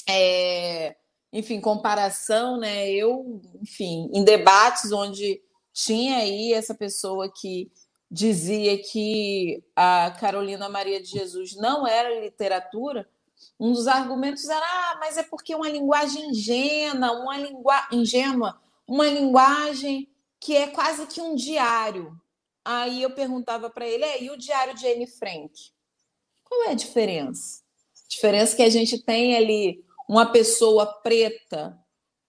[0.08, 0.96] é,
[1.32, 2.90] enfim, comparação, né?
[2.90, 5.40] Eu, enfim, em debates onde
[5.72, 7.70] tinha aí essa pessoa que
[8.10, 13.08] dizia que a Carolina Maria de Jesus não era literatura,
[13.58, 19.06] um dos argumentos era, ah, mas é porque uma linguagem ingênua, uma língua ingênua, uma
[19.06, 20.08] linguagem
[20.40, 22.18] que é quase que um diário.
[22.64, 25.52] Aí eu perguntava para ele, é, e o diário de Anne Frank?
[26.44, 27.62] Qual é a diferença?
[28.04, 31.78] A diferença é que a gente tem ali uma pessoa preta,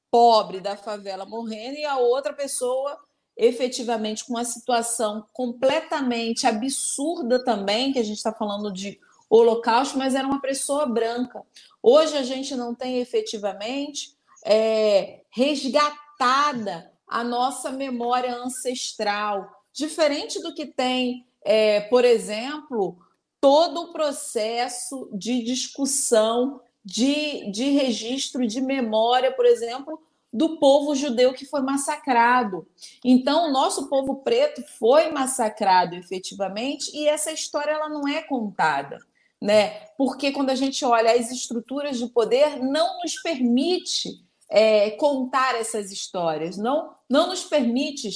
[0.10, 2.98] pobre da favela morrendo e a outra pessoa
[3.35, 8.99] efetivamente com uma situação completamente absurda também, que a gente está falando de
[9.35, 11.41] Holocausto, mas era uma pessoa branca.
[11.81, 14.15] Hoje a gente não tem efetivamente
[14.45, 22.95] é, resgatada a nossa memória ancestral, diferente do que tem, é, por exemplo,
[23.41, 29.99] todo o processo de discussão, de, de registro de memória, por exemplo,
[30.31, 32.68] do povo judeu que foi massacrado.
[33.03, 38.99] Então, o nosso povo preto foi massacrado efetivamente e essa história ela não é contada
[39.43, 39.71] né?
[39.97, 45.91] Porque quando a gente olha as estruturas de poder, não nos permite é, contar essas
[45.91, 48.09] histórias, não, não nos permite,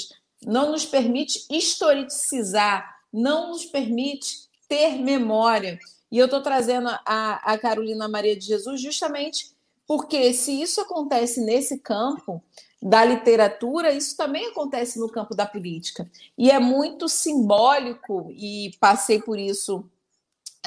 [0.46, 5.78] não nos permite historicizar, não nos permite ter memória.
[6.10, 9.52] E eu estou trazendo a, a Carolina Maria de Jesus justamente
[9.86, 12.42] porque se isso acontece nesse campo
[12.82, 16.10] da literatura, isso também acontece no campo da política.
[16.38, 19.90] E é muito simbólico, e passei por isso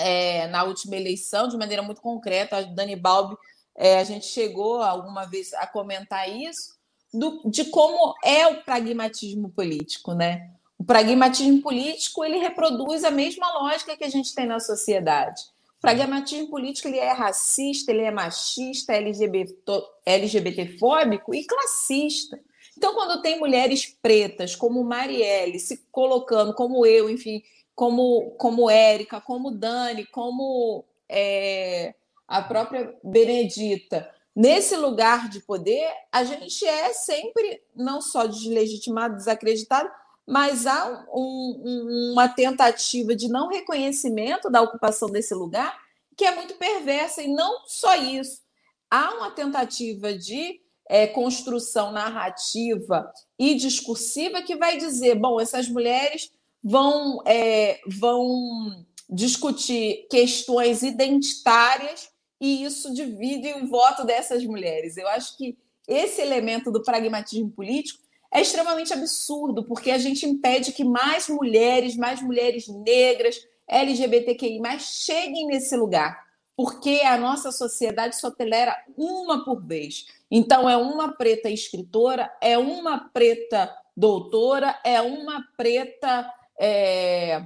[0.00, 2.58] é, na última eleição, de maneira muito concreta.
[2.58, 3.36] A Dani Balbi,
[3.76, 6.78] é, a gente chegou alguma vez a comentar isso,
[7.12, 10.50] do, de como é o pragmatismo político, né?
[10.78, 15.42] O pragmatismo político ele reproduz a mesma lógica que a gente tem na sociedade.
[15.78, 22.38] O pragmatismo político ele é racista, ele é machista, LGBT, LGBTfóbico e classista.
[22.76, 27.42] Então, quando tem mulheres pretas como Marielle se colocando, como eu, enfim,
[27.80, 31.94] como, como Érica, como Dani, como é,
[32.28, 39.90] a própria Benedita, nesse lugar de poder, a gente é sempre não só deslegitimado, desacreditado,
[40.26, 45.74] mas há um, um, uma tentativa de não reconhecimento da ocupação desse lugar
[46.14, 47.22] que é muito perversa.
[47.22, 48.42] E não só isso,
[48.90, 56.30] há uma tentativa de é, construção narrativa e discursiva que vai dizer: bom, essas mulheres
[56.62, 62.08] vão, é, vão discutir questões identitárias
[62.40, 64.96] e isso divide o voto dessas mulheres.
[64.96, 68.00] Eu acho que esse elemento do pragmatismo político
[68.32, 75.46] é extremamente absurdo, porque a gente impede que mais mulheres, mais mulheres negras, LGBTQI, cheguem
[75.46, 76.24] nesse lugar,
[76.56, 80.06] porque a nossa sociedade só tolera uma por vez.
[80.30, 86.30] Então, é uma preta escritora, é uma preta doutora, é uma preta
[86.60, 87.42] é,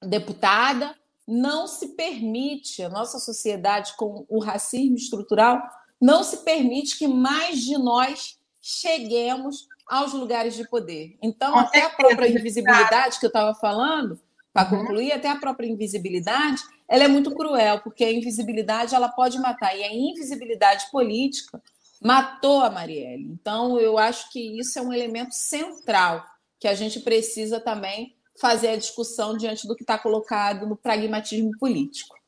[0.00, 0.94] deputada.
[1.26, 5.60] Não se permite, a nossa sociedade, com o racismo estrutural,
[6.00, 11.16] não se permite que mais de nós cheguemos aos lugares de poder.
[11.22, 14.18] Então, até a própria invisibilidade que eu estava falando,
[14.52, 14.78] para uhum.
[14.80, 19.76] concluir, até a própria invisibilidade, ela é muito cruel, porque a invisibilidade ela pode matar,
[19.76, 21.62] e a invisibilidade política
[22.02, 23.24] matou a Marielle.
[23.24, 26.24] Então, eu acho que isso é um elemento central
[26.58, 31.50] que a gente precisa também fazer a discussão diante do que está colocado no pragmatismo
[31.58, 32.18] político.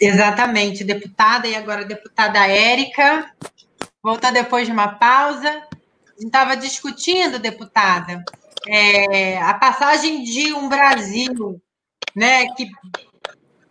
[0.00, 3.32] Exatamente, deputada, e agora deputada Érica
[4.02, 5.48] voltar depois de uma pausa.
[5.48, 8.24] A gente estava discutindo, deputada,
[8.68, 11.60] é, a passagem de um Brasil
[12.14, 12.68] né, que,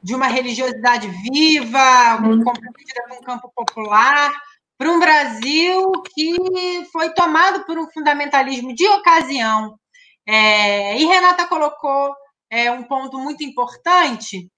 [0.04, 2.44] de uma religiosidade viva, uhum.
[2.44, 4.32] comprometida com o campo popular,
[4.78, 9.80] para um Brasil que foi tomado por um fundamentalismo de ocasião.
[10.28, 12.16] É, e Renata colocou
[12.50, 14.50] é, um ponto muito importante,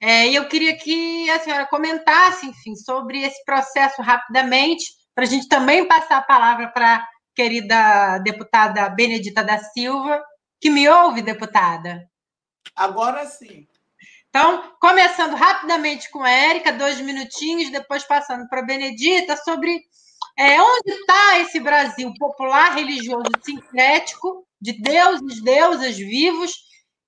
[0.00, 4.84] é, e eu queria que a senhora comentasse, enfim, sobre esse processo rapidamente,
[5.14, 10.22] para a gente também passar a palavra para a querida deputada Benedita da Silva,
[10.58, 12.08] que me ouve, deputada.
[12.74, 13.66] Agora sim.
[14.30, 19.82] Então, começando rapidamente com a Érica, dois minutinhos, depois passando para a Benedita, sobre
[20.38, 26.52] é, onde está esse Brasil popular, religioso, sincrético, de deuses, deusas vivos,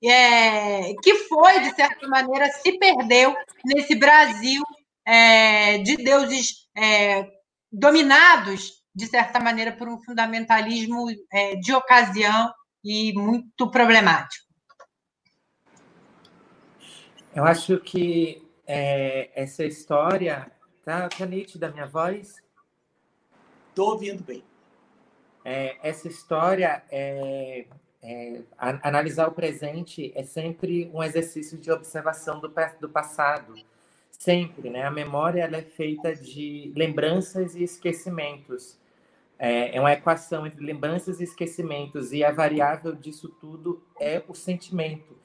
[0.05, 4.63] é, que foi, de certa maneira, se perdeu nesse Brasil
[5.07, 7.29] é, de deuses é,
[7.71, 12.53] dominados, de certa maneira, por um fundamentalismo é, de ocasião
[12.85, 14.47] e muito problemático.
[17.35, 20.51] Eu acho que é, essa história.
[20.85, 22.43] Tá, tá nítida a minha voz?
[23.69, 24.43] Estou ouvindo bem.
[25.45, 27.67] É, essa história, é,
[28.03, 33.55] é, analisar o presente é sempre um exercício de observação do, do passado
[34.23, 34.85] sempre, né?
[34.85, 38.79] A memória é feita de lembranças e esquecimentos.
[39.39, 44.35] É, é uma equação entre lembranças e esquecimentos e a variável disso tudo é o
[44.35, 45.17] sentimento.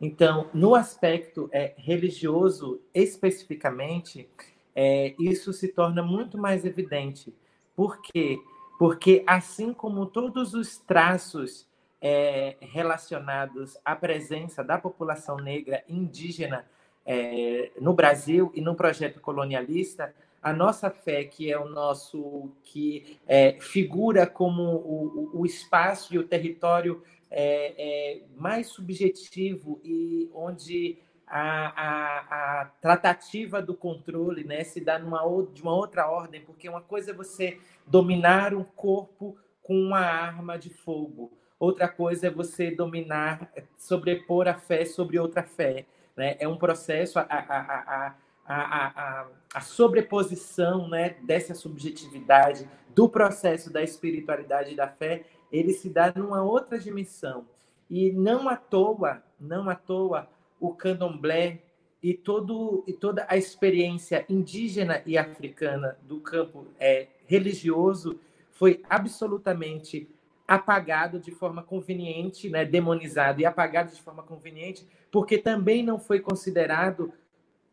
[0.00, 4.28] Então, no aspecto é, religioso especificamente,
[4.74, 7.34] é, isso se torna muito mais evidente.
[7.74, 8.38] Por quê?
[8.78, 11.66] Porque assim como todos os traços
[12.00, 16.66] é, relacionados à presença da população negra indígena
[17.04, 23.18] é, no Brasil e no projeto colonialista, a nossa fé, que é o nosso, que
[23.26, 30.98] é, figura como o, o, espaço e o território é, é mais subjetivo e onde
[31.26, 35.20] a, a, a, tratativa do controle né, se dá numa,
[35.52, 40.56] de uma outra ordem, porque uma coisa é você dominar um corpo com uma arma
[40.56, 45.86] de fogo, outra coisa é você dominar, sobrepor a fé sobre outra fé.
[46.16, 46.36] Né?
[46.38, 48.14] É um processo, a, a,
[48.46, 55.90] a, a, sobreposição né, dessa subjetividade do processo da espiritualidade e da fé, ele se
[55.90, 57.46] dá numa outra dimensão.
[57.90, 60.28] E não à toa, não à toa,
[60.60, 61.60] o candomblé
[62.02, 68.18] e, todo, e toda a experiência indígena e africana do campo é, religioso
[68.52, 70.08] foi absolutamente
[70.46, 76.20] apagado de forma conveniente, né, demonizado e apagado de forma conveniente, porque também não foi
[76.20, 77.12] considerado,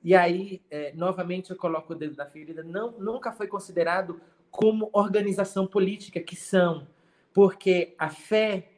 [0.03, 4.19] e aí, é, novamente, eu coloco o dedo na ferida, não, nunca foi considerado
[4.49, 6.87] como organização política, que são,
[7.31, 8.69] porque a fé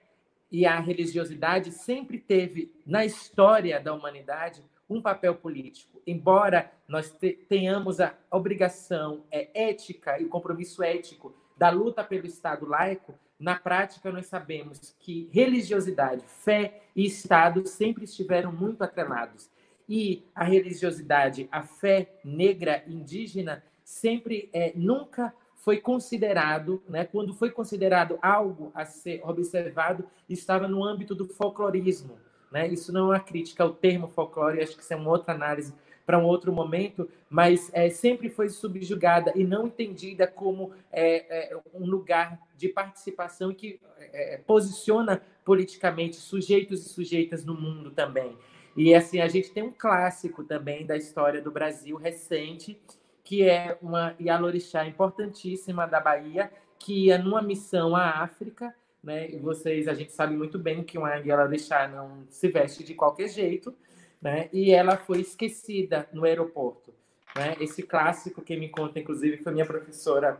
[0.51, 6.01] e a religiosidade sempre teve, na história da humanidade, um papel político.
[6.05, 7.15] Embora nós
[7.49, 13.55] tenhamos a obrigação é, ética e o compromisso ético da luta pelo Estado laico, na
[13.55, 19.49] prática nós sabemos que religiosidade, fé e Estado sempre estiveram muito atrelados.
[19.87, 25.33] E a religiosidade, a fé negra indígena, sempre é, nunca
[25.65, 32.19] foi considerado, né, quando foi considerado algo a ser observado, estava no âmbito do folclorismo.
[32.51, 32.67] Né?
[32.67, 35.73] Isso não é uma crítica ao termo folclore, acho que isso é uma outra análise
[36.05, 41.59] para um outro momento, mas é, sempre foi subjugada e não entendida como é, é,
[41.73, 48.37] um lugar de participação que é, posiciona politicamente sujeitos e sujeitas no mundo também.
[48.77, 52.79] E assim, a gente tem um clássico também da história do Brasil recente,
[53.25, 58.73] que é uma Yalorixá importantíssima da Bahia, que ia numa missão à África,
[59.03, 59.29] né?
[59.31, 63.27] E vocês, a gente sabe muito bem que uma Yalorixá não se veste de qualquer
[63.27, 63.75] jeito,
[64.21, 64.47] né?
[64.53, 66.93] E ela foi esquecida no aeroporto.
[67.35, 67.57] Né?
[67.59, 70.39] Esse clássico que me conta, inclusive, foi minha professora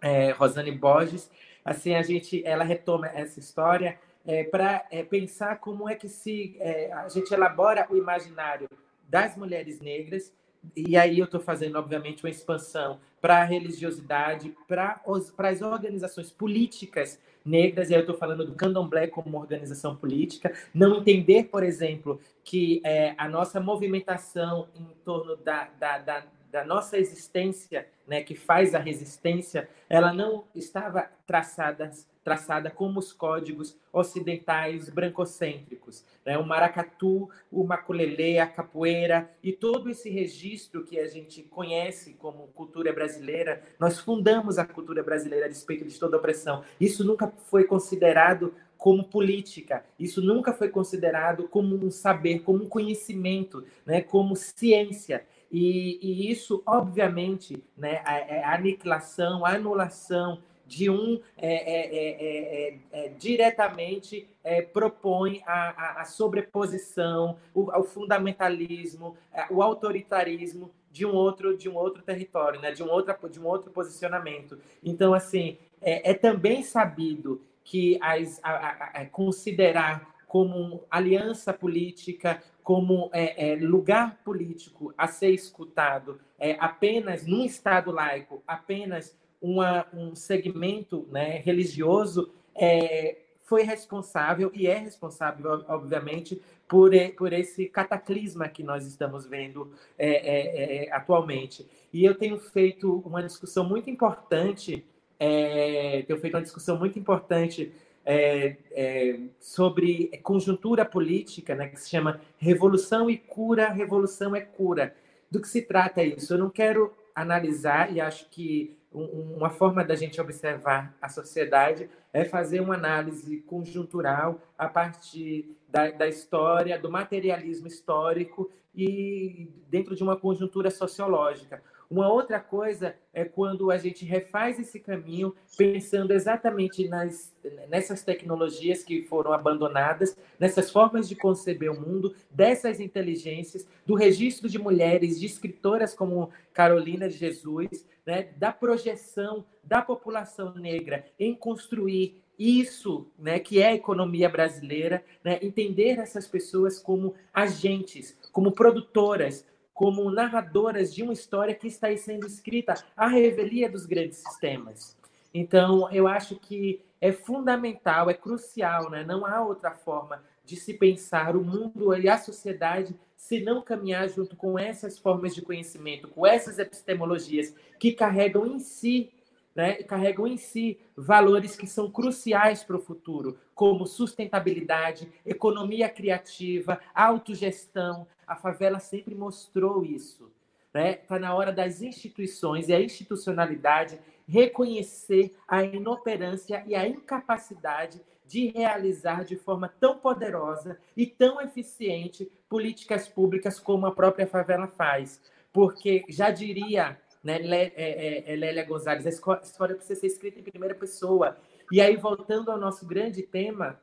[0.00, 1.28] é, Rosane Borges.
[1.64, 6.56] Assim, a gente, ela retoma essa história é, para é, pensar como é que se
[6.60, 8.68] é, a gente elabora o imaginário
[9.08, 10.32] das mulheres negras
[10.76, 15.00] e aí eu estou fazendo, obviamente, uma expansão para a religiosidade, para
[15.38, 20.52] as organizações políticas negras, e aí eu estou falando do candomblé como uma organização política,
[20.74, 26.64] não entender, por exemplo, que é, a nossa movimentação em torno da, da, da, da
[26.64, 31.90] nossa existência, né, que faz a resistência, ela não estava traçada
[32.24, 36.02] traçada como os códigos ocidentais brancocêntricos.
[36.24, 36.38] Né?
[36.38, 42.48] O maracatu, o maculelê, a capoeira e todo esse registro que a gente conhece como
[42.48, 46.64] cultura brasileira, nós fundamos a cultura brasileira a respeito de toda opressão.
[46.80, 49.84] Isso nunca foi considerado como política.
[49.98, 55.24] Isso nunca foi considerado como um saber, como um conhecimento, né, como ciência.
[55.50, 62.68] E, e isso, obviamente, né, a, a aniquilação, a anulação de um é é, é,
[62.68, 64.28] é, é, diretamente
[64.72, 69.16] propõe a, a, sobreposição, o, o fundamentalismo,
[69.50, 72.70] o autoritarismo de um outro de um outro território, né?
[72.70, 74.58] de um outro de um outro posicionamento.
[74.82, 83.52] Então assim é, também sabido que as, a, a, considerar como aliança política, como é,
[83.52, 91.06] é, lugar político a ser escutado é, apenas num Estado laico, apenas uma, um segmento
[91.10, 98.86] né, religioso é, foi responsável e é responsável, obviamente, por, por esse cataclisma que nós
[98.86, 101.68] estamos vendo é, é, é atualmente.
[101.92, 104.82] E eu tenho feito uma discussão muito importante,
[105.20, 107.70] é, tenho feito uma discussão muito importante
[108.06, 114.96] é, sobre conjuntura política, né, que se chama Revolução e Cura, Revolução é Cura.
[115.30, 116.32] Do que se trata isso?
[116.32, 122.24] Eu não quero analisar, e acho que uma forma da gente observar a sociedade é
[122.24, 130.02] fazer uma análise conjuntural a partir da, da, história, do materialismo histórico e dentro de
[130.04, 131.60] uma conjuntura sociológica.
[131.90, 137.32] Uma outra coisa é quando a gente refaz esse caminho pensando exatamente nas,
[137.68, 144.48] nessas tecnologias que foram abandonadas, nessas formas de conceber o mundo, dessas inteligências, do registro
[144.48, 151.34] de mulheres, de escritoras como Carolina de Jesus, né, da projeção da população negra em
[151.34, 158.52] construir isso, né, que é a economia brasileira, né, entender essas pessoas como agentes, como
[158.52, 164.96] produtoras, como narradoras de uma história que está sendo escrita à revelia dos grandes sistemas.
[165.34, 169.04] Então, eu acho que é fundamental, é crucial, né?
[169.04, 174.08] não há outra forma de se pensar o mundo e a sociedade se não caminhar
[174.08, 179.10] junto com essas formas de conhecimento, com essas epistemologias que carregam em si
[179.54, 186.80] né, carregam em si valores que são cruciais para o futuro, como sustentabilidade, economia criativa,
[186.94, 188.06] autogestão.
[188.26, 190.30] A favela sempre mostrou isso.
[190.68, 190.94] Está né?
[190.94, 198.48] Tá na hora das instituições e a institucionalidade reconhecer a inoperância e a incapacidade de
[198.48, 205.20] realizar de forma tão poderosa e tão eficiente políticas públicas como a própria favela faz.
[205.52, 210.42] Porque já diria né, é, é, é, Lélia Gonzalez, a história precisa ser escrita em
[210.42, 211.36] primeira pessoa.
[211.72, 213.80] E aí, voltando ao nosso grande tema,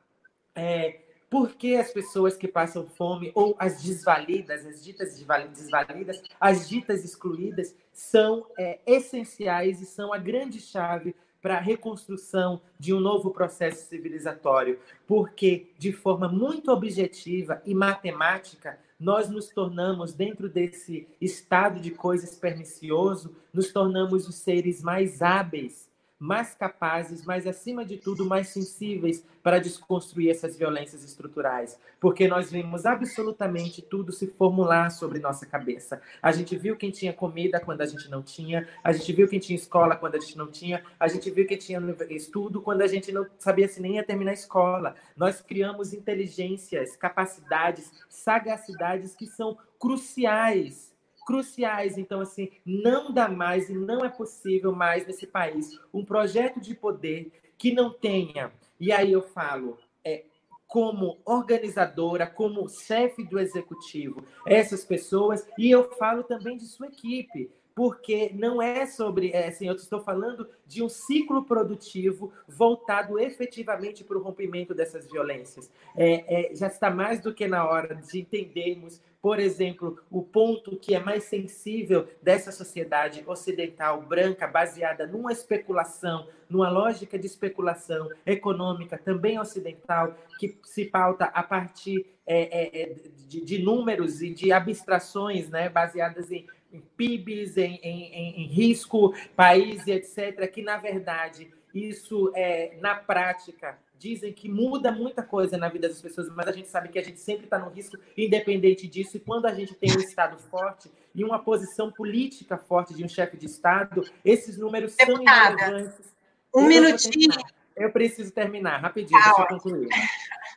[0.56, 6.70] é, por que as pessoas que passam fome, ou as desvalidas, as ditas desvalidas, as
[6.70, 13.00] ditas excluídas, são é, essenciais e são a grande chave para a reconstrução de um
[13.00, 21.07] novo processo civilizatório, porque, de forma muito objetiva e matemática, nós nos tornamos, dentro desse
[21.19, 25.91] estado de coisas pernicioso, nos tornamos os seres mais hábeis
[26.22, 32.52] mais capazes, mas acima de tudo mais sensíveis para desconstruir essas violências estruturais, porque nós
[32.52, 35.99] vimos absolutamente tudo se formular sobre nossa cabeça.
[36.22, 39.39] A gente viu quem tinha comida quando a gente não tinha, a gente viu quem
[39.39, 41.81] tinha escola quando a gente não tinha, a gente viu quem tinha
[42.11, 44.95] estudo quando a gente não sabia se nem ia terminar a escola.
[45.18, 50.91] Nós criamos inteligências, capacidades, sagacidades que são cruciais
[51.32, 51.98] cruciais.
[51.98, 56.76] Então, assim, não dá mais e não é possível mais nesse país um projeto de
[56.76, 60.26] poder que não tenha, e aí eu falo, é,
[60.68, 67.52] como organizadora, como chefe do executivo, essas pessoas, e eu falo também de sua equipe
[67.76, 74.03] porque não é sobre, é, assim, eu estou falando de um ciclo produtivo voltado efetivamente
[74.03, 75.72] para o rompimento dessas violências.
[75.95, 80.76] É, é, já está mais do que na hora de entendermos por exemplo, o ponto
[80.76, 88.10] que é mais sensível dessa sociedade ocidental branca, baseada numa especulação, numa lógica de especulação
[88.26, 92.95] econômica também ocidental, que se pauta a partir é, é,
[93.27, 99.14] de, de, números e de abstrações né, baseadas em, em PIBs, em, em, em risco,
[99.35, 105.69] país, etc., que, na verdade, isso, é, na prática, dizem que muda muita coisa na
[105.69, 108.88] vida das pessoas, mas a gente sabe que a gente sempre está no risco, independente
[108.88, 109.18] disso.
[109.18, 113.07] E quando a gente tem um Estado forte e uma posição política forte de um
[113.07, 116.14] chefe de Estado, esses números Deputada, são irrelevantes.
[116.53, 117.39] Um eu minutinho.
[117.77, 119.88] Eu preciso terminar, rapidinho, deixa eu concluir.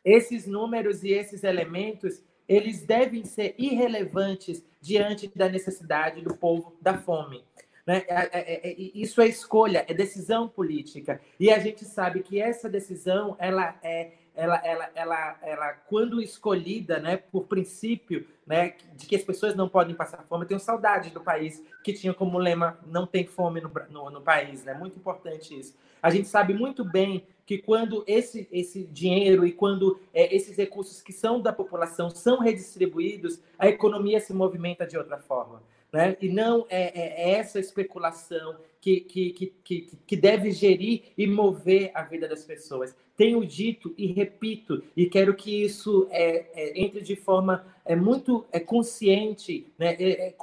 [0.04, 6.98] Esses números e esses elementos, eles devem ser irrelevantes diante da necessidade do povo da
[6.98, 7.42] fome.
[7.86, 8.04] Né?
[8.08, 11.20] É, é, é, isso é escolha, é decisão política.
[11.38, 16.98] E a gente sabe que essa decisão, ela é, ela, ela, ela, ela quando escolhida,
[16.98, 20.44] né, por princípio, né, de que as pessoas não podem passar fome.
[20.44, 24.20] Eu tenho saudade do país que tinha como lema não tem fome no, no, no
[24.20, 24.74] país, né?
[24.74, 25.76] Muito importante isso.
[26.02, 31.02] A gente sabe muito bem que quando esse, esse dinheiro e quando é, esses recursos
[31.02, 35.62] que são da população são redistribuídos, a economia se movimenta de outra forma.
[35.92, 36.16] Né?
[36.20, 39.30] E não é, é, é essa especulação que, que,
[39.64, 42.94] que, que, deve gerir e mover a vida das pessoas.
[43.16, 48.44] Tenho dito e repito, e quero que isso é, é entre de forma é, muito
[48.50, 49.94] é, consciente, né?
[50.00, 50.34] É, é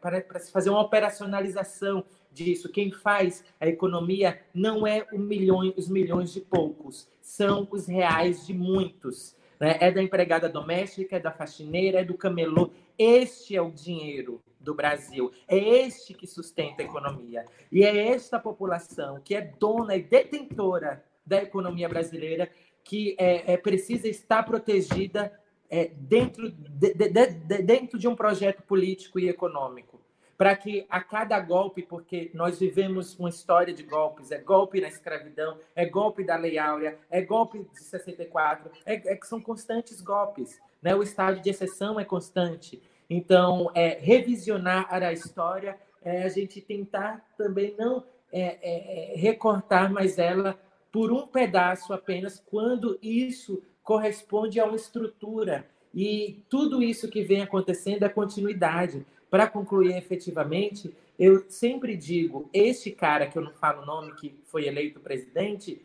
[0.00, 2.02] para, se fazer uma operacionalização
[2.34, 2.68] disso.
[2.68, 8.52] Quem faz a economia não é milhão, os milhões de poucos, são os reais de
[8.52, 9.36] muitos.
[9.58, 9.78] Né?
[9.80, 12.70] É da empregada doméstica, é da faxineira, é do camelô.
[12.98, 15.30] Este é o dinheiro do Brasil.
[15.46, 17.44] É este que sustenta a economia.
[17.70, 22.50] E é esta população que é dona e detentora da economia brasileira
[22.82, 25.32] que é, é precisa estar protegida
[25.70, 30.03] é, dentro, de, de, de, dentro de um projeto político e econômico.
[30.36, 34.88] Para que a cada golpe, porque nós vivemos uma história de golpes, é golpe na
[34.88, 40.60] escravidão, é golpe da Lei Áurea, é golpe de 64, é, é, são constantes golpes.
[40.82, 40.94] Né?
[40.94, 42.82] O estado de exceção é constante.
[43.08, 49.92] Então, é, revisionar a história é a gente tentar também não é, é, é, recortar
[49.92, 50.58] mais ela
[50.90, 55.66] por um pedaço apenas, quando isso corresponde a uma estrutura.
[55.94, 59.06] E tudo isso que vem acontecendo é continuidade.
[59.34, 64.32] Para concluir efetivamente, eu sempre digo: este cara, que eu não falo o nome, que
[64.44, 65.84] foi eleito presidente,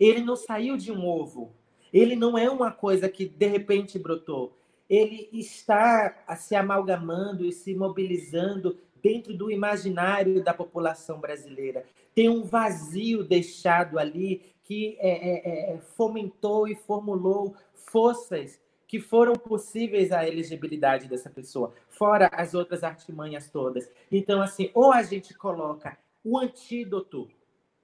[0.00, 1.52] ele não saiu de um ovo.
[1.92, 4.56] Ele não é uma coisa que de repente brotou
[4.90, 11.84] ele está se amalgamando e se mobilizando dentro do imaginário da população brasileira.
[12.12, 18.58] Tem um vazio deixado ali que é, é, é, fomentou e formulou forças
[18.90, 23.88] que foram possíveis à elegibilidade dessa pessoa, fora as outras artimanhas todas.
[24.10, 27.30] Então, assim, ou a gente coloca o antídoto,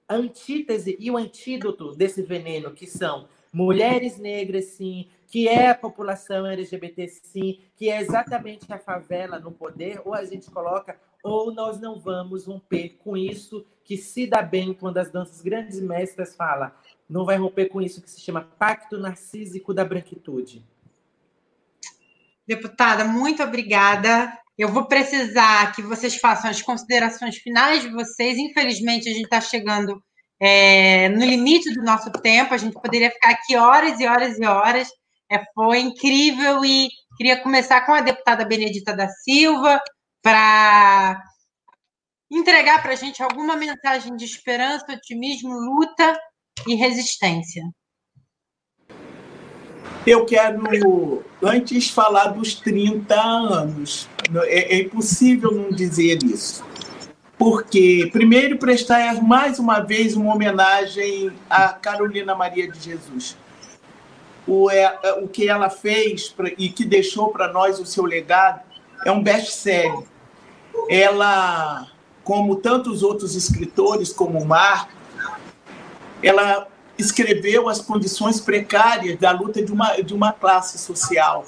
[0.05, 5.75] a antítese e o antídoto desse veneno, que são mulheres negras, sim, que é a
[5.75, 11.53] população LGBT, sim, que é exatamente a favela no poder, ou a gente coloca ou
[11.53, 16.35] nós não vamos romper com isso que se dá bem quando as danças grandes mestras
[16.35, 16.75] fala,
[17.09, 20.65] não vai romper com isso que se chama pacto narcísico da branquitude.
[22.47, 24.31] Deputada, muito obrigada.
[24.57, 28.37] Eu vou precisar que vocês façam as considerações finais de vocês.
[28.37, 30.01] Infelizmente, a gente está chegando
[30.39, 32.53] é, no limite do nosso tempo.
[32.53, 34.89] A gente poderia ficar aqui horas e horas e horas.
[35.29, 36.87] É, foi incrível e
[37.17, 39.79] queria começar com a deputada Benedita da Silva
[40.23, 41.21] para
[42.31, 46.17] entregar para a gente alguma mensagem de esperança, otimismo, luta
[46.65, 47.63] e resistência.
[50.07, 54.07] Eu quero, antes, falar dos 30 anos.
[54.45, 56.63] É, é impossível não dizer isso.
[57.37, 63.37] Porque, primeiro, prestar mais uma vez uma homenagem a Carolina Maria de Jesus.
[64.47, 68.05] O, é, é o que ela fez pra, e que deixou para nós o seu
[68.05, 68.61] legado
[69.05, 70.05] é um best-seller.
[70.89, 71.85] Ela,
[72.23, 74.89] como tantos outros escritores, como Marx,
[76.23, 76.65] ela
[76.97, 81.45] escreveu as condições precárias da luta de uma, de uma classe social,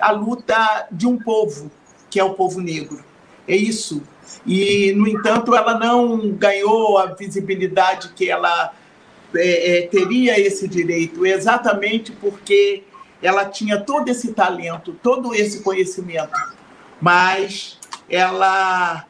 [0.00, 1.70] a luta de um povo,
[2.10, 3.02] que é o povo negro.
[3.46, 4.02] É isso.
[4.46, 8.72] E, no entanto, ela não ganhou a visibilidade que ela
[9.34, 12.84] é, é, teria esse direito, exatamente porque
[13.22, 16.38] ela tinha todo esse talento, todo esse conhecimento,
[17.00, 17.78] mas
[18.10, 19.06] ela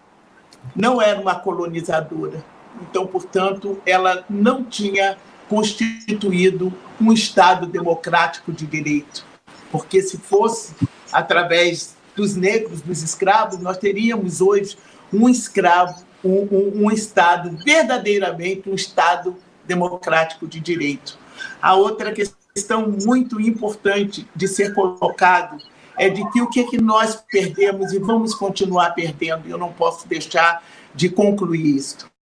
[0.76, 2.44] não era uma colonizadora.
[2.82, 5.16] Então, portanto, ela não tinha
[5.48, 9.24] constituído um Estado democrático de direito.
[9.70, 10.74] Porque se fosse
[11.12, 14.76] através dos negros, dos escravos, nós teríamos hoje
[15.12, 19.36] um escravo, um, um, um Estado verdadeiramente um Estado
[19.66, 21.18] democrático de direito.
[21.60, 25.56] A outra questão muito importante de ser colocado
[25.98, 29.72] é de que o que, é que nós perdemos e vamos continuar perdendo, eu não
[29.72, 30.62] posso deixar
[30.94, 32.12] de concluir isso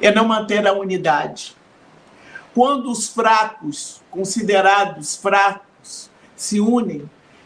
[0.00, 1.56] é não manter a unidade.
[2.56, 7.02] Quando os fracos, considerados fracos, se unem,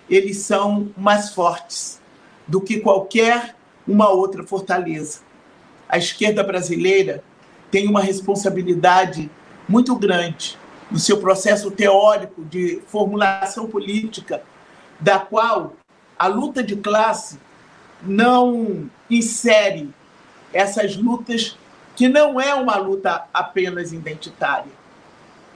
[0.09, 2.01] eles são mais fortes
[2.47, 3.57] do que qualquer
[3.89, 5.19] uma outra fortaleza.
[5.89, 7.25] A esquerda brasileira
[7.73, 9.29] tem uma responsabilidade
[9.69, 10.57] muito grande
[10.89, 14.45] no seu processo teórico de formulação política,
[15.01, 15.73] da qual
[16.17, 17.37] a luta de classe
[18.01, 19.91] não insere
[20.53, 21.59] essas lutas
[21.97, 24.79] que não é uma luta apenas identitária,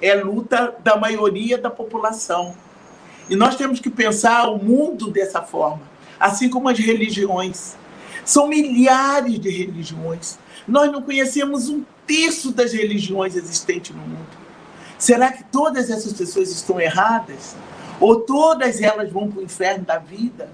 [0.05, 2.55] é luta da maioria da população.
[3.29, 5.83] E nós temos que pensar o mundo dessa forma,
[6.21, 7.77] assim como as religiões.
[8.25, 10.39] São milhares de religiões.
[10.69, 14.45] Nós não conhecemos um terço das religiões existentes no mundo.
[14.99, 17.57] Será que todas essas pessoas estão erradas?
[17.99, 20.51] Ou todas elas vão para o inferno da vida?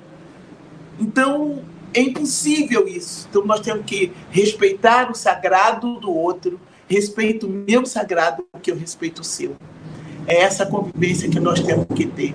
[0.98, 3.27] Então, é impossível isso.
[3.28, 6.60] Então nós temos que respeitar o sagrado do outro,
[6.91, 9.57] respeito o meu sagrado, porque eu respeito o seu.
[10.27, 12.35] É essa convivência que nós temos que ter.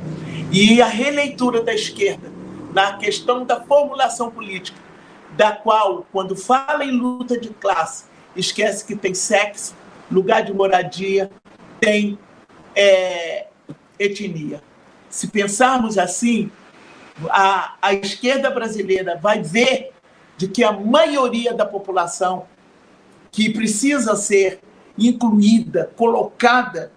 [0.52, 2.32] E a releitura da esquerda
[2.74, 4.78] na questão da formulação política,
[5.38, 8.06] da qual, quando fala em luta de classe,
[8.36, 9.74] esquece que tem sexo,
[10.12, 11.32] lugar de moradia,
[11.80, 12.20] tem
[12.76, 13.48] é,
[13.98, 14.62] etnia.
[15.10, 16.52] Se pensarmos assim,
[17.30, 19.92] a, a esquerda brasileira vai ver
[20.38, 22.46] de que a maioria da população
[23.36, 24.62] que precisa ser
[24.98, 26.94] incluída, colocada,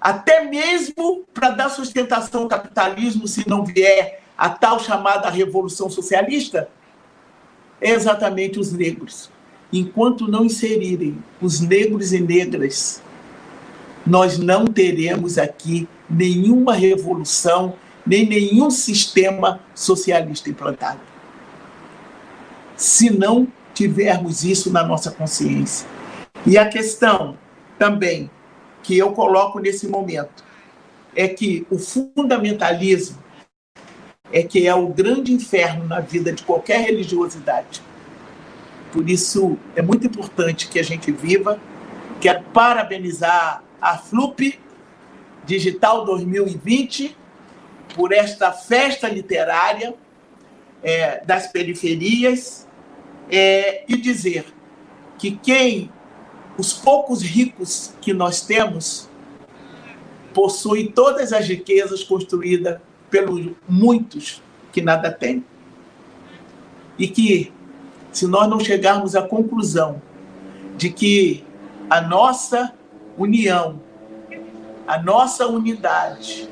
[0.00, 6.68] até mesmo para dar sustentação ao capitalismo, se não vier a tal chamada revolução socialista,
[7.80, 9.30] é exatamente os negros.
[9.72, 13.00] Enquanto não inserirem os negros e negras,
[14.04, 21.00] nós não teremos aqui nenhuma revolução nem nenhum sistema socialista implantado.
[22.76, 23.46] Se não
[23.78, 25.86] tivermos isso na nossa consciência.
[26.44, 27.38] E a questão
[27.78, 28.28] também
[28.82, 30.42] que eu coloco nesse momento
[31.14, 33.22] é que o fundamentalismo
[34.32, 37.80] é que é o grande inferno na vida de qualquer religiosidade.
[38.92, 41.60] Por isso é muito importante que a gente viva.
[42.20, 44.58] Quero parabenizar a FLUP
[45.46, 47.16] Digital 2020
[47.94, 49.94] por esta festa literária
[50.82, 52.67] é, das periferias
[53.30, 54.46] é, e dizer
[55.18, 55.90] que quem,
[56.56, 59.08] os poucos ricos que nós temos,
[60.32, 62.80] possuem todas as riquezas construídas
[63.10, 64.42] pelos muitos
[64.72, 65.44] que nada têm.
[66.98, 67.52] E que,
[68.12, 70.00] se nós não chegarmos à conclusão
[70.76, 71.44] de que
[71.88, 72.72] a nossa
[73.16, 73.80] união,
[74.86, 76.48] a nossa unidade,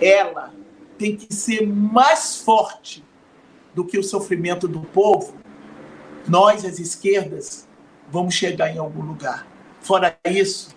[0.00, 0.52] ela
[0.98, 3.02] tem que ser mais forte
[3.74, 5.34] do que o sofrimento do povo,
[6.28, 7.66] nós, as esquerdas,
[8.10, 9.46] vamos chegar em algum lugar.
[9.80, 10.74] Fora isso,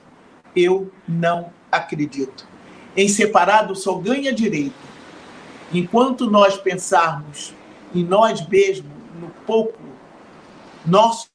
[0.56, 2.48] eu não acredito.
[2.96, 4.74] Em separado só ganha direito.
[5.74, 7.54] Enquanto nós pensarmos
[7.94, 9.78] em nós mesmos, no pouco
[10.86, 11.28] nosso,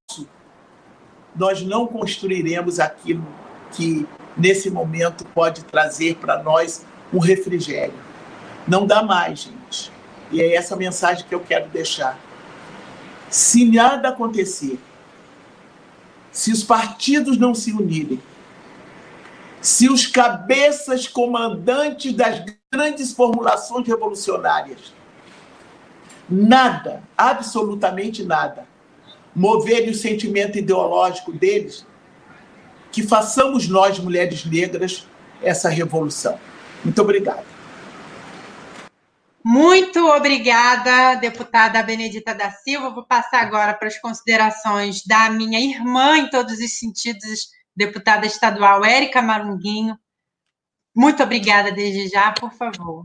[1.35, 3.27] nós não construiremos aquilo
[3.73, 4.07] que
[4.37, 7.95] nesse momento pode trazer para nós um refrigério.
[8.67, 9.60] Não dá mais, gente.
[10.31, 12.19] E é essa mensagem que eu quero deixar.
[13.29, 14.79] Se nada acontecer,
[16.33, 18.21] se os partidos não se unirem,
[19.61, 22.43] se os cabeças comandantes das
[22.73, 24.95] grandes formulações revolucionárias,
[26.29, 28.67] nada, absolutamente nada,
[29.35, 31.87] moverem o sentimento ideológico deles,
[32.91, 35.07] que façamos nós, mulheres negras,
[35.43, 36.39] essa revolução.
[36.85, 37.60] Muito obrigada.
[39.61, 42.89] Muito obrigada, deputada Benedita da Silva.
[42.89, 48.83] Vou passar agora para as considerações da minha irmã, em todos os sentidos, deputada estadual
[48.83, 49.99] Érica Marunguinho.
[50.97, 53.05] Muito obrigada desde já, por favor.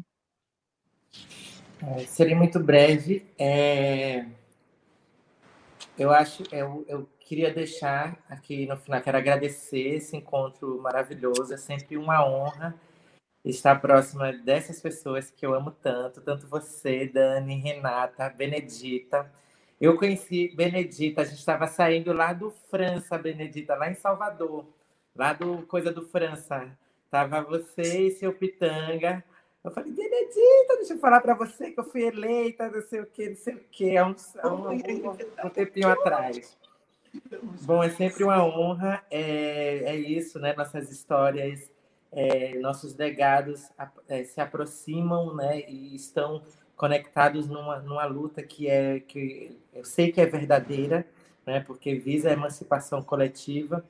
[1.97, 3.25] É, serei muito breve.
[3.37, 4.25] É...
[5.99, 11.57] Eu acho, eu, eu queria deixar aqui no final, quero agradecer esse encontro maravilhoso, é
[11.57, 12.73] sempre uma honra
[13.49, 19.31] estar próxima dessas pessoas que eu amo tanto, tanto você, Dani, Renata, Benedita.
[19.79, 24.65] Eu conheci Benedita, a gente estava saindo lá do França, Benedita, lá em Salvador,
[25.15, 26.75] lá do Coisa do França.
[27.11, 29.23] Tava você e seu Pitanga.
[29.63, 33.05] Eu falei, Benedita, deixa eu falar para você que eu fui eleita, não sei o
[33.05, 36.57] que, não sei o que, há um, um, um tempinho atrás.
[37.61, 40.53] Bom, é sempre uma honra, é, é isso, né?
[40.55, 41.74] Nossas histórias
[42.15, 43.69] é, nossos legados
[44.07, 46.41] é, se aproximam né, e estão
[46.77, 51.05] conectados numa, numa luta que é que eu sei que é verdadeira,
[51.45, 53.83] né, porque visa a emancipação coletiva.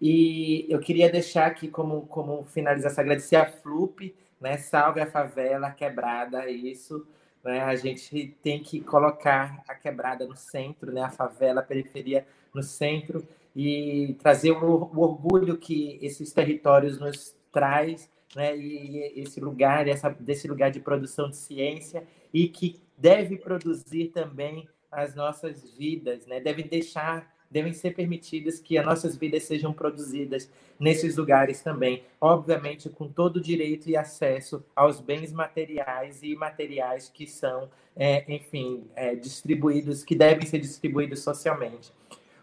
[0.00, 5.68] E eu queria deixar aqui como, como finalização, agradecer a FLUP, né, salve a favela,
[5.68, 7.06] a quebrada, isso.
[7.44, 12.26] Né, a gente tem que colocar a quebrada no centro, né, a favela, a periferia
[12.52, 19.20] no centro, e trazer o, o orgulho que esses territórios nos traz né, e, e
[19.20, 25.14] esse lugar, essa, desse lugar de produção de ciência e que deve produzir também as
[25.14, 26.40] nossas vidas, né?
[26.40, 32.88] Deve deixar, devem ser permitidas que as nossas vidas sejam produzidas nesses lugares também, obviamente
[32.88, 38.84] com todo o direito e acesso aos bens materiais e imateriais que são, é, enfim,
[38.94, 41.92] é, distribuídos, que devem ser distribuídos socialmente.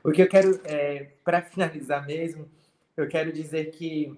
[0.04, 2.48] O que eu quero, é, para finalizar mesmo,
[2.96, 4.18] eu quero dizer que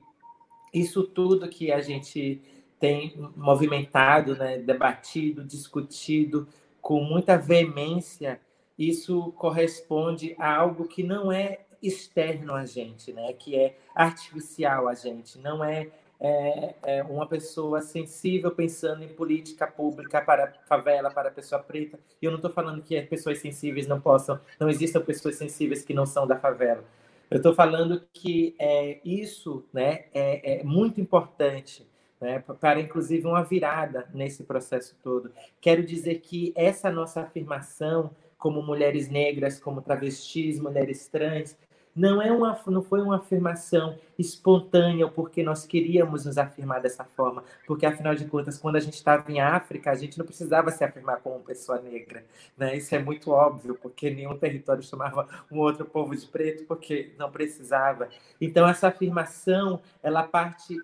[0.79, 2.41] isso tudo que a gente
[2.79, 6.47] tem movimentado, né, debatido, discutido
[6.81, 8.39] com muita veemência,
[8.77, 14.93] isso corresponde a algo que não é externo a gente, né, que é artificial a
[14.93, 15.89] gente, não é,
[16.19, 21.99] é, é uma pessoa sensível pensando em política pública para favela, para a pessoa preta.
[22.21, 25.93] E eu não estou falando que pessoas sensíveis não possam, não existam pessoas sensíveis que
[25.93, 26.83] não são da favela
[27.29, 31.87] eu estou falando que é, isso né, é, é muito importante
[32.19, 35.31] né, para, inclusive, uma virada nesse processo todo.
[35.61, 41.57] Quero dizer que essa nossa afirmação como mulheres negras, como travestis, mulheres trans,
[41.97, 47.43] não, é uma, não foi uma afirmação espontânea porque nós queríamos nos afirmar dessa forma,
[47.65, 50.83] porque afinal de contas, quando a gente estava em África, a gente não precisava se
[50.83, 52.23] afirmar como pessoa negra,
[52.55, 52.77] né?
[52.77, 57.31] Isso é muito óbvio, porque nenhum território chamava um outro povo de preto, porque não
[57.31, 58.09] precisava.
[58.39, 60.77] Então essa afirmação, ela parte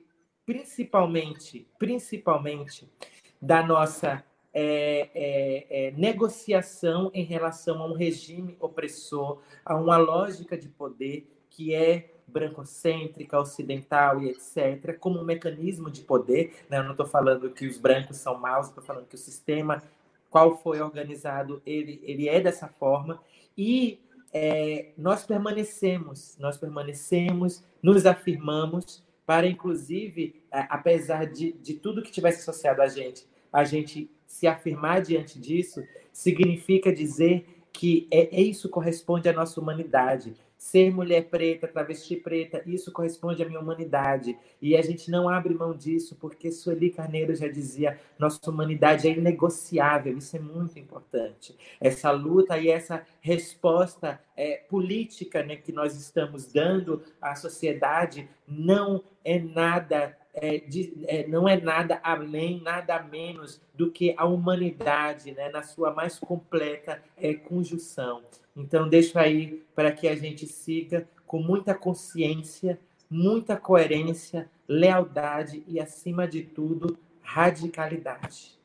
[0.48, 2.91] principalmente, principalmente
[3.40, 4.23] da nossa
[4.54, 11.28] é, é, é, negociação em relação a um regime opressor, a uma lógica de poder
[11.50, 16.56] que é brancocêntrica, ocidental e etc., como um mecanismo de poder.
[16.70, 16.78] Né?
[16.78, 19.84] Eu não estou falando que os brancos são maus, estou falando que o sistema,
[20.30, 23.22] qual foi organizado, ele, ele é dessa forma.
[23.58, 24.00] E
[24.32, 32.42] é, nós permanecemos, nós permanecemos, nos afirmamos para, inclusive, apesar de, de tudo que tivesse
[32.42, 38.68] associado a gente, a gente se afirmar diante disso significa dizer que é, é, isso
[38.68, 40.36] corresponde à nossa humanidade.
[40.58, 44.36] Ser mulher preta, travesti preta, isso corresponde à minha humanidade.
[44.60, 49.12] E a gente não abre mão disso, porque Sueli Carneiro já dizia: nossa humanidade é
[49.12, 50.18] inegociável.
[50.18, 51.56] Isso é muito importante.
[51.80, 59.04] Essa luta e essa resposta é, política né, que nós estamos dando à sociedade não
[59.24, 65.32] é nada é, de, é, não é nada além, nada menos do que a humanidade,
[65.32, 68.22] né, na sua mais completa é, conjunção.
[68.56, 72.80] Então, deixo aí para que a gente siga com muita consciência,
[73.10, 78.58] muita coerência, lealdade e, acima de tudo, radicalidade.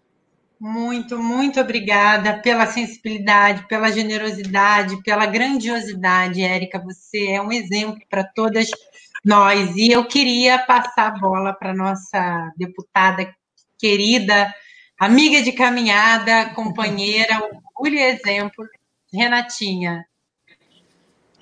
[0.61, 6.81] Muito, muito obrigada pela sensibilidade, pela generosidade, pela grandiosidade, Érica.
[6.81, 8.69] Você é um exemplo para todas
[9.29, 9.77] nós.
[9.77, 13.31] E eu queria passar a bola para nossa deputada
[13.79, 14.53] querida,
[14.99, 17.39] amiga de caminhada, companheira,
[17.77, 18.67] orgulho e exemplo,
[19.13, 20.07] Renatinha.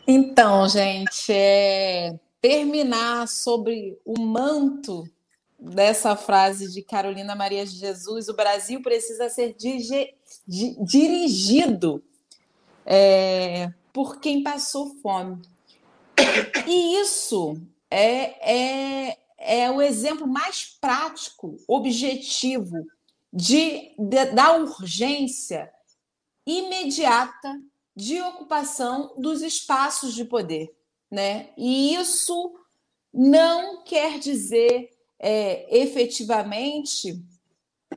[0.04, 5.08] Então, gente, é, terminar sobre o manto
[5.56, 9.78] dessa frase de Carolina Maria de Jesus: o Brasil precisa ser di
[10.80, 12.02] dirigido
[12.84, 15.40] é, por quem passou fome.
[16.66, 17.60] E isso
[17.90, 22.84] é, é, é o exemplo mais prático, objetivo
[23.32, 25.70] de, de, da urgência
[26.46, 27.60] imediata
[27.94, 30.74] de ocupação dos espaços de poder.
[31.10, 31.50] Né?
[31.56, 32.54] E isso
[33.12, 37.22] não quer dizer é, efetivamente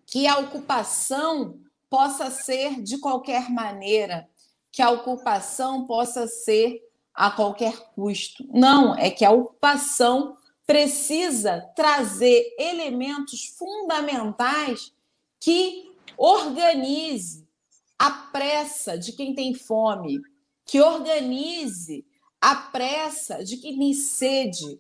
[0.06, 1.60] que a ocupação
[1.90, 4.30] possa ser de qualquer maneira,
[4.72, 6.82] que a ocupação possa ser
[7.20, 8.48] a qualquer custo.
[8.50, 14.94] Não, é que a ocupação precisa trazer elementos fundamentais
[15.38, 17.46] que organize
[17.98, 20.22] a pressa de quem tem fome,
[20.66, 22.06] que organize
[22.40, 24.80] a pressa de quem tem sede,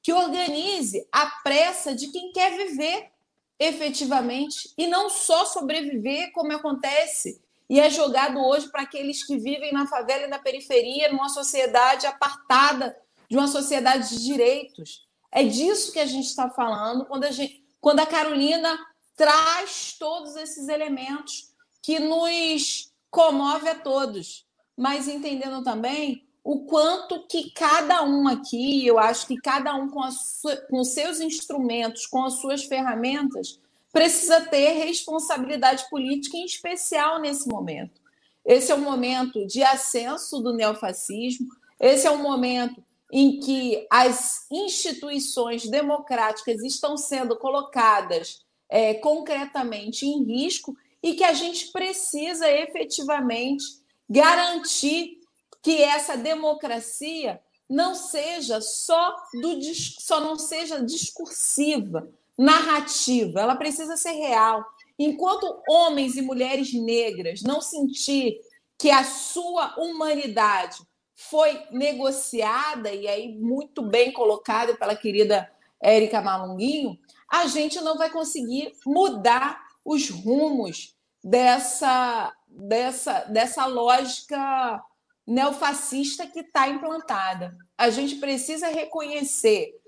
[0.00, 3.10] que organize a pressa de quem quer viver
[3.58, 9.72] efetivamente e não só sobreviver, como acontece e é jogado hoje para aqueles que vivem
[9.72, 12.96] na favela e na periferia, numa sociedade apartada
[13.30, 15.06] de uma sociedade de direitos.
[15.30, 18.76] É disso que a gente está falando quando a, gente, quando a Carolina
[19.14, 24.44] traz todos esses elementos que nos comove a todos,
[24.76, 30.10] mas entendendo também o quanto que cada um aqui, eu acho que cada um com,
[30.10, 33.60] sua, com seus instrumentos, com as suas ferramentas,
[33.92, 38.00] precisa ter responsabilidade política, em especial nesse momento.
[38.44, 41.46] Esse é um momento de ascenso do neofascismo,
[41.78, 50.22] esse é um momento em que as instituições democráticas estão sendo colocadas é, concretamente em
[50.24, 53.64] risco e que a gente precisa efetivamente
[54.08, 55.18] garantir
[55.62, 59.62] que essa democracia não seja só do
[60.00, 62.08] só não seja discursiva,
[62.40, 64.64] narrativa, ela precisa ser real.
[64.98, 68.40] Enquanto homens e mulheres negras não sentir
[68.78, 70.78] que a sua humanidade
[71.14, 75.52] foi negociada, e aí muito bem colocada pela querida
[75.82, 76.98] Érica Malunguinho,
[77.30, 84.82] a gente não vai conseguir mudar os rumos dessa, dessa, dessa lógica
[85.26, 87.54] neofascista que está implantada.
[87.76, 89.79] A gente precisa reconhecer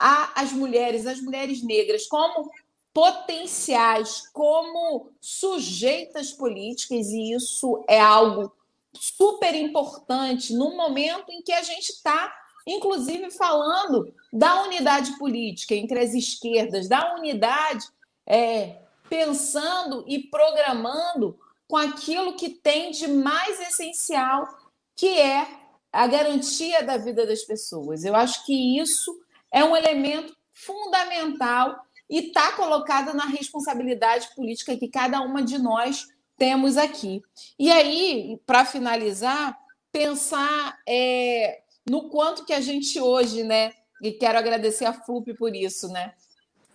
[0.00, 2.50] a, as mulheres, as mulheres negras, como
[2.92, 8.50] potenciais, como sujeitas políticas, e isso é algo
[8.94, 12.34] super importante no momento em que a gente está,
[12.66, 17.86] inclusive, falando da unidade política entre as esquerdas, da unidade,
[18.26, 18.78] é,
[19.08, 24.48] pensando e programando com aquilo que tem de mais essencial,
[24.96, 25.46] que é
[25.92, 28.04] a garantia da vida das pessoas.
[28.04, 29.20] Eu acho que isso
[29.52, 36.08] é um elemento fundamental e está colocado na responsabilidade política que cada uma de nós
[36.36, 37.22] temos aqui.
[37.58, 39.56] E aí, para finalizar,
[39.92, 43.72] pensar é, no quanto que a gente hoje, né?
[44.02, 46.14] E quero agradecer a FLUP por isso, né?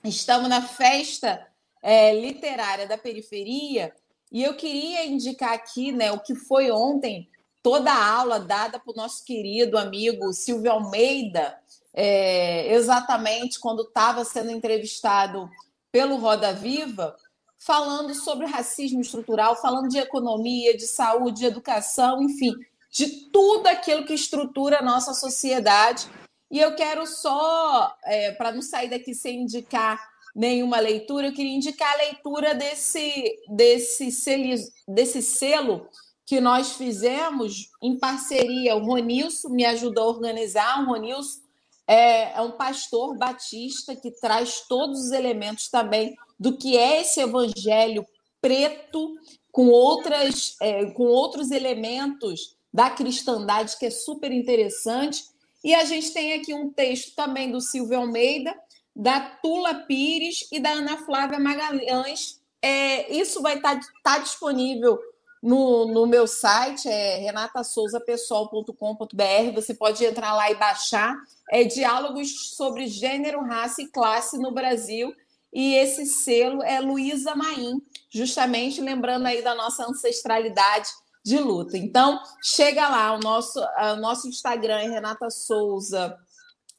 [0.03, 1.45] Estamos na festa
[1.81, 3.93] é, literária da periferia
[4.31, 7.29] e eu queria indicar aqui, né, o que foi ontem
[7.63, 11.57] toda a aula dada o nosso querido amigo Silvio Almeida,
[11.95, 15.49] é, exatamente quando estava sendo entrevistado
[15.91, 17.15] pelo Roda Viva,
[17.57, 22.53] falando sobre racismo estrutural, falando de economia, de saúde, de educação, enfim,
[22.91, 26.07] de tudo aquilo que estrutura a nossa sociedade.
[26.51, 29.99] E eu quero só, é, para não sair daqui sem indicar
[30.35, 34.53] nenhuma leitura, eu queria indicar a leitura desse, desse, selo,
[34.85, 35.87] desse selo
[36.25, 38.75] que nós fizemos em parceria.
[38.75, 41.44] O Ronilson me ajudou a organizar, o Ronilson
[41.87, 47.21] é, é um pastor batista que traz todos os elementos também do que é esse
[47.21, 48.05] evangelho
[48.41, 49.15] preto
[49.51, 55.23] com outras é, com outros elementos da cristandade que é super interessante
[55.63, 58.55] e a gente tem aqui um texto também do Silvio Almeida
[58.95, 62.39] da Tula Pires e da Ana Flávia Magalhães.
[62.61, 64.97] É, isso vai estar tá, tá disponível
[65.41, 69.53] no, no meu site, é renatassouzapessoal.com.br.
[69.53, 71.15] Você pode entrar lá e baixar.
[71.51, 75.13] É Diálogos sobre Gênero, Raça e Classe no Brasil.
[75.53, 80.89] E esse selo é Luísa Maim, justamente lembrando aí da nossa ancestralidade
[81.23, 81.77] de luta.
[81.77, 86.17] Então, chega lá, o nosso, o nosso Instagram é Renata Souza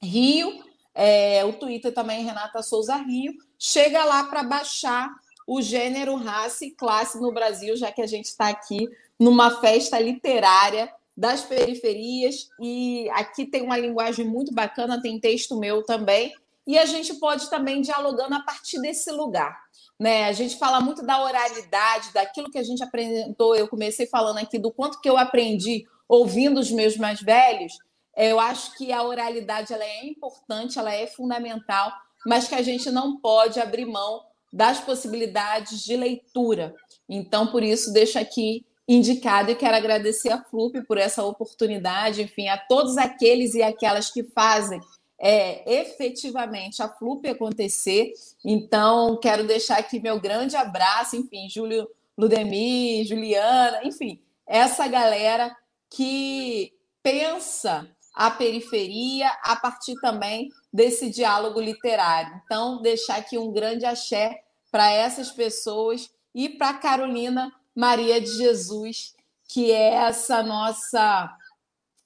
[0.02, 0.62] Rio,
[0.94, 3.32] é, o Twitter também é Renata Souza Rio.
[3.58, 5.10] Chega lá para baixar
[5.46, 9.98] o gênero, raça e classe no Brasil, já que a gente está aqui numa festa
[9.98, 16.34] literária das periferias e aqui tem uma linguagem muito bacana, tem texto meu também,
[16.66, 19.56] e a gente pode também dialogando a partir desse lugar.
[19.98, 20.24] Né?
[20.24, 23.54] A gente fala muito da oralidade, daquilo que a gente aprendeu.
[23.54, 27.72] Eu comecei falando aqui do quanto que eu aprendi ouvindo os meus mais velhos.
[28.16, 31.92] Eu acho que a oralidade ela é importante, ela é fundamental,
[32.26, 34.22] mas que a gente não pode abrir mão
[34.56, 36.74] das possibilidades de leitura.
[37.06, 42.48] Então, por isso, deixo aqui indicado e quero agradecer a FLUP por essa oportunidade, enfim,
[42.48, 44.80] a todos aqueles e aquelas que fazem
[45.18, 48.14] é, efetivamente a FLUP acontecer.
[48.42, 55.54] Então, quero deixar aqui meu grande abraço, enfim, Júlio Ludemir, Juliana, enfim, essa galera
[55.90, 56.72] que
[57.02, 62.40] pensa a periferia a partir também desse diálogo literário.
[62.42, 64.45] Então, deixar aqui um grande axé
[64.76, 69.14] para essas pessoas e para Carolina Maria de Jesus,
[69.48, 71.34] que é essa nossa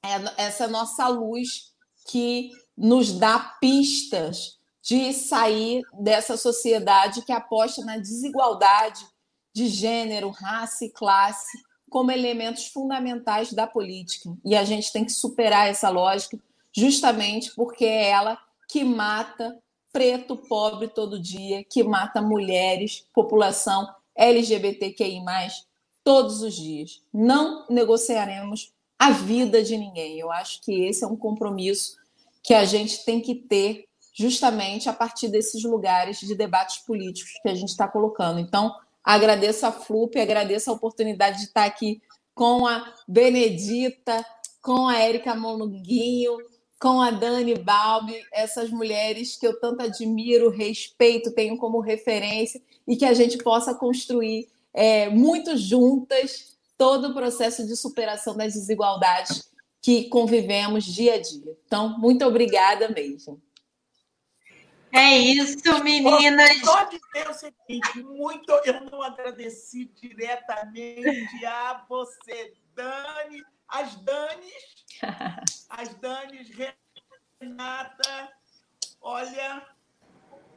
[0.05, 1.73] é essa nossa luz
[2.07, 9.05] que nos dá pistas de sair dessa sociedade que aposta na desigualdade
[9.53, 14.33] de gênero, raça e classe como elementos fundamentais da política.
[14.45, 16.39] E a gente tem que superar essa lógica,
[16.73, 18.39] justamente porque é ela
[18.69, 19.61] que mata
[19.93, 25.23] preto, pobre todo dia, que mata mulheres, população LGBTQI,
[26.05, 27.03] todos os dias.
[27.13, 30.19] Não negociaremos a vida de ninguém.
[30.19, 31.97] Eu acho que esse é um compromisso
[32.43, 37.49] que a gente tem que ter justamente a partir desses lugares de debates políticos que
[37.49, 38.39] a gente está colocando.
[38.39, 42.03] Então, agradeço a FLUP, agradeço a oportunidade de estar aqui
[42.35, 44.25] com a Benedita,
[44.63, 46.37] com a Érica Monunguinho,
[46.81, 52.97] com a Dani Balbi, essas mulheres que eu tanto admiro, respeito, tenho como referência e
[52.97, 59.51] que a gente possa construir é, muito juntas todo o processo de superação das desigualdades
[59.83, 61.55] que convivemos dia a dia.
[61.67, 63.41] Então, muito obrigada mesmo.
[64.91, 66.61] É isso, meninas.
[66.65, 74.81] Só dizer o seguinte, muito eu não agradeci diretamente a você, Dani, as Danis
[75.69, 76.51] as Danis,
[77.41, 78.29] Renata,
[79.01, 79.63] olha,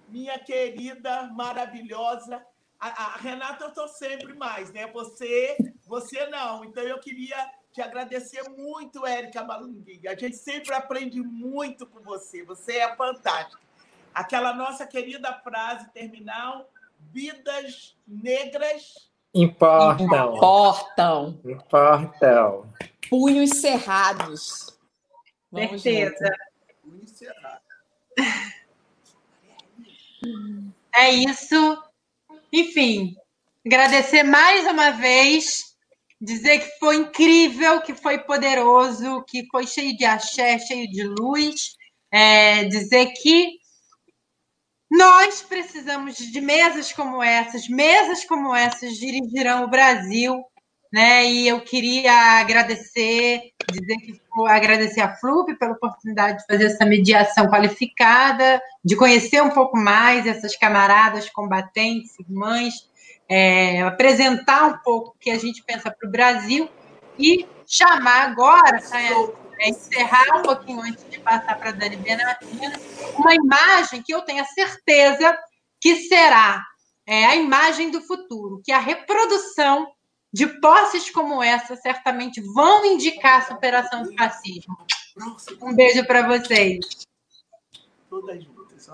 [0.09, 2.43] minha querida, maravilhosa.
[2.79, 4.87] A, a Renata eu estou sempre mais, né?
[4.87, 6.65] Você, você não.
[6.65, 7.37] Então eu queria
[7.71, 10.11] te agradecer muito, Érica Malunguinha.
[10.11, 12.43] A gente sempre aprende muito com você.
[12.43, 13.61] Você é fantástica.
[14.13, 16.69] Aquela nossa querida frase terminal:
[16.99, 20.35] vidas negras importam.
[20.35, 21.39] Importam.
[21.45, 22.69] Importam
[23.13, 24.75] punhos cerrados.
[25.51, 26.35] Vamos Certeza.
[26.81, 27.61] Punhos cerrados.
[30.95, 31.83] É isso.
[32.51, 33.15] Enfim,
[33.63, 35.75] agradecer mais uma vez,
[36.19, 41.75] dizer que foi incrível, que foi poderoso, que foi cheio de axé, cheio de luz.
[42.11, 43.59] É, dizer que
[44.89, 50.43] nós precisamos de mesas como essas, mesas como essas dirigirão o Brasil
[50.93, 51.25] né?
[51.25, 57.47] E eu queria agradecer, dizer que agradecer a Flup pela oportunidade de fazer essa mediação
[57.47, 62.87] qualificada, de conhecer um pouco mais essas camaradas combatentes, irmãs,
[63.27, 66.69] é, apresentar um pouco o que a gente pensa para o Brasil
[67.17, 72.79] e chamar agora, para é, encerrar um pouquinho antes de passar para a Dani Benatina,
[73.17, 75.35] uma imagem que eu tenho a certeza
[75.81, 76.63] que será
[77.07, 79.87] é, a imagem do futuro, que é a reprodução
[80.33, 84.75] de posses como essa certamente vão indicar a superação do racismo.
[85.61, 87.05] Um beijo para vocês.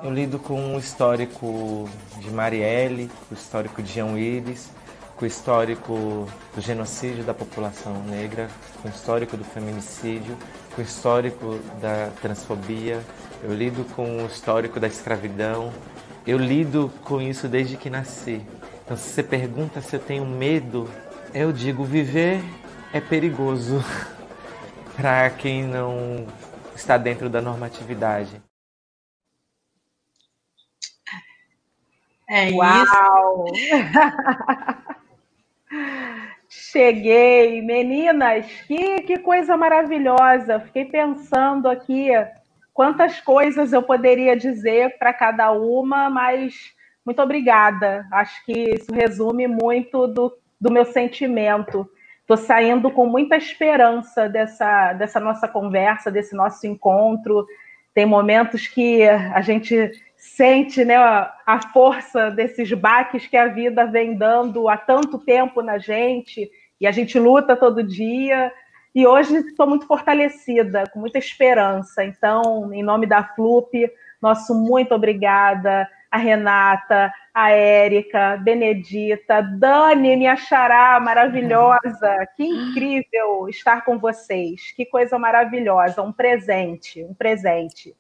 [0.04, 1.90] Eu lido com o histórico
[2.20, 4.70] de Marielle, o histórico de Jean Willis,
[5.16, 8.50] com o histórico do genocídio da população negra,
[8.82, 10.38] com o histórico do feminicídio,
[10.76, 13.02] com o histórico da transfobia.
[13.42, 15.74] Eu lido com o histórico da escravidão.
[16.28, 18.46] Eu lido com isso desde que nasci.
[18.84, 20.90] Então, se você pergunta se eu tenho medo
[21.34, 22.42] eu digo, viver
[22.94, 23.84] é perigoso
[24.96, 26.26] para quem não
[26.76, 28.42] está dentro da normatividade.
[32.28, 33.46] É Uau!
[36.48, 40.60] Cheguei, meninas, que, que coisa maravilhosa.
[40.60, 42.10] Fiquei pensando aqui
[42.74, 46.74] quantas coisas eu poderia dizer para cada uma, mas
[47.06, 48.08] muito obrigada.
[48.12, 51.90] Acho que isso resume muito do, do meu sentimento.
[52.22, 57.46] Estou saindo com muita esperança dessa, dessa nossa conversa, desse nosso encontro.
[57.94, 64.16] Tem momentos que a gente sente né, a força desses baques que a vida vem
[64.16, 68.52] dando há tanto tempo na gente, e a gente luta todo dia.
[68.94, 72.04] E hoje estou muito fortalecida, com muita esperança.
[72.04, 73.90] Então, em nome da FLUP,
[74.22, 82.28] nosso muito obrigada a Renata, a Érica, Benedita, Dani, minha xará maravilhosa.
[82.36, 84.72] Que incrível estar com vocês.
[84.76, 86.02] Que coisa maravilhosa.
[86.02, 87.96] Um presente, um presente.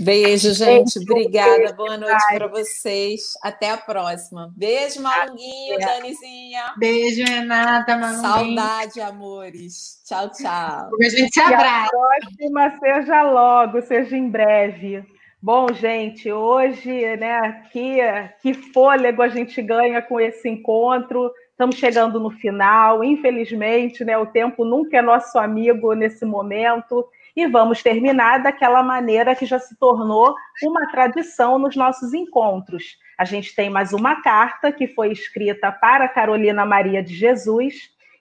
[0.00, 0.96] Beijo, gente.
[1.00, 1.72] Obrigada.
[1.72, 3.32] Boa noite para vocês.
[3.42, 4.52] Até a próxima.
[4.56, 6.72] Beijo, Malunguinho, Danizinha.
[6.76, 8.56] Beijo, Renata, Malunguinho.
[8.56, 10.00] Saudade, amores.
[10.06, 10.90] Tchau, tchau.
[11.00, 11.86] A gente se abraça.
[11.86, 15.04] a próxima seja logo, seja em breve.
[15.40, 17.98] Bom, gente, hoje, né, que,
[18.42, 21.30] que fôlego a gente ganha com esse encontro.
[21.52, 23.04] Estamos chegando no final.
[23.04, 27.06] Infelizmente, né, o tempo nunca é nosso amigo nesse momento
[27.36, 30.34] e vamos terminar daquela maneira que já se tornou
[30.64, 32.96] uma tradição nos nossos encontros.
[33.16, 37.76] A gente tem mais uma carta que foi escrita para Carolina Maria de Jesus,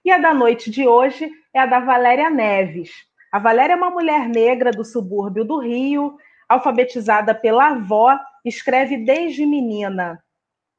[0.06, 2.92] e a da noite de hoje é a da Valéria Neves.
[3.32, 6.16] A Valéria é uma mulher negra do subúrbio do Rio,
[6.48, 10.24] alfabetizada pela avó, escreve desde menina.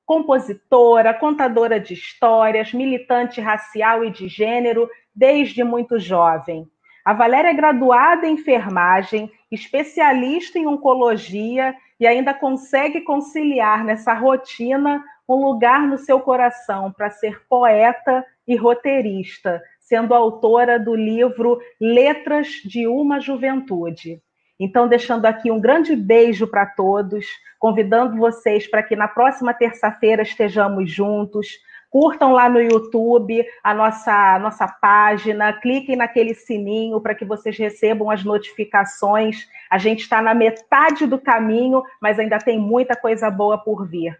[0.06, 6.66] Compositora, contadora de histórias, militante racial e de gênero desde muito jovem.
[7.04, 15.02] A Valéria é graduada em enfermagem, especialista em oncologia e ainda consegue conciliar nessa rotina
[15.28, 22.48] um lugar no seu coração para ser poeta e roteirista, sendo autora do livro Letras
[22.64, 24.22] de uma Juventude.
[24.58, 27.26] Então, deixando aqui um grande beijo para todos,
[27.58, 31.46] convidando vocês para que na próxima terça-feira estejamos juntos,
[31.90, 38.10] Curtam lá no YouTube a nossa, nossa página, cliquem naquele sininho para que vocês recebam
[38.10, 39.48] as notificações.
[39.70, 44.18] A gente está na metade do caminho, mas ainda tem muita coisa boa por vir.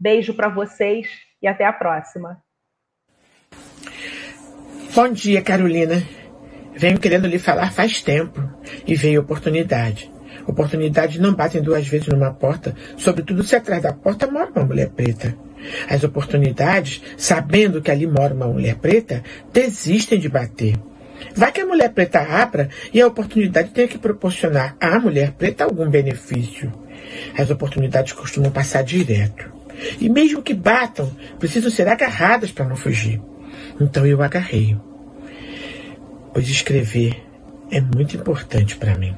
[0.00, 1.06] Beijo para vocês
[1.40, 2.42] e até a próxima.
[4.94, 6.21] Bom dia, Carolina.
[6.74, 8.42] Venho querendo lhe falar faz tempo
[8.86, 10.10] e veio oportunidade.
[10.46, 14.88] Oportunidades não batem duas vezes numa porta, sobretudo se atrás da porta mora uma mulher
[14.90, 15.36] preta.
[15.88, 19.22] As oportunidades, sabendo que ali mora uma mulher preta,
[19.52, 20.76] desistem de bater.
[21.36, 25.64] Vai que a mulher preta abra e a oportunidade tenha que proporcionar à mulher preta
[25.64, 26.72] algum benefício.
[27.38, 29.52] As oportunidades costumam passar direto.
[30.00, 33.20] E mesmo que batam, precisam ser agarradas para não fugir.
[33.80, 34.76] Então eu agarrei.
[36.32, 37.22] Pois escrever
[37.70, 39.14] é muito importante para mim.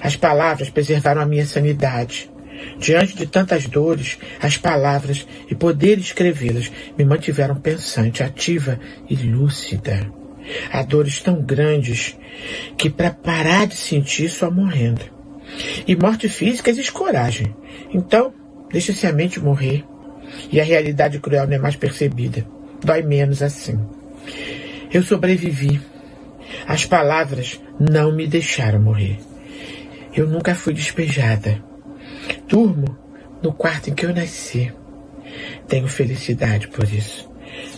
[0.00, 2.30] As palavras preservaram a minha sanidade.
[2.78, 10.10] Diante de tantas dores, as palavras e poder escrevê-las me mantiveram pensante, ativa e lúcida.
[10.72, 12.16] Há dores tão grandes
[12.76, 15.02] que para parar de sentir só morrendo.
[15.86, 17.54] E morte física exige coragem.
[17.92, 18.32] Então,
[18.70, 19.84] deixa-se a mente morrer.
[20.50, 22.46] E a realidade cruel não é mais percebida.
[22.84, 23.78] Dói menos assim.
[24.92, 25.80] Eu sobrevivi.
[26.66, 29.18] As palavras não me deixaram morrer.
[30.14, 31.62] Eu nunca fui despejada.
[32.48, 32.96] Durmo
[33.42, 34.72] no quarto em que eu nasci.
[35.68, 37.28] Tenho felicidade por isso.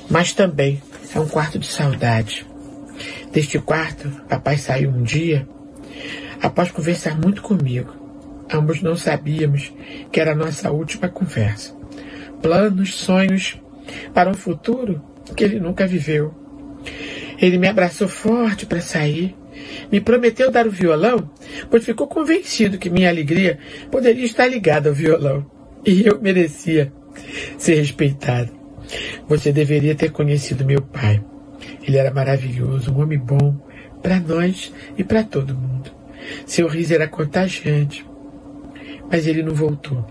[0.08, 0.80] Mas também
[1.14, 2.46] é um quarto de saudade.
[3.32, 5.46] Deste quarto, papai saiu um dia,
[6.40, 7.94] após conversar muito comigo.
[8.52, 9.72] Ambos não sabíamos
[10.10, 11.76] que era a nossa última conversa.
[12.40, 13.60] Planos, sonhos
[14.14, 15.02] para um futuro
[15.36, 16.34] que ele nunca viveu.
[17.40, 19.36] Ele me abraçou forte para sair
[19.90, 21.30] me prometeu dar o violão,
[21.70, 23.58] pois ficou convencido que minha alegria
[23.90, 25.46] poderia estar ligada ao violão.
[25.84, 26.92] E eu merecia
[27.56, 28.50] ser respeitado.
[29.28, 31.22] Você deveria ter conhecido meu pai.
[31.82, 33.56] Ele era maravilhoso, um homem bom,
[34.02, 35.90] para nós e para todo mundo.
[36.46, 38.04] Seu riso era contagiante.
[39.10, 40.04] Mas ele não voltou.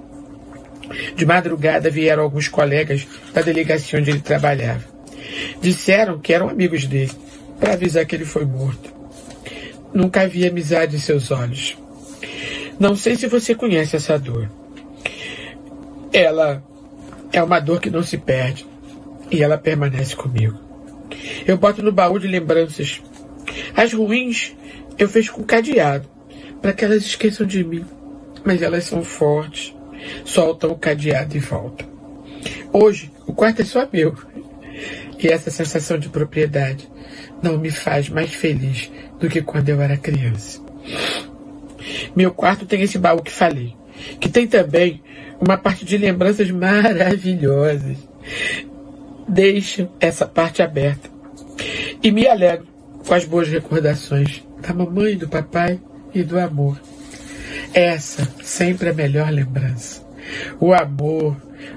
[1.15, 4.96] De madrugada vieram alguns colegas da delegacia onde ele trabalhava.
[5.61, 7.11] Disseram que eram amigos dele,
[7.59, 8.93] para avisar que ele foi morto.
[9.93, 11.77] Nunca vi amizade em seus olhos.
[12.79, 14.49] Não sei se você conhece essa dor.
[16.13, 16.63] Ela
[17.31, 18.65] é uma dor que não se perde
[19.31, 20.59] e ela permanece comigo.
[21.45, 23.01] Eu boto no baú de lembranças.
[23.75, 24.55] As ruins
[24.97, 26.07] eu fecho com cadeado
[26.61, 27.85] para que elas esqueçam de mim,
[28.43, 29.73] mas elas são fortes.
[30.23, 31.87] soltam o cadeado e voltam.
[32.71, 34.15] Hoje, o quarto é só meu.
[35.19, 36.89] E essa sensação de propriedade
[37.41, 40.61] não me faz mais feliz do que quando eu era criança.
[42.15, 43.75] Meu quarto tem esse baú que falei,
[44.19, 45.01] que tem também
[45.39, 47.97] uma parte de lembranças maravilhosas.
[49.27, 51.09] Deixo essa parte aberta
[52.01, 52.67] e me alegro
[53.05, 55.79] com as boas recordações da mamãe, do papai
[56.13, 56.79] e do amor.
[57.73, 60.05] Essa sempre é a melhor lembrança.
[60.59, 61.35] O amor,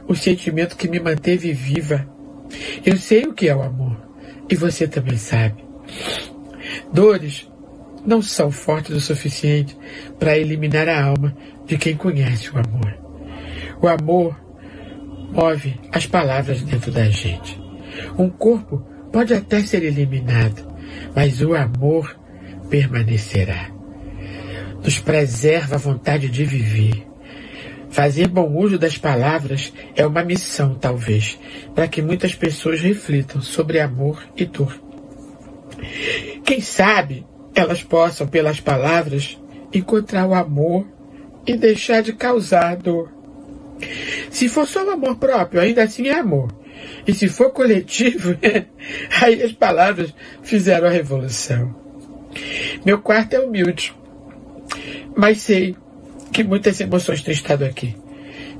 [0.09, 2.07] o sentimento que me manteve viva.
[2.85, 3.97] Eu sei o que é o amor
[4.49, 5.65] e você também sabe.
[6.93, 7.49] Dores
[8.05, 9.77] não são fortes o suficiente
[10.19, 11.37] para eliminar a alma
[11.67, 12.99] de quem conhece o amor.
[13.81, 14.39] O amor
[15.33, 17.61] move as palavras dentro da gente.
[18.19, 20.67] Um corpo pode até ser eliminado,
[21.15, 22.19] mas o amor
[22.69, 23.71] permanecerá.
[24.83, 27.10] Nos preserva a vontade de viver.
[27.91, 31.39] Fazer bom uso das palavras é uma missão, talvez,
[31.75, 34.81] para que muitas pessoas reflitam sobre amor e dor.
[36.45, 39.39] Quem sabe elas possam, pelas palavras,
[39.73, 40.87] encontrar o amor
[41.47, 43.13] e deixar de causar dor.
[44.31, 46.53] Se for só o amor próprio, ainda assim é amor.
[47.07, 48.37] E se for coletivo,
[49.21, 51.75] aí as palavras fizeram a revolução.
[52.85, 53.93] Meu quarto é humilde,
[55.17, 55.77] mas sei
[56.33, 57.97] que muitas emoções têm estado aqui.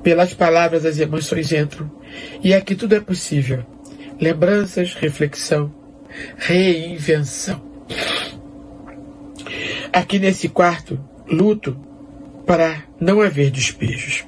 [0.03, 1.91] Pelas palavras as emoções entram,
[2.43, 3.65] e aqui tudo é possível.
[4.21, 5.73] Lembranças, reflexão,
[6.37, 7.63] reinvenção.
[9.93, 10.99] Aqui nesse quarto,
[11.29, 11.77] luto
[12.47, 14.25] para não haver despejos.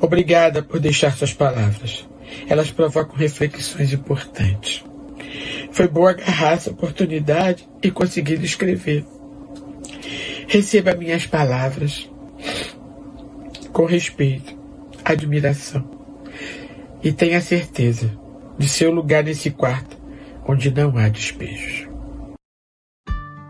[0.00, 2.08] Obrigada por deixar suas palavras.
[2.48, 4.84] Elas provocam reflexões importantes.
[5.72, 9.04] Foi bom agarrar essa oportunidade e conseguir escrever.
[10.48, 12.10] Receba minhas palavras
[13.72, 14.56] com respeito,
[15.04, 15.88] admiração
[17.02, 18.10] e tenha certeza
[18.58, 19.98] de seu lugar nesse quarto
[20.46, 21.88] onde não há despejos.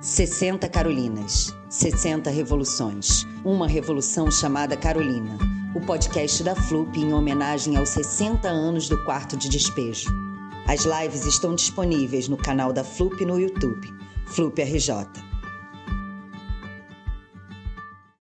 [0.01, 5.39] 60 Carolinas, 60 revoluções, uma revolução chamada Carolina,
[5.75, 10.11] o podcast da FLUP em homenagem aos 60 anos do quarto de despejo.
[10.67, 13.93] As lives estão disponíveis no canal da FLUP no YouTube,
[14.27, 15.30] FLUP RJ.